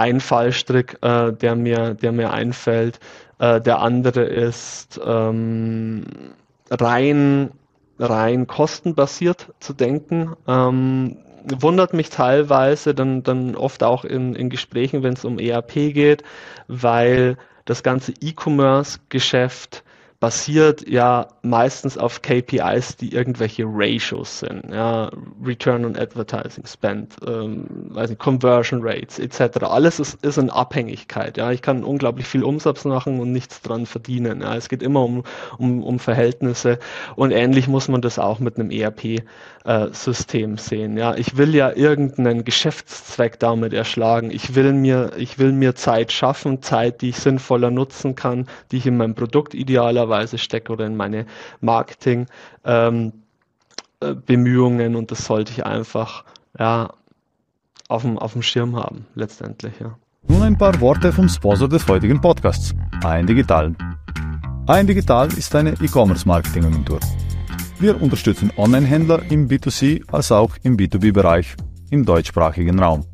ein 0.00 0.20
Fallstrick, 0.20 0.96
äh, 1.02 1.32
der, 1.32 1.54
mir, 1.54 1.94
der 1.94 2.12
mir 2.12 2.32
einfällt. 2.32 2.98
Äh, 3.38 3.60
der 3.60 3.80
andere 3.80 4.22
ist 4.22 4.98
ähm, 5.04 6.04
rein, 6.70 7.50
rein 7.98 8.46
kostenbasiert 8.46 9.52
zu 9.60 9.74
denken. 9.74 10.34
Ähm, 10.48 11.18
wundert 11.44 11.92
mich 11.92 12.08
teilweise 12.08 12.94
dann, 12.94 13.22
dann 13.22 13.54
oft 13.56 13.82
auch 13.82 14.04
in, 14.04 14.34
in 14.34 14.48
Gesprächen, 14.48 15.02
wenn 15.02 15.14
es 15.14 15.24
um 15.24 15.38
ERP 15.38 15.92
geht, 15.92 16.22
weil 16.66 17.36
das 17.66 17.82
ganze 17.82 18.12
E-Commerce-Geschäft 18.20 19.84
basiert 20.20 20.86
ja 20.86 21.28
meistens 21.40 21.96
auf 21.96 22.20
KPIs, 22.20 22.96
die 22.96 23.14
irgendwelche 23.14 23.64
Ratios 23.66 24.40
sind, 24.40 24.70
ja, 24.70 25.10
Return 25.42 25.86
on 25.86 25.96
Advertising 25.96 26.66
Spend, 26.66 27.16
ähm, 27.26 27.66
weiß 27.88 28.10
nicht, 28.10 28.18
Conversion 28.18 28.80
Rates 28.82 29.18
etc. 29.18 29.64
Alles 29.64 29.98
ist, 29.98 30.22
ist 30.22 30.36
in 30.36 30.50
Abhängigkeit. 30.50 31.38
Ja, 31.38 31.50
ich 31.50 31.62
kann 31.62 31.84
unglaublich 31.84 32.26
viel 32.26 32.44
Umsatz 32.44 32.84
machen 32.84 33.18
und 33.18 33.32
nichts 33.32 33.62
dran 33.62 33.86
verdienen. 33.86 34.42
Ja, 34.42 34.54
es 34.54 34.68
geht 34.68 34.82
immer 34.82 35.02
um, 35.02 35.24
um, 35.56 35.82
um 35.82 35.98
Verhältnisse 35.98 36.78
und 37.16 37.30
ähnlich 37.30 37.66
muss 37.66 37.88
man 37.88 38.02
das 38.02 38.18
auch 38.18 38.40
mit 38.40 38.58
einem 38.58 38.70
ERP-System 38.70 40.54
äh, 40.54 40.58
sehen. 40.58 40.98
Ja, 40.98 41.14
ich 41.14 41.38
will 41.38 41.54
ja 41.54 41.72
irgendeinen 41.74 42.44
Geschäftszweck 42.44 43.38
damit 43.38 43.72
erschlagen. 43.72 44.30
Ich 44.30 44.54
will 44.54 44.74
mir, 44.74 45.12
ich 45.16 45.38
will 45.38 45.52
mir 45.52 45.74
Zeit 45.76 46.12
schaffen, 46.12 46.60
Zeit, 46.60 47.00
die 47.00 47.08
ich 47.08 47.16
sinnvoller 47.16 47.70
nutzen 47.70 48.16
kann, 48.16 48.46
die 48.70 48.76
ich 48.76 48.86
in 48.86 48.98
mein 48.98 49.14
Produkt 49.14 49.54
idealerweise 49.54 50.09
stecke 50.36 50.72
oder 50.72 50.86
in 50.86 50.96
meine 50.96 51.26
Marketing 51.60 52.26
ähm, 52.64 53.12
äh, 54.00 54.14
und 54.14 55.10
das 55.10 55.24
sollte 55.24 55.52
ich 55.52 55.64
einfach 55.64 56.24
ja, 56.58 56.92
auf 57.88 58.02
dem, 58.02 58.18
auf 58.18 58.32
dem 58.32 58.42
Schirm 58.42 58.76
haben, 58.76 59.06
letztendlich. 59.14 59.74
Ja. 59.80 59.96
Nun 60.28 60.42
ein 60.42 60.58
paar 60.58 60.80
Worte 60.80 61.12
vom 61.12 61.28
Sponsor 61.28 61.68
des 61.68 61.86
heutigen 61.88 62.20
Podcasts, 62.20 62.74
Ein 63.04 63.26
Digital. 63.26 63.74
Ein 64.66 64.86
Digital 64.86 65.28
ist 65.28 65.54
eine 65.54 65.72
E-Commerce-Marketing-Agentur. 65.72 67.00
Wir 67.78 68.00
unterstützen 68.00 68.52
Online-Händler 68.56 69.22
im 69.30 69.48
B2C 69.48 70.02
als 70.12 70.30
auch 70.30 70.56
im 70.62 70.76
B2B-Bereich 70.76 71.56
im 71.90 72.04
deutschsprachigen 72.04 72.78
Raum. 72.78 73.04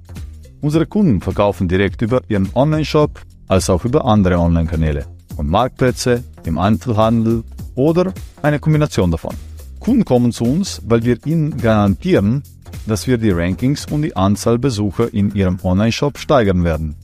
Unsere 0.60 0.86
Kunden 0.86 1.20
verkaufen 1.20 1.68
direkt 1.68 2.02
über 2.02 2.20
ihren 2.28 2.50
Online-Shop 2.54 3.20
als 3.48 3.70
auch 3.70 3.84
über 3.84 4.04
andere 4.04 4.38
Online-Kanäle 4.38 5.06
und 5.36 5.48
Marktplätze, 5.48 6.24
im 6.46 6.58
Einzelhandel 6.58 7.44
oder 7.74 8.12
eine 8.42 8.58
Kombination 8.58 9.10
davon. 9.10 9.34
Kunden 9.80 10.04
kommen 10.04 10.32
zu 10.32 10.44
uns, 10.44 10.82
weil 10.86 11.04
wir 11.04 11.18
ihnen 11.26 11.56
garantieren, 11.58 12.42
dass 12.86 13.06
wir 13.06 13.18
die 13.18 13.30
Rankings 13.30 13.86
und 13.86 14.02
die 14.02 14.16
Anzahl 14.16 14.58
Besucher 14.58 15.12
in 15.12 15.34
ihrem 15.34 15.58
Online-Shop 15.62 16.18
steigern 16.18 16.64
werden 16.64 16.96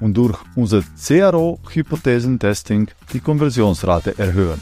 und 0.00 0.16
durch 0.16 0.38
unser 0.54 0.82
CRO-Hypothesentesting 0.82 2.88
die 3.12 3.20
Konversionsrate 3.20 4.18
erhöhen. 4.18 4.60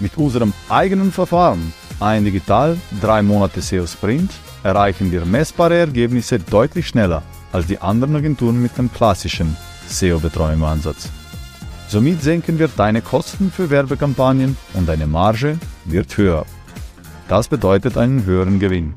Mit 0.00 0.16
unserem 0.16 0.52
eigenen 0.68 1.12
Verfahren, 1.12 1.72
ein 2.00 2.24
Digital 2.24 2.76
3 3.00 3.22
Monate 3.22 3.62
SEO 3.62 3.86
Sprint, 3.86 4.30
erreichen 4.62 5.10
wir 5.10 5.24
messbare 5.24 5.78
Ergebnisse 5.78 6.38
deutlich 6.38 6.88
schneller 6.88 7.22
als 7.52 7.66
die 7.66 7.78
anderen 7.78 8.16
Agenturen 8.16 8.60
mit 8.60 8.76
dem 8.76 8.92
klassischen 8.92 9.56
SEO-Betreuungsansatz. 9.88 11.08
Somit 11.88 12.20
senken 12.20 12.58
wir 12.58 12.68
deine 12.68 13.00
Kosten 13.00 13.52
für 13.52 13.70
Werbekampagnen 13.70 14.56
und 14.74 14.88
deine 14.88 15.06
Marge 15.06 15.56
wird 15.84 16.18
höher. 16.18 16.44
Das 17.28 17.46
bedeutet 17.48 17.96
einen 17.96 18.24
höheren 18.24 18.58
Gewinn. 18.58 18.94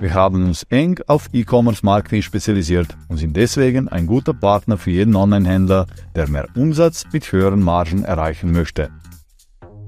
Wir 0.00 0.14
haben 0.14 0.46
uns 0.46 0.62
eng 0.64 1.00
auf 1.06 1.28
E-Commerce-Marketing 1.32 2.22
spezialisiert 2.22 2.96
und 3.08 3.18
sind 3.18 3.36
deswegen 3.36 3.88
ein 3.88 4.06
guter 4.06 4.34
Partner 4.34 4.78
für 4.78 4.90
jeden 4.90 5.16
Online-Händler, 5.16 5.86
der 6.16 6.28
mehr 6.28 6.48
Umsatz 6.56 7.04
mit 7.12 7.30
höheren 7.30 7.60
Margen 7.60 8.04
erreichen 8.04 8.50
möchte. 8.52 8.88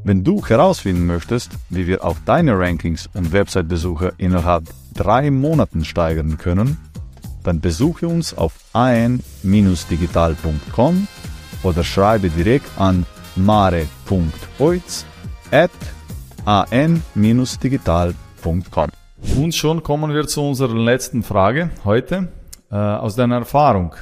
Wenn 0.03 0.23
du 0.23 0.45
herausfinden 0.45 1.07
möchtest, 1.07 1.53
wie 1.71 1.87
wir 1.87 2.05
auch 2.05 2.19
deine 2.27 2.59
Rankings 2.59 3.09
und 3.15 3.33
Website-Besucher 3.33 4.13
innerhalb 4.19 4.65
drei 4.93 5.31
Monaten 5.31 5.83
steigern 5.85 6.37
können, 6.39 6.79
dann 7.43 7.61
besuche 7.61 8.07
uns 8.09 8.35
auf 8.35 8.55
an-digital.com 8.73 11.09
oder 11.65 11.83
schreibe 11.83 12.31
direkt 12.31 12.71
an 12.79 13.05
mare.oiz 13.37 15.05
at 15.51 15.73
an-digital.com. 16.45 18.91
Und 19.37 19.55
schon 19.55 19.83
kommen 19.83 20.15
wir 20.15 20.27
zu 20.27 20.43
unserer 20.43 20.77
letzten 20.77 21.23
Frage 21.23 21.71
heute 21.85 22.29
äh, 22.71 22.77
aus 22.77 23.17
deiner 23.17 23.37
Erfahrung. 23.37 23.95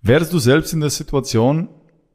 Wärst 0.00 0.32
du 0.32 0.40
selbst 0.40 0.72
in 0.72 0.80
der 0.80 0.90
Situation, 0.90 1.68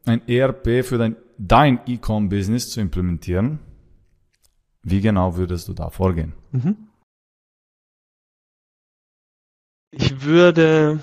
ein 0.05 0.27
ERP 0.27 0.83
für 0.83 0.97
dein, 0.97 1.15
dein 1.37 1.79
E-Com-Business 1.85 2.71
zu 2.71 2.81
implementieren? 2.81 3.59
Wie 4.83 4.99
genau 4.99 5.37
würdest 5.37 5.69
du 5.69 5.73
da 5.73 5.89
vorgehen? 5.89 6.33
Mhm. 6.51 6.75
Ich 9.91 10.21
würde 10.21 10.99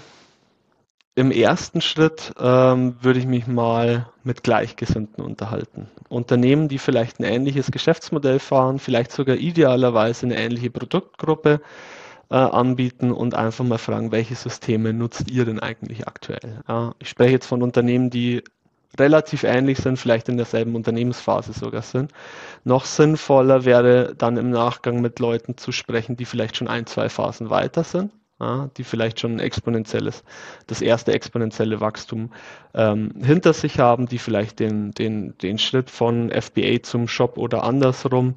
im 1.16 1.30
ersten 1.30 1.80
Schritt 1.80 2.34
ähm, 2.40 2.96
würde 3.00 3.20
ich 3.20 3.26
mich 3.26 3.46
mal 3.46 4.08
mit 4.24 4.42
Gleichgesinnten 4.42 5.22
unterhalten. 5.22 5.88
Unternehmen, 6.08 6.68
die 6.68 6.78
vielleicht 6.78 7.20
ein 7.20 7.24
ähnliches 7.24 7.70
Geschäftsmodell 7.70 8.40
fahren, 8.40 8.78
vielleicht 8.80 9.12
sogar 9.12 9.36
idealerweise 9.36 10.26
eine 10.26 10.36
ähnliche 10.36 10.70
Produktgruppe 10.70 11.60
äh, 12.30 12.34
anbieten 12.34 13.12
und 13.12 13.34
einfach 13.34 13.64
mal 13.64 13.78
fragen, 13.78 14.10
welche 14.10 14.34
Systeme 14.34 14.92
nutzt 14.92 15.30
ihr 15.30 15.44
denn 15.44 15.60
eigentlich 15.60 16.08
aktuell? 16.08 16.62
Ja, 16.66 16.94
ich 16.98 17.08
spreche 17.08 17.32
jetzt 17.32 17.46
von 17.46 17.62
Unternehmen, 17.62 18.10
die 18.10 18.42
relativ 18.98 19.44
ähnlich 19.44 19.78
sind, 19.78 19.98
vielleicht 19.98 20.28
in 20.28 20.36
derselben 20.36 20.74
Unternehmensphase 20.74 21.52
sogar 21.52 21.82
sind. 21.82 22.12
Noch 22.64 22.84
sinnvoller 22.84 23.64
wäre 23.64 24.14
dann 24.16 24.36
im 24.36 24.50
Nachgang 24.50 25.00
mit 25.00 25.20
Leuten 25.20 25.56
zu 25.58 25.70
sprechen, 25.70 26.16
die 26.16 26.24
vielleicht 26.24 26.56
schon 26.56 26.68
ein, 26.68 26.86
zwei 26.86 27.08
Phasen 27.08 27.50
weiter 27.50 27.84
sind 27.84 28.10
ja, 28.44 28.70
die 28.76 28.84
vielleicht 28.84 29.20
schon 29.20 29.36
ein 29.36 29.40
exponentielles, 29.40 30.22
das 30.66 30.82
erste 30.82 31.12
exponentielle 31.12 31.80
Wachstum 31.80 32.30
ähm, 32.74 33.12
hinter 33.24 33.52
sich 33.52 33.78
haben, 33.78 34.06
die 34.06 34.18
vielleicht 34.18 34.60
den, 34.60 34.92
den, 34.92 35.36
den 35.38 35.58
Schritt 35.58 35.90
von 35.90 36.30
FBA 36.30 36.82
zum 36.82 37.08
Shop 37.08 37.38
oder 37.38 37.64
andersrum 37.64 38.34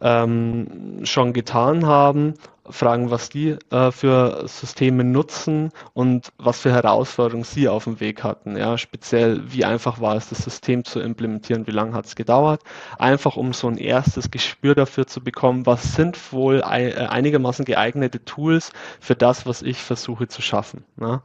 ähm, 0.00 1.00
schon 1.04 1.32
getan 1.32 1.86
haben 1.86 2.34
fragen, 2.70 3.10
was 3.10 3.28
die 3.28 3.56
äh, 3.70 3.90
für 3.90 4.46
Systeme 4.46 5.04
nutzen 5.04 5.70
und 5.94 6.32
was 6.38 6.60
für 6.60 6.72
Herausforderungen 6.72 7.44
sie 7.44 7.68
auf 7.68 7.84
dem 7.84 8.00
Weg 8.00 8.22
hatten. 8.22 8.56
Ja, 8.56 8.78
speziell, 8.78 9.42
wie 9.52 9.64
einfach 9.64 10.00
war 10.00 10.16
es, 10.16 10.28
das 10.28 10.38
System 10.38 10.84
zu 10.84 11.00
implementieren, 11.00 11.66
wie 11.66 11.72
lange 11.72 11.94
hat 11.94 12.06
es 12.06 12.16
gedauert. 12.16 12.62
Einfach 12.98 13.36
um 13.36 13.52
so 13.52 13.68
ein 13.68 13.78
erstes 13.78 14.30
Gespür 14.30 14.74
dafür 14.74 15.06
zu 15.06 15.22
bekommen, 15.22 15.66
was 15.66 15.94
sind 15.94 16.32
wohl 16.32 16.62
ein, 16.62 16.88
äh, 16.88 17.06
einigermaßen 17.08 17.64
geeignete 17.64 18.24
Tools 18.24 18.72
für 19.00 19.16
das, 19.16 19.46
was 19.46 19.62
ich 19.62 19.78
versuche 19.78 20.28
zu 20.28 20.42
schaffen. 20.42 20.84
Ja. 21.00 21.22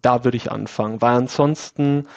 Da 0.00 0.24
würde 0.24 0.36
ich 0.36 0.50
anfangen, 0.50 1.00
weil 1.00 1.14
ansonsten 1.14 2.08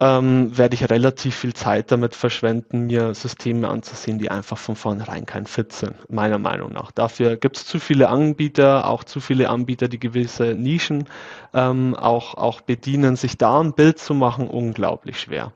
ähm, 0.00 0.56
werde 0.56 0.74
ich 0.74 0.88
relativ 0.88 1.36
viel 1.36 1.52
Zeit 1.52 1.92
damit 1.92 2.14
verschwenden, 2.14 2.86
mir 2.86 3.12
Systeme 3.14 3.68
anzusehen, 3.68 4.18
die 4.18 4.30
einfach 4.30 4.56
von 4.56 4.74
vornherein 4.74 5.26
kein 5.26 5.46
Fit 5.46 5.72
sind, 5.72 5.94
meiner 6.10 6.38
Meinung 6.38 6.72
nach. 6.72 6.90
Dafür 6.90 7.36
gibt 7.36 7.58
es 7.58 7.66
zu 7.66 7.78
viele 7.78 8.08
Anbieter, 8.08 8.88
auch 8.88 9.04
zu 9.04 9.20
viele 9.20 9.50
Anbieter, 9.50 9.88
die 9.88 9.98
gewisse 9.98 10.54
Nischen 10.54 11.04
ähm, 11.52 11.94
auch, 11.94 12.34
auch 12.34 12.62
bedienen. 12.62 13.16
Sich 13.16 13.36
da 13.36 13.60
ein 13.60 13.74
Bild 13.74 13.98
zu 13.98 14.14
machen, 14.14 14.48
unglaublich 14.48 15.20
schwer. 15.20 15.52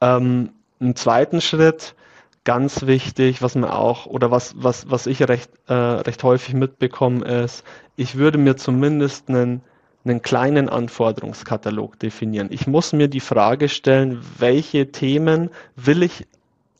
Ähm, 0.00 0.50
Im 0.78 0.94
zweiten 0.94 1.40
Schritt, 1.40 1.96
ganz 2.44 2.86
wichtig, 2.86 3.42
was 3.42 3.56
mir 3.56 3.74
auch, 3.74 4.06
oder 4.06 4.30
was, 4.30 4.54
was, 4.56 4.88
was 4.90 5.08
ich 5.08 5.26
recht, 5.26 5.50
äh, 5.66 5.74
recht 5.74 6.22
häufig 6.22 6.54
mitbekomme, 6.54 7.24
ist, 7.24 7.64
ich 7.96 8.14
würde 8.14 8.38
mir 8.38 8.56
zumindest 8.56 9.28
einen 9.28 9.62
einen 10.08 10.22
kleinen 10.22 10.68
Anforderungskatalog 10.68 11.98
definieren. 11.98 12.48
Ich 12.50 12.66
muss 12.66 12.92
mir 12.92 13.08
die 13.08 13.20
Frage 13.20 13.68
stellen, 13.68 14.20
welche 14.38 14.90
Themen 14.90 15.50
will 15.76 16.02
ich 16.02 16.26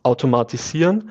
automatisieren 0.03 1.11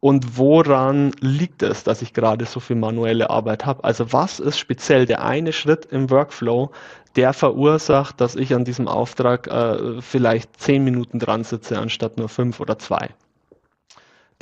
und 0.00 0.38
woran 0.38 1.12
liegt 1.20 1.62
es, 1.62 1.82
dass 1.82 2.02
ich 2.02 2.12
gerade 2.12 2.44
so 2.44 2.60
viel 2.60 2.76
manuelle 2.76 3.30
Arbeit 3.30 3.66
habe? 3.66 3.82
Also 3.84 4.12
was 4.12 4.38
ist 4.38 4.58
speziell 4.58 5.06
der 5.06 5.24
eine 5.24 5.52
Schritt 5.52 5.86
im 5.86 6.10
Workflow, 6.10 6.70
der 7.16 7.32
verursacht, 7.32 8.20
dass 8.20 8.36
ich 8.36 8.54
an 8.54 8.64
diesem 8.64 8.88
Auftrag 8.88 9.48
äh, 9.48 10.00
vielleicht 10.02 10.60
zehn 10.60 10.84
Minuten 10.84 11.18
dran 11.18 11.44
sitze, 11.44 11.78
anstatt 11.78 12.18
nur 12.18 12.28
fünf 12.28 12.60
oder 12.60 12.78
zwei? 12.78 13.10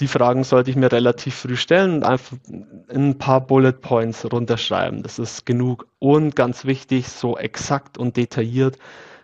Die 0.00 0.08
Fragen 0.08 0.42
sollte 0.44 0.70
ich 0.70 0.76
mir 0.76 0.90
relativ 0.90 1.34
früh 1.36 1.56
stellen 1.56 1.96
und 1.96 2.04
einfach 2.04 2.36
in 2.48 3.10
ein 3.10 3.18
paar 3.18 3.40
Bullet 3.40 3.72
Points 3.72 4.30
runterschreiben. 4.30 5.02
Das 5.02 5.18
ist 5.18 5.46
genug 5.46 5.86
und 6.00 6.34
ganz 6.34 6.64
wichtig, 6.64 7.08
so 7.08 7.36
exakt 7.38 7.96
und 7.96 8.16
detailliert, 8.16 8.78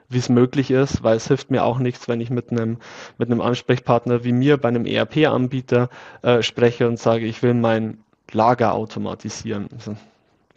wie 0.09 0.19
es 0.19 0.29
möglich 0.29 0.71
ist, 0.71 1.03
weil 1.03 1.17
es 1.17 1.29
hilft 1.29 1.51
mir 1.51 1.65
auch 1.65 1.79
nichts, 1.79 2.09
wenn 2.09 2.21
ich 2.21 2.31
mit 2.31 2.51
einem, 2.51 2.79
mit 3.19 3.31
einem 3.31 3.41
Ansprechpartner 3.41 4.25
wie 4.25 4.33
mir 4.33 4.59
bei 4.59 4.69
einem 4.69 4.87
ERP-Anbieter 4.87 5.89
äh, 6.23 6.43
spreche 6.43 6.87
und 6.87 6.99
sage, 6.99 7.27
ich 7.27 7.43
will 7.43 7.55
mein 7.55 7.99
Lager 8.33 8.75
automatisieren. 8.75 9.69
Also, 9.73 9.97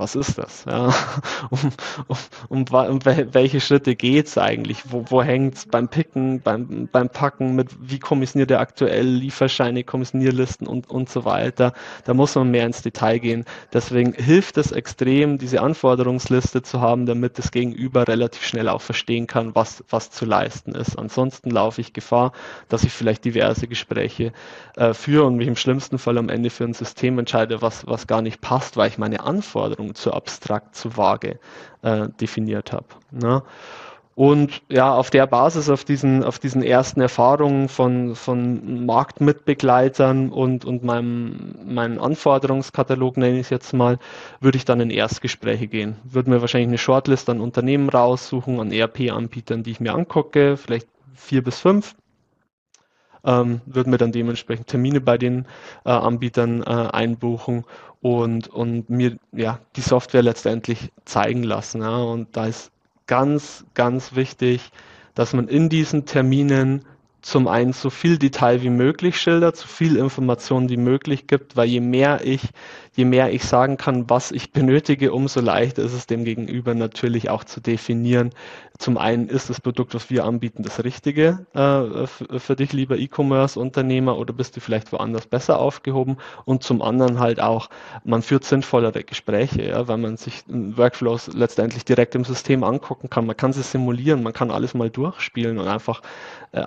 was 0.03 0.15
ist 0.15 0.37
das? 0.37 0.65
Ja? 0.65 0.93
Um, 1.49 1.71
um, 2.07 2.65
um, 2.65 2.89
um 2.89 3.05
welche 3.05 3.59
Schritte 3.59 3.95
geht 3.95 4.27
es 4.27 4.37
eigentlich? 4.37 4.91
Wo, 4.91 5.05
wo 5.09 5.21
hängt 5.21 5.55
es 5.55 5.65
beim 5.65 5.87
Picken, 5.87 6.41
beim, 6.41 6.87
beim 6.91 7.09
Packen, 7.09 7.55
mit 7.55 7.69
wie 7.79 7.99
kommissioniert 7.99 8.51
er 8.51 8.59
aktuell 8.59 9.05
Lieferscheine, 9.05 9.83
Kommissionierlisten 9.83 10.67
und, 10.67 10.89
und 10.89 11.09
so 11.09 11.25
weiter? 11.25 11.73
Da 12.05 12.13
muss 12.13 12.35
man 12.35 12.51
mehr 12.51 12.65
ins 12.65 12.81
Detail 12.81 13.19
gehen. 13.19 13.45
Deswegen 13.71 14.13
hilft 14.13 14.57
es 14.57 14.71
extrem, 14.71 15.37
diese 15.37 15.61
Anforderungsliste 15.61 16.63
zu 16.63 16.81
haben, 16.81 17.05
damit 17.05 17.37
das 17.37 17.51
Gegenüber 17.51 18.07
relativ 18.07 18.45
schnell 18.45 18.69
auch 18.69 18.81
verstehen 18.81 19.27
kann, 19.27 19.53
was, 19.55 19.83
was 19.89 20.11
zu 20.11 20.25
leisten 20.25 20.75
ist. 20.75 20.97
Ansonsten 20.97 21.49
laufe 21.49 21.81
ich 21.81 21.93
Gefahr, 21.93 22.31
dass 22.69 22.83
ich 22.83 22.91
vielleicht 22.91 23.25
diverse 23.25 23.67
Gespräche 23.67 24.33
äh, 24.75 24.93
führe 24.93 25.25
und 25.25 25.35
mich 25.35 25.47
im 25.47 25.55
schlimmsten 25.55 25.97
Fall 25.97 26.17
am 26.17 26.29
Ende 26.29 26.49
für 26.49 26.63
ein 26.63 26.73
System 26.73 27.19
entscheide, 27.19 27.61
was, 27.61 27.85
was 27.85 28.07
gar 28.07 28.21
nicht 28.21 28.41
passt, 28.41 28.75
weil 28.77 28.89
ich 28.89 28.97
meine 28.97 29.21
Anforderungen 29.23 29.92
zu 29.93 30.13
abstrakt, 30.13 30.75
zu 30.75 30.97
vage 30.97 31.39
äh, 31.81 32.07
definiert 32.19 32.71
habe. 32.71 32.87
Ne? 33.11 33.43
Und 34.15 34.61
ja, 34.69 34.93
auf 34.93 35.09
der 35.09 35.25
Basis, 35.25 35.69
auf 35.69 35.85
diesen, 35.85 36.23
auf 36.23 36.37
diesen 36.37 36.61
ersten 36.61 37.01
Erfahrungen 37.01 37.67
von, 37.67 38.15
von 38.15 38.85
Marktmitbegleitern 38.85 40.29
und, 40.29 40.65
und 40.65 40.83
meinem, 40.83 41.55
meinen 41.65 41.97
Anforderungskatalog, 41.97 43.17
nenne 43.17 43.39
ich 43.39 43.47
es 43.47 43.49
jetzt 43.49 43.73
mal, 43.73 43.97
würde 44.39 44.57
ich 44.57 44.65
dann 44.65 44.81
in 44.81 44.91
Erstgespräche 44.91 45.67
gehen. 45.67 45.95
Würde 46.03 46.29
mir 46.29 46.41
wahrscheinlich 46.41 46.67
eine 46.67 46.77
Shortlist 46.77 47.27
an 47.29 47.41
Unternehmen 47.41 47.89
raussuchen, 47.89 48.59
an 48.59 48.71
ERP-Anbietern, 48.71 49.63
die 49.63 49.71
ich 49.71 49.79
mir 49.79 49.95
angucke, 49.95 50.57
vielleicht 50.57 50.87
vier 51.15 51.43
bis 51.43 51.59
fünf 51.59 51.95
ähm, 53.23 53.61
würden 53.65 53.91
wir 53.91 53.97
dann 53.97 54.11
dementsprechend 54.11 54.67
Termine 54.67 55.01
bei 55.01 55.17
den 55.17 55.45
äh, 55.85 55.89
Anbietern 55.89 56.61
äh, 56.61 56.65
einbuchen 56.65 57.65
und, 58.01 58.47
und 58.49 58.89
mir 58.89 59.17
ja, 59.31 59.59
die 59.75 59.81
Software 59.81 60.23
letztendlich 60.23 60.91
zeigen 61.05 61.43
lassen. 61.43 61.81
Ja. 61.81 61.97
Und 61.97 62.35
da 62.35 62.47
ist 62.47 62.71
ganz, 63.07 63.65
ganz 63.73 64.15
wichtig, 64.15 64.71
dass 65.15 65.33
man 65.33 65.47
in 65.47 65.69
diesen 65.69 66.05
Terminen 66.05 66.83
zum 67.21 67.47
einen 67.47 67.71
so 67.71 67.89
viel 67.89 68.17
Detail 68.17 68.61
wie 68.61 68.69
möglich 68.69 69.19
schildert, 69.19 69.55
so 69.55 69.67
viel 69.67 69.95
Information 69.95 70.67
wie 70.69 70.77
möglich 70.77 71.25
gibt, 71.25 71.55
weil 71.55 71.69
je 71.69 71.79
mehr 71.79 72.25
ich, 72.25 72.41
je 72.95 73.05
mehr 73.05 73.33
ich 73.33 73.43
sagen 73.43 73.77
kann, 73.77 74.09
was 74.09 74.31
ich 74.31 74.51
benötige, 74.51 75.13
umso 75.13 75.41
leichter 75.41 75.81
ist 75.83 75.93
es 75.93 76.07
dem 76.07 76.25
Gegenüber 76.25 76.75
natürlich 76.75 77.29
auch 77.29 77.43
zu 77.43 77.59
definieren. 77.59 78.31
Zum 78.77 78.97
einen 78.97 79.29
ist 79.29 79.49
das 79.49 79.61
Produkt, 79.61 79.95
was 79.95 80.09
wir 80.09 80.25
anbieten, 80.25 80.63
das 80.63 80.83
Richtige 80.83 81.45
äh, 81.53 82.07
für 82.39 82.55
dich, 82.55 82.73
lieber 82.73 82.97
E-Commerce-Unternehmer, 82.97 84.17
oder 84.17 84.33
bist 84.33 84.55
du 84.55 84.59
vielleicht 84.59 84.91
woanders 84.91 85.25
besser 85.25 85.59
aufgehoben? 85.59 86.17
Und 86.45 86.63
zum 86.63 86.81
anderen 86.81 87.19
halt 87.19 87.39
auch, 87.39 87.69
man 88.03 88.21
führt 88.21 88.43
sinnvollere 88.43 89.03
Gespräche, 89.03 89.63
ja, 89.63 89.87
weil 89.87 89.97
man 89.97 90.17
sich 90.17 90.43
Workflows 90.47 91.31
letztendlich 91.33 91.85
direkt 91.85 92.15
im 92.15 92.25
System 92.25 92.63
angucken 92.63 93.09
kann. 93.09 93.25
Man 93.25 93.37
kann 93.37 93.53
sie 93.53 93.63
simulieren, 93.63 94.21
man 94.21 94.33
kann 94.33 94.51
alles 94.51 94.73
mal 94.73 94.89
durchspielen 94.89 95.57
und 95.57 95.67
einfach 95.67 96.01
äh, 96.51 96.63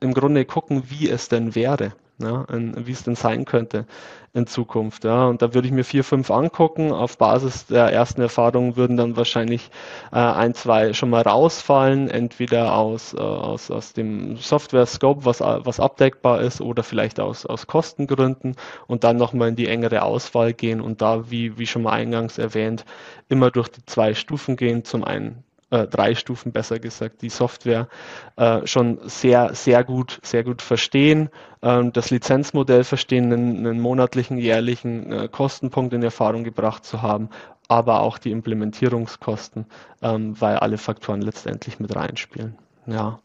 im 0.00 0.14
Grunde 0.14 0.44
gucken, 0.44 0.84
wie 0.88 1.10
es 1.10 1.28
denn 1.28 1.54
wäre, 1.54 1.92
ja, 2.18 2.46
wie 2.48 2.92
es 2.92 3.02
denn 3.02 3.16
sein 3.16 3.44
könnte 3.44 3.86
in 4.34 4.46
Zukunft. 4.46 5.04
Ja. 5.04 5.26
Und 5.26 5.42
da 5.42 5.54
würde 5.54 5.68
ich 5.68 5.72
mir 5.72 5.84
vier, 5.84 6.04
fünf 6.04 6.30
angucken. 6.30 6.92
Auf 6.92 7.18
Basis 7.18 7.66
der 7.66 7.92
ersten 7.92 8.20
Erfahrungen 8.20 8.76
würden 8.76 8.96
dann 8.96 9.16
wahrscheinlich 9.16 9.70
äh, 10.12 10.16
ein, 10.16 10.54
zwei 10.54 10.92
schon 10.92 11.10
mal 11.10 11.22
rausfallen, 11.22 12.10
entweder 12.10 12.74
aus, 12.74 13.14
äh, 13.14 13.18
aus, 13.18 13.70
aus 13.70 13.92
dem 13.92 14.36
Software-Scope, 14.36 15.24
was, 15.24 15.40
was 15.40 15.80
abdeckbar 15.80 16.40
ist, 16.40 16.60
oder 16.60 16.82
vielleicht 16.82 17.20
aus, 17.20 17.46
aus 17.46 17.66
Kostengründen 17.66 18.56
und 18.86 19.04
dann 19.04 19.16
nochmal 19.16 19.50
in 19.50 19.56
die 19.56 19.68
engere 19.68 20.02
Auswahl 20.02 20.52
gehen 20.52 20.80
und 20.80 21.00
da, 21.00 21.30
wie, 21.30 21.58
wie 21.58 21.66
schon 21.66 21.82
mal 21.82 21.92
eingangs 21.92 22.38
erwähnt, 22.38 22.84
immer 23.28 23.50
durch 23.50 23.68
die 23.68 23.84
zwei 23.86 24.14
Stufen 24.14 24.56
gehen. 24.56 24.84
Zum 24.84 25.04
einen 25.04 25.44
äh, 25.74 25.88
drei 25.88 26.14
Stufen 26.14 26.52
besser 26.52 26.78
gesagt, 26.78 27.22
die 27.22 27.30
Software 27.30 27.88
äh, 28.36 28.64
schon 28.66 29.00
sehr, 29.08 29.54
sehr 29.54 29.82
gut, 29.82 30.20
sehr 30.22 30.44
gut 30.44 30.62
verstehen, 30.62 31.30
äh, 31.62 31.84
das 31.90 32.10
Lizenzmodell 32.10 32.84
verstehen, 32.84 33.32
einen, 33.32 33.66
einen 33.66 33.80
monatlichen, 33.80 34.38
jährlichen 34.38 35.12
äh, 35.12 35.28
Kostenpunkt 35.28 35.92
in 35.92 36.02
Erfahrung 36.02 36.44
gebracht 36.44 36.84
zu 36.84 37.02
haben, 37.02 37.28
aber 37.66 38.00
auch 38.00 38.18
die 38.18 38.30
Implementierungskosten, 38.30 39.66
ähm, 40.00 40.40
weil 40.40 40.58
alle 40.58 40.78
Faktoren 40.78 41.22
letztendlich 41.22 41.80
mit 41.80 41.96
reinspielen. 41.96 42.56
Ja, 42.86 43.18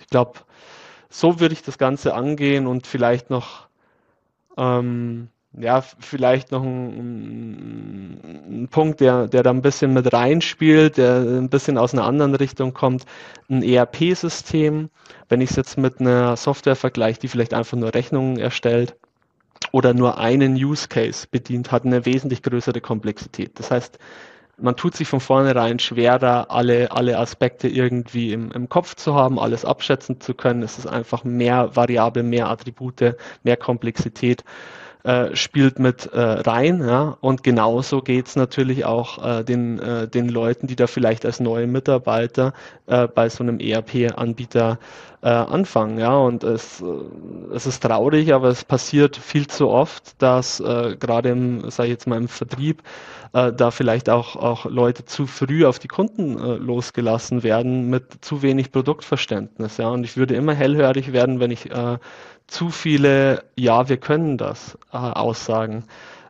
ich 0.00 0.06
glaube, 0.06 0.38
so 1.10 1.40
würde 1.40 1.52
ich 1.52 1.62
das 1.62 1.76
Ganze 1.76 2.14
angehen 2.14 2.66
und 2.66 2.86
vielleicht 2.86 3.28
noch 3.28 3.66
ähm, 4.56 5.28
ja, 5.58 5.82
vielleicht 5.82 6.50
noch 6.50 6.62
ein, 6.62 8.20
ein, 8.62 8.68
Punkt, 8.70 9.00
der, 9.00 9.28
der 9.28 9.42
da 9.42 9.50
ein 9.50 9.60
bisschen 9.60 9.92
mit 9.92 10.12
reinspielt, 10.12 10.96
der 10.96 11.16
ein 11.16 11.50
bisschen 11.50 11.76
aus 11.76 11.92
einer 11.92 12.04
anderen 12.04 12.34
Richtung 12.34 12.72
kommt, 12.72 13.04
ein 13.50 13.62
ERP-System. 13.62 14.88
Wenn 15.28 15.40
ich 15.42 15.50
es 15.50 15.56
jetzt 15.56 15.76
mit 15.76 16.00
einer 16.00 16.36
Software 16.36 16.76
vergleiche, 16.76 17.20
die 17.20 17.28
vielleicht 17.28 17.52
einfach 17.52 17.76
nur 17.76 17.94
Rechnungen 17.94 18.38
erstellt 18.38 18.96
oder 19.72 19.92
nur 19.92 20.18
einen 20.18 20.54
Use 20.54 20.88
Case 20.88 21.26
bedient, 21.30 21.70
hat 21.70 21.84
eine 21.84 22.06
wesentlich 22.06 22.42
größere 22.42 22.80
Komplexität. 22.80 23.58
Das 23.58 23.70
heißt, 23.70 23.98
man 24.56 24.76
tut 24.76 24.96
sich 24.96 25.08
von 25.08 25.20
vornherein 25.20 25.78
schwerer, 25.78 26.50
alle, 26.50 26.92
alle 26.92 27.18
Aspekte 27.18 27.68
irgendwie 27.68 28.32
im, 28.32 28.52
im 28.52 28.68
Kopf 28.70 28.94
zu 28.94 29.14
haben, 29.14 29.38
alles 29.38 29.66
abschätzen 29.66 30.20
zu 30.20 30.32
können. 30.34 30.62
Es 30.62 30.78
ist 30.78 30.86
einfach 30.86 31.24
mehr 31.24 31.76
Variable, 31.76 32.22
mehr 32.22 32.48
Attribute, 32.48 33.16
mehr 33.42 33.56
Komplexität 33.56 34.44
äh, 35.04 35.34
spielt 35.34 35.78
mit 35.78 36.06
äh, 36.12 36.20
rein. 36.20 36.80
Ja? 36.80 37.16
Und 37.20 37.42
genauso 37.42 38.02
geht's 38.02 38.36
natürlich 38.36 38.84
auch 38.84 39.24
äh, 39.24 39.44
den, 39.44 39.78
äh, 39.78 40.08
den 40.08 40.28
Leuten, 40.28 40.66
die 40.66 40.76
da 40.76 40.86
vielleicht 40.86 41.26
als 41.26 41.40
neue 41.40 41.66
Mitarbeiter 41.66 42.52
äh, 42.86 43.08
bei 43.08 43.28
so 43.28 43.42
einem 43.42 43.58
ERP-Anbieter 43.58 44.78
äh, 45.22 45.28
anfangen. 45.28 45.98
Ja? 45.98 46.16
Und 46.16 46.44
es, 46.44 46.80
äh, 46.80 47.54
es 47.54 47.66
ist 47.66 47.82
traurig, 47.82 48.32
aber 48.32 48.48
es 48.48 48.64
passiert 48.64 49.16
viel 49.16 49.46
zu 49.46 49.68
oft, 49.68 50.22
dass 50.22 50.60
äh, 50.60 50.96
gerade 50.98 51.30
im, 51.30 51.70
sag 51.70 51.84
ich 51.84 51.90
jetzt 51.90 52.06
mal, 52.06 52.16
im 52.16 52.28
Vertrieb 52.28 52.82
äh, 53.32 53.52
da 53.52 53.70
vielleicht 53.70 54.08
auch, 54.08 54.36
auch 54.36 54.66
Leute 54.66 55.04
zu 55.04 55.26
früh 55.26 55.64
auf 55.64 55.78
die 55.78 55.88
Kunden 55.88 56.38
äh, 56.38 56.54
losgelassen 56.56 57.42
werden 57.42 57.90
mit 57.90 58.24
zu 58.24 58.42
wenig 58.42 58.70
Produktverständnis. 58.72 59.78
Ja? 59.78 59.88
Und 59.88 60.04
ich 60.04 60.16
würde 60.16 60.34
immer 60.34 60.54
hellhörig 60.54 61.12
werden, 61.12 61.40
wenn 61.40 61.50
ich 61.50 61.70
äh, 61.70 61.98
zu 62.52 62.70
viele 62.70 63.44
Ja, 63.56 63.88
wir 63.88 63.96
können 63.96 64.38
das 64.38 64.78
äh, 64.92 64.96
Aussagen 64.96 65.84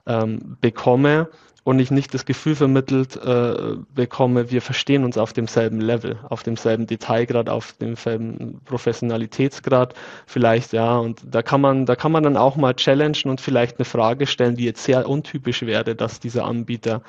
ähm, 0.06 0.56
bekomme 0.60 1.28
und 1.64 1.78
ich 1.78 1.90
nicht 1.90 2.12
das 2.12 2.24
Gefühl 2.26 2.56
vermittelt 2.56 3.16
äh, 3.16 3.76
bekomme, 3.94 4.50
wir 4.50 4.62
verstehen 4.62 5.04
uns 5.04 5.16
auf 5.16 5.32
demselben 5.32 5.80
Level, 5.80 6.18
auf 6.28 6.42
demselben 6.42 6.86
Detailgrad, 6.86 7.48
auf 7.48 7.72
demselben 7.74 8.60
Professionalitätsgrad 8.64 9.94
vielleicht, 10.26 10.72
ja, 10.72 10.98
und 10.98 11.20
da 11.24 11.42
kann 11.42 11.60
man, 11.60 11.86
da 11.86 11.94
kann 11.94 12.10
man 12.10 12.24
dann 12.24 12.36
auch 12.36 12.56
mal 12.56 12.74
challengen 12.74 13.30
und 13.30 13.40
vielleicht 13.40 13.78
eine 13.78 13.84
Frage 13.84 14.26
stellen, 14.26 14.56
die 14.56 14.64
jetzt 14.64 14.82
sehr 14.82 15.08
untypisch 15.08 15.62
wäre, 15.62 15.94
dass 15.94 16.18
dieser 16.18 16.44
Anbieter 16.44 17.02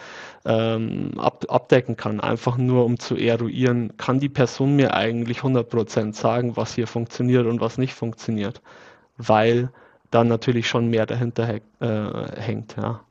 ähm, 0.46 1.12
ab, 1.18 1.46
abdecken 1.50 1.98
kann, 1.98 2.20
einfach 2.20 2.58
nur 2.58 2.86
um 2.86 3.00
zu 3.00 3.16
eruieren, 3.16 3.98
kann 3.98 4.20
die 4.20 4.30
Person 4.30 4.76
mir 4.76 4.94
eigentlich 4.94 5.40
100% 5.40 6.14
sagen, 6.14 6.58
was 6.58 6.76
hier 6.76 6.88
funktioniert 6.88 7.48
und 7.48 7.60
was 7.60 7.80
nicht 7.80 7.94
funktioniert 7.96 8.62
weil 9.18 9.72
da 10.12 10.24
natürlich 10.24 10.68
schon 10.68 10.90
mehr 10.90 11.06
dahinter 11.06 11.60
äh, 11.80 12.42
hängt. 12.42 12.76
Ja. 12.78 13.02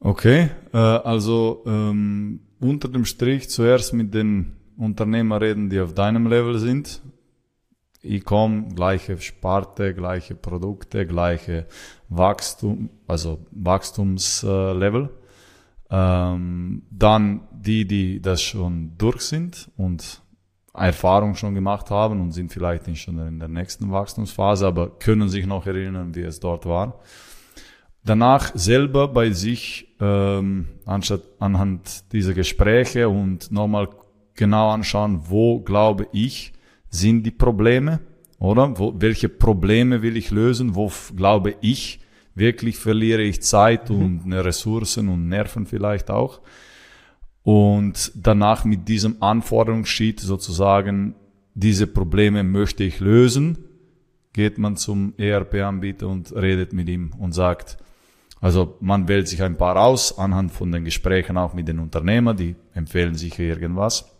Okay, 0.00 0.50
äh, 0.72 0.76
also 0.76 1.62
ähm, 1.66 2.40
unter 2.60 2.88
dem 2.88 3.04
Strich 3.04 3.48
zuerst 3.50 3.92
mit 3.94 4.14
den 4.14 4.56
Unternehmern 4.76 5.42
reden, 5.42 5.70
die 5.70 5.80
auf 5.80 5.94
deinem 5.94 6.26
Level 6.26 6.58
sind. 6.58 7.00
E-Com, 8.02 8.74
gleiche 8.76 9.18
Sparte, 9.18 9.92
gleiche 9.92 10.36
Produkte, 10.36 11.04
gleiche 11.04 11.66
Wachstum, 12.08 12.90
also 13.08 13.44
Wachstumslevel. 13.50 15.10
Ähm, 15.90 16.82
dann 16.90 17.40
die, 17.50 17.86
die 17.86 18.20
das 18.20 18.42
schon 18.42 18.92
durch 18.98 19.22
sind 19.22 19.70
und 19.76 20.22
Erfahrung 20.80 21.34
schon 21.34 21.54
gemacht 21.54 21.90
haben 21.90 22.20
und 22.20 22.32
sind 22.32 22.52
vielleicht 22.52 22.86
nicht 22.86 23.02
schon 23.02 23.18
in 23.18 23.38
der 23.38 23.48
nächsten 23.48 23.90
Wachstumsphase, 23.90 24.66
aber 24.66 24.98
können 24.98 25.28
sich 25.28 25.46
noch 25.46 25.66
erinnern, 25.66 26.14
wie 26.14 26.22
es 26.22 26.40
dort 26.40 26.66
war. 26.66 27.00
Danach 28.04 28.52
selber 28.54 29.08
bei 29.08 29.30
sich 29.32 29.94
ähm, 30.00 30.68
anstatt 30.86 31.22
anhand 31.40 32.12
dieser 32.12 32.32
Gespräche 32.32 33.08
und 33.08 33.50
nochmal 33.52 33.88
genau 34.34 34.70
anschauen, 34.70 35.20
wo 35.24 35.60
glaube 35.60 36.06
ich 36.12 36.52
sind 36.90 37.24
die 37.24 37.30
Probleme, 37.30 38.00
oder? 38.38 38.78
Wo, 38.78 38.94
welche 38.96 39.28
Probleme 39.28 40.00
will 40.00 40.16
ich 40.16 40.30
lösen? 40.30 40.74
Wo 40.74 40.90
glaube 41.16 41.56
ich 41.60 42.00
wirklich 42.34 42.78
verliere 42.78 43.22
ich 43.22 43.42
Zeit 43.42 43.90
mhm. 43.90 44.22
und 44.24 44.32
Ressourcen 44.32 45.08
und 45.08 45.28
Nerven 45.28 45.66
vielleicht 45.66 46.10
auch? 46.10 46.40
Und 47.48 48.12
danach 48.14 48.66
mit 48.66 48.88
diesem 48.88 49.22
Anforderungssheet 49.22 50.20
sozusagen 50.20 51.14
diese 51.54 51.86
Probleme 51.86 52.44
möchte 52.44 52.84
ich 52.84 53.00
lösen, 53.00 53.56
geht 54.34 54.58
man 54.58 54.76
zum 54.76 55.14
ERP-Anbieter 55.16 56.08
und 56.08 56.36
redet 56.36 56.74
mit 56.74 56.90
ihm 56.90 57.12
und 57.18 57.32
sagt, 57.32 57.78
also 58.42 58.76
man 58.80 59.08
wählt 59.08 59.28
sich 59.28 59.42
ein 59.42 59.56
paar 59.56 59.76
aus 59.78 60.18
anhand 60.18 60.52
von 60.52 60.70
den 60.70 60.84
Gesprächen 60.84 61.38
auch 61.38 61.54
mit 61.54 61.68
den 61.68 61.78
Unternehmern, 61.78 62.36
die 62.36 62.54
empfehlen 62.74 63.14
sich 63.14 63.38
irgendwas. 63.38 64.14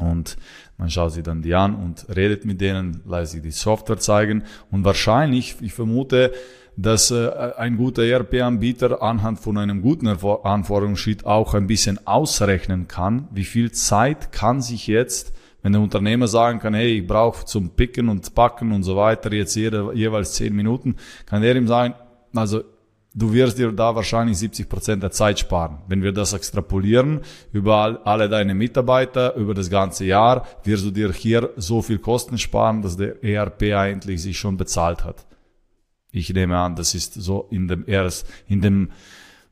Und 0.00 0.36
man 0.76 0.90
schaut 0.90 1.12
sich 1.12 1.22
dann 1.22 1.42
die 1.42 1.54
an 1.54 1.76
und 1.76 2.08
redet 2.16 2.44
mit 2.46 2.60
denen, 2.60 3.00
lässt 3.06 3.30
sich 3.30 3.42
die 3.42 3.52
Software 3.52 3.98
zeigen. 3.98 4.42
Und 4.72 4.84
wahrscheinlich, 4.84 5.54
ich 5.60 5.72
vermute, 5.72 6.32
dass 6.76 7.10
äh, 7.10 7.30
ein 7.56 7.76
guter 7.76 8.02
ERP-Anbieter 8.02 9.02
anhand 9.02 9.40
von 9.40 9.56
einem 9.56 9.80
guten 9.80 10.06
Anforderungssheet 10.06 11.24
auch 11.24 11.54
ein 11.54 11.66
bisschen 11.66 12.06
ausrechnen 12.06 12.86
kann, 12.86 13.28
wie 13.32 13.44
viel 13.44 13.72
Zeit 13.72 14.32
kann 14.32 14.60
sich 14.60 14.86
jetzt, 14.86 15.32
wenn 15.62 15.72
der 15.72 15.80
Unternehmer 15.80 16.28
sagen 16.28 16.58
kann, 16.58 16.74
hey, 16.74 16.98
ich 16.98 17.06
brauche 17.06 17.44
zum 17.44 17.70
Picken 17.70 18.08
und 18.08 18.34
Packen 18.34 18.72
und 18.72 18.82
so 18.82 18.96
weiter 18.96 19.32
jetzt 19.32 19.56
jeder, 19.56 19.92
jeweils 19.94 20.34
zehn 20.34 20.54
Minuten, 20.54 20.96
kann 21.24 21.42
er 21.42 21.56
ihm 21.56 21.66
sagen, 21.66 21.94
also 22.34 22.62
du 23.14 23.32
wirst 23.32 23.58
dir 23.58 23.72
da 23.72 23.96
wahrscheinlich 23.96 24.36
70 24.36 24.68
Prozent 24.68 25.02
der 25.02 25.10
Zeit 25.10 25.38
sparen. 25.38 25.78
Wenn 25.88 26.02
wir 26.02 26.12
das 26.12 26.34
extrapolieren 26.34 27.22
über 27.52 28.02
alle 28.04 28.28
deine 28.28 28.54
Mitarbeiter 28.54 29.34
über 29.34 29.54
das 29.54 29.70
ganze 29.70 30.04
Jahr, 30.04 30.46
wirst 30.64 30.84
du 30.84 30.90
dir 30.90 31.10
hier 31.12 31.50
so 31.56 31.80
viel 31.80 31.98
Kosten 31.98 32.36
sparen, 32.36 32.82
dass 32.82 32.98
der 32.98 33.24
ERP 33.24 33.74
eigentlich 33.74 34.20
sich 34.20 34.38
schon 34.38 34.58
bezahlt 34.58 35.04
hat. 35.04 35.26
Ich 36.16 36.32
nehme 36.32 36.56
an, 36.56 36.76
das 36.76 36.94
ist 36.94 37.14
so 37.14 37.46
in 37.50 37.68
dem 37.68 37.84
erst, 37.86 38.26
in 38.48 38.62
dem, 38.62 38.90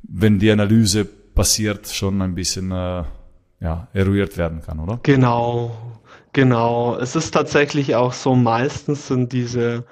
wenn 0.02 0.38
die 0.38 0.50
Analyse 0.50 1.04
passiert, 1.04 1.88
schon 1.88 2.22
ein 2.22 2.34
bisschen 2.34 2.70
äh, 2.70 3.04
ja, 3.60 3.88
eruiert 3.92 4.38
werden 4.38 4.62
kann, 4.62 4.80
oder? 4.80 4.98
Genau, 5.02 5.76
genau. 6.32 6.96
Es 6.96 7.16
ist 7.16 7.32
tatsächlich 7.32 7.94
auch 7.96 8.14
so, 8.14 8.34
meistens 8.34 9.08
sind 9.08 9.32
diese, 9.32 9.84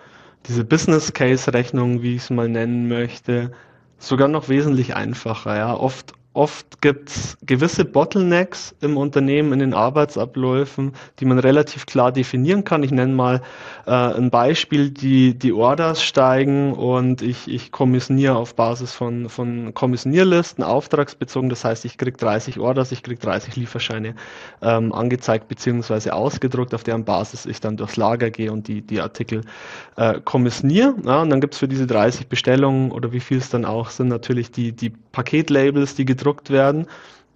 diese 0.47 0.65
Business 0.65 1.13
Case 1.13 1.53
Rechnungen, 1.53 2.03
wie 2.03 2.17
ich 2.17 2.23
es 2.23 2.31
mal 2.31 2.49
nennen 2.49 2.89
möchte, 2.89 3.53
sogar 3.99 4.29
noch 4.29 4.49
wesentlich 4.49 4.97
einfacher. 4.97 5.57
Ja, 5.57 5.75
oft 5.75 6.15
Oft 6.35 6.81
gibt 6.81 7.11
es 7.11 7.37
gewisse 7.45 7.85
Bottlenecks 7.85 8.75
im 8.81 8.97
Unternehmen, 8.97 9.53
in 9.53 9.59
den 9.59 9.75
Arbeitsabläufen, 9.75 10.93
die 11.21 11.27
man 11.27 11.39
relativ 11.39 11.85
klar 11.85 12.11
definieren 12.11 12.65
kann. 12.65 12.83
Ich 12.83 12.91
nenne 12.91 13.13
mal 13.13 13.43
äh, 13.87 13.91
ein 13.91 14.31
Beispiel, 14.31 14.89
die, 14.89 15.39
die 15.39 15.53
Orders 15.53 16.03
steigen 16.03 16.73
und 16.73 17.21
ich, 17.21 17.49
ich 17.49 17.71
kommissioniere 17.71 18.35
auf 18.35 18.55
Basis 18.55 18.93
von, 18.93 19.29
von 19.29 19.75
Kommissionierlisten, 19.75 20.65
auftragsbezogen. 20.65 21.51
Das 21.51 21.67
heißt, 21.67 21.85
ich 21.85 21.99
kriege 21.99 22.17
30 22.17 22.59
Orders, 22.59 22.93
ich 22.93 23.03
kriege 23.03 23.21
30 23.21 23.57
Lieferscheine 23.57 24.15
ähm, 24.63 24.93
angezeigt 24.95 25.49
bzw. 25.49 26.13
ausgedruckt, 26.13 26.75
auf 26.75 26.83
deren 26.83 27.05
Basis 27.05 27.45
ich 27.45 27.61
dann 27.61 27.77
durchs 27.77 27.97
Lager 27.97 28.31
gehe 28.31 28.51
und 28.51 28.69
die, 28.69 28.81
die 28.81 29.03
Artikel 29.03 29.43
äh, 29.97 30.19
kommissioniere. 30.25 30.95
Ja, 31.05 31.21
und 31.21 31.29
dann 31.29 31.43
gibt 31.43 31.53
es 31.53 31.61
für 31.61 31.69
diese 31.69 31.87
30 31.87 32.29
Bestellungen 32.29 32.91
oder 32.91 33.13
wie 33.13 33.21
viel 33.21 33.37
es 33.37 33.51
dann 33.51 33.67
auch 33.67 33.91
sind, 33.91 34.09
natürlich 34.09 34.51
die, 34.51 34.73
die 34.73 34.89
Paketlabels, 34.91 35.95
die 35.95 36.07
gedruckt 36.23 36.51
werden. 36.51 36.87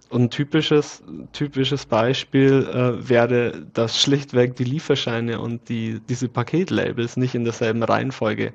Und 0.09 0.21
ein 0.21 0.29
typisches, 0.29 1.03
typisches 1.33 1.85
Beispiel 1.85 2.65
äh, 2.71 3.09
wäre, 3.09 3.65
dass 3.73 4.01
schlichtweg 4.01 4.55
die 4.55 4.63
Lieferscheine 4.63 5.41
und 5.41 5.67
die, 5.67 5.99
diese 6.07 6.29
Paketlabels 6.29 7.17
nicht 7.17 7.35
in 7.35 7.43
derselben 7.43 7.83
Reihenfolge 7.83 8.53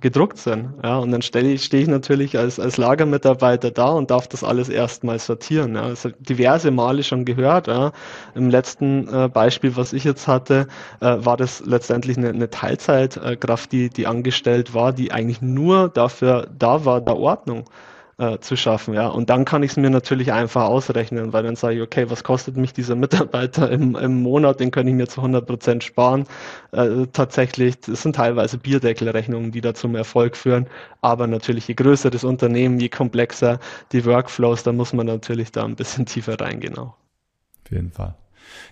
gedruckt 0.00 0.38
sind. 0.38 0.70
Ja, 0.82 0.96
und 0.96 1.12
dann 1.12 1.20
stehe 1.20 1.52
ich, 1.52 1.64
stehe 1.64 1.82
ich 1.82 1.90
natürlich 1.90 2.38
als, 2.38 2.58
als 2.58 2.78
Lagermitarbeiter 2.78 3.70
da 3.70 3.88
und 3.88 4.10
darf 4.10 4.28
das 4.28 4.42
alles 4.42 4.70
erstmal 4.70 5.18
sortieren. 5.18 5.74
Ja. 5.74 5.90
Das 5.90 6.08
diverse 6.20 6.70
Male 6.70 7.02
schon 7.02 7.26
gehört. 7.26 7.66
Ja. 7.66 7.92
Im 8.34 8.48
letzten 8.48 9.06
äh, 9.08 9.28
Beispiel, 9.28 9.76
was 9.76 9.92
ich 9.92 10.04
jetzt 10.04 10.26
hatte, 10.26 10.68
äh, 11.00 11.16
war 11.18 11.36
das 11.36 11.62
letztendlich 11.66 12.16
eine, 12.16 12.30
eine 12.30 12.48
Teilzeitkraft, 12.48 13.72
die, 13.72 13.90
die 13.90 14.06
angestellt 14.06 14.72
war, 14.72 14.94
die 14.94 15.12
eigentlich 15.12 15.42
nur 15.42 15.90
dafür 15.90 16.48
da 16.58 16.86
war, 16.86 17.02
der 17.02 17.18
Ordnung 17.18 17.66
äh, 18.18 18.38
zu 18.38 18.56
schaffen. 18.56 18.94
Ja. 18.94 19.08
Und 19.08 19.30
dann 19.30 19.44
kann 19.44 19.62
ich 19.62 19.72
es 19.72 19.76
mir 19.76 19.90
natürlich 19.90 20.32
einfach 20.32 20.64
ausrechnen, 20.64 21.32
weil 21.32 21.42
dann 21.42 21.56
sage 21.56 21.76
ich, 21.76 21.82
okay, 21.82 22.10
was 22.10 22.24
kostet 22.24 22.56
mich 22.56 22.72
dieser 22.72 22.94
Mitarbeiter 23.04 23.70
im, 23.70 23.96
im 23.96 24.22
Monat, 24.22 24.60
den 24.60 24.70
kann 24.70 24.86
ich 24.86 24.94
mir 24.94 25.08
zu 25.08 25.20
100 25.20 25.46
Prozent 25.46 25.84
sparen. 25.84 26.26
Äh, 26.72 27.06
tatsächlich, 27.12 27.76
es 27.88 28.02
sind 28.02 28.16
teilweise 28.16 28.58
Bierdeckelrechnungen, 28.58 29.52
die 29.52 29.60
da 29.60 29.74
zum 29.74 29.94
Erfolg 29.94 30.36
führen, 30.36 30.66
aber 31.00 31.26
natürlich 31.26 31.68
je 31.68 31.74
größer 31.74 32.10
das 32.10 32.24
Unternehmen, 32.24 32.78
je 32.80 32.88
komplexer 32.88 33.58
die 33.92 34.04
Workflows, 34.04 34.62
da 34.62 34.72
muss 34.72 34.92
man 34.92 35.06
natürlich 35.06 35.52
da 35.52 35.64
ein 35.64 35.76
bisschen 35.76 36.06
tiefer 36.14 36.40
reingehen 36.40 36.78
auch. 36.78 36.94
Auf 37.64 37.70
jeden 37.70 37.92
Fall. 37.92 38.14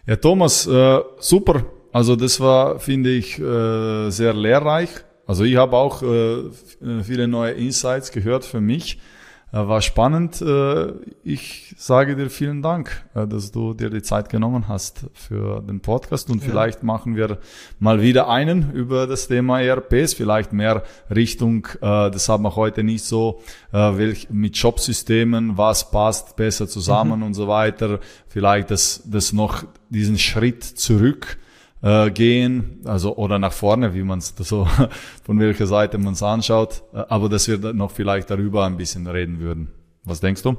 Ja, 0.07 0.17
Thomas, 0.17 0.67
äh, 0.67 1.01
super. 1.19 1.65
Also 1.93 2.17
das 2.17 2.41
war, 2.41 2.79
finde 2.81 3.11
ich, 3.11 3.39
äh, 3.39 4.11
sehr 4.11 4.33
lehrreich. 4.33 4.91
Also 5.27 5.45
ich 5.45 5.57
habe 5.57 5.77
auch 5.77 6.03
äh, 6.03 6.51
viele 7.03 7.29
neue 7.29 7.53
Insights 7.53 8.13
gehört 8.13 8.45
für 8.45 8.61
mich. 8.61 8.99
Äh, 9.53 9.69
war 9.69 9.83
spannend. 9.83 10.41
Äh, 10.41 10.93
ich 11.23 11.75
sage 11.77 12.17
dir 12.17 12.31
vielen 12.31 12.63
Dank, 12.63 13.05
äh, 13.15 13.27
dass 13.27 13.53
du 13.53 13.75
dir 13.75 13.91
die 13.91 14.01
Zeit 14.01 14.31
genommen 14.31 14.67
hast 14.67 15.05
für 15.13 15.61
den 15.61 15.81
Podcast 15.81 16.31
und 16.31 16.43
ja. 16.43 16.49
vielleicht 16.49 16.83
machen 16.83 17.17
wir 17.17 17.39
mal 17.79 18.01
wieder 18.01 18.29
einen 18.29 18.73
über 18.73 19.07
das 19.07 19.29
Thema 19.29 19.61
ERPs, 19.61 20.15
vielleicht 20.15 20.53
mehr 20.55 20.83
Richtung, 21.15 21.69
das 21.81 22.29
haben 22.29 22.45
wir 22.45 22.57
heute 22.57 22.83
nicht 22.83 23.05
so, 23.05 23.43
welch, 23.71 24.29
mit 24.31 24.57
Jobsystemen, 24.57 25.59
was 25.59 25.91
passt 25.91 26.37
besser 26.37 26.69
zusammen 26.69 27.21
mhm. 27.21 27.27
und 27.27 27.35
so 27.35 27.49
weiter. 27.49 28.01
Vielleicht 28.29 28.71
das, 28.71 29.03
das 29.05 29.33
noch 29.33 29.65
diesen 29.91 30.19
Schritt 30.19 30.65
zurück 30.65 31.39
äh, 31.83 32.11
gehen, 32.11 32.81
also 32.85 33.17
oder 33.17 33.39
nach 33.39 33.53
vorne, 33.53 33.95
wie 33.95 34.03
man 34.03 34.19
es 34.19 34.35
so 34.39 34.67
von 35.25 35.39
welcher 35.41 35.67
Seite 35.67 35.99
man 35.99 36.15
es 36.15 36.23
anschaut, 36.23 36.83
äh, 36.95 37.03
aber 37.09 37.29
dass 37.29 37.49
wir 37.49 37.73
noch 37.73 37.91
vielleicht 37.91 38.31
darüber 38.31 38.65
ein 38.65 38.77
bisschen 38.77 39.07
reden 39.07 39.41
würden. 39.41 39.69
Was 40.05 40.21
denkst 40.21 40.43
du? 40.43 40.57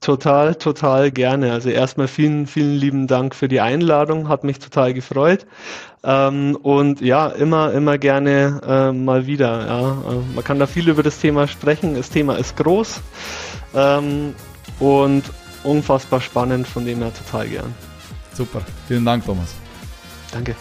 Total, 0.00 0.56
total 0.56 1.12
gerne. 1.12 1.52
Also 1.52 1.70
erstmal 1.70 2.08
vielen, 2.08 2.48
vielen 2.48 2.74
lieben 2.74 3.06
Dank 3.06 3.36
für 3.36 3.46
die 3.46 3.60
Einladung, 3.60 4.28
hat 4.28 4.42
mich 4.42 4.58
total 4.58 4.94
gefreut. 4.94 5.46
Ähm, 6.02 6.58
und 6.60 7.00
ja, 7.00 7.28
immer, 7.28 7.72
immer 7.72 7.98
gerne 7.98 8.60
äh, 8.66 8.92
mal 8.92 9.28
wieder. 9.28 9.64
Ja. 9.64 9.90
Äh, 9.90 10.34
man 10.34 10.42
kann 10.42 10.58
da 10.58 10.66
viel 10.66 10.88
über 10.88 11.04
das 11.04 11.20
Thema 11.20 11.46
sprechen. 11.46 11.94
Das 11.94 12.10
Thema 12.10 12.34
ist 12.36 12.56
groß 12.56 13.00
ähm, 13.76 14.34
und 14.80 15.22
unfassbar 15.62 16.20
spannend, 16.20 16.66
von 16.66 16.84
dem 16.84 16.98
her 16.98 17.12
total 17.14 17.46
gern. 17.46 17.72
Super, 18.34 18.62
vielen 18.88 19.04
Dank, 19.04 19.24
Thomas. 19.24 19.61
Danke. 20.32 20.56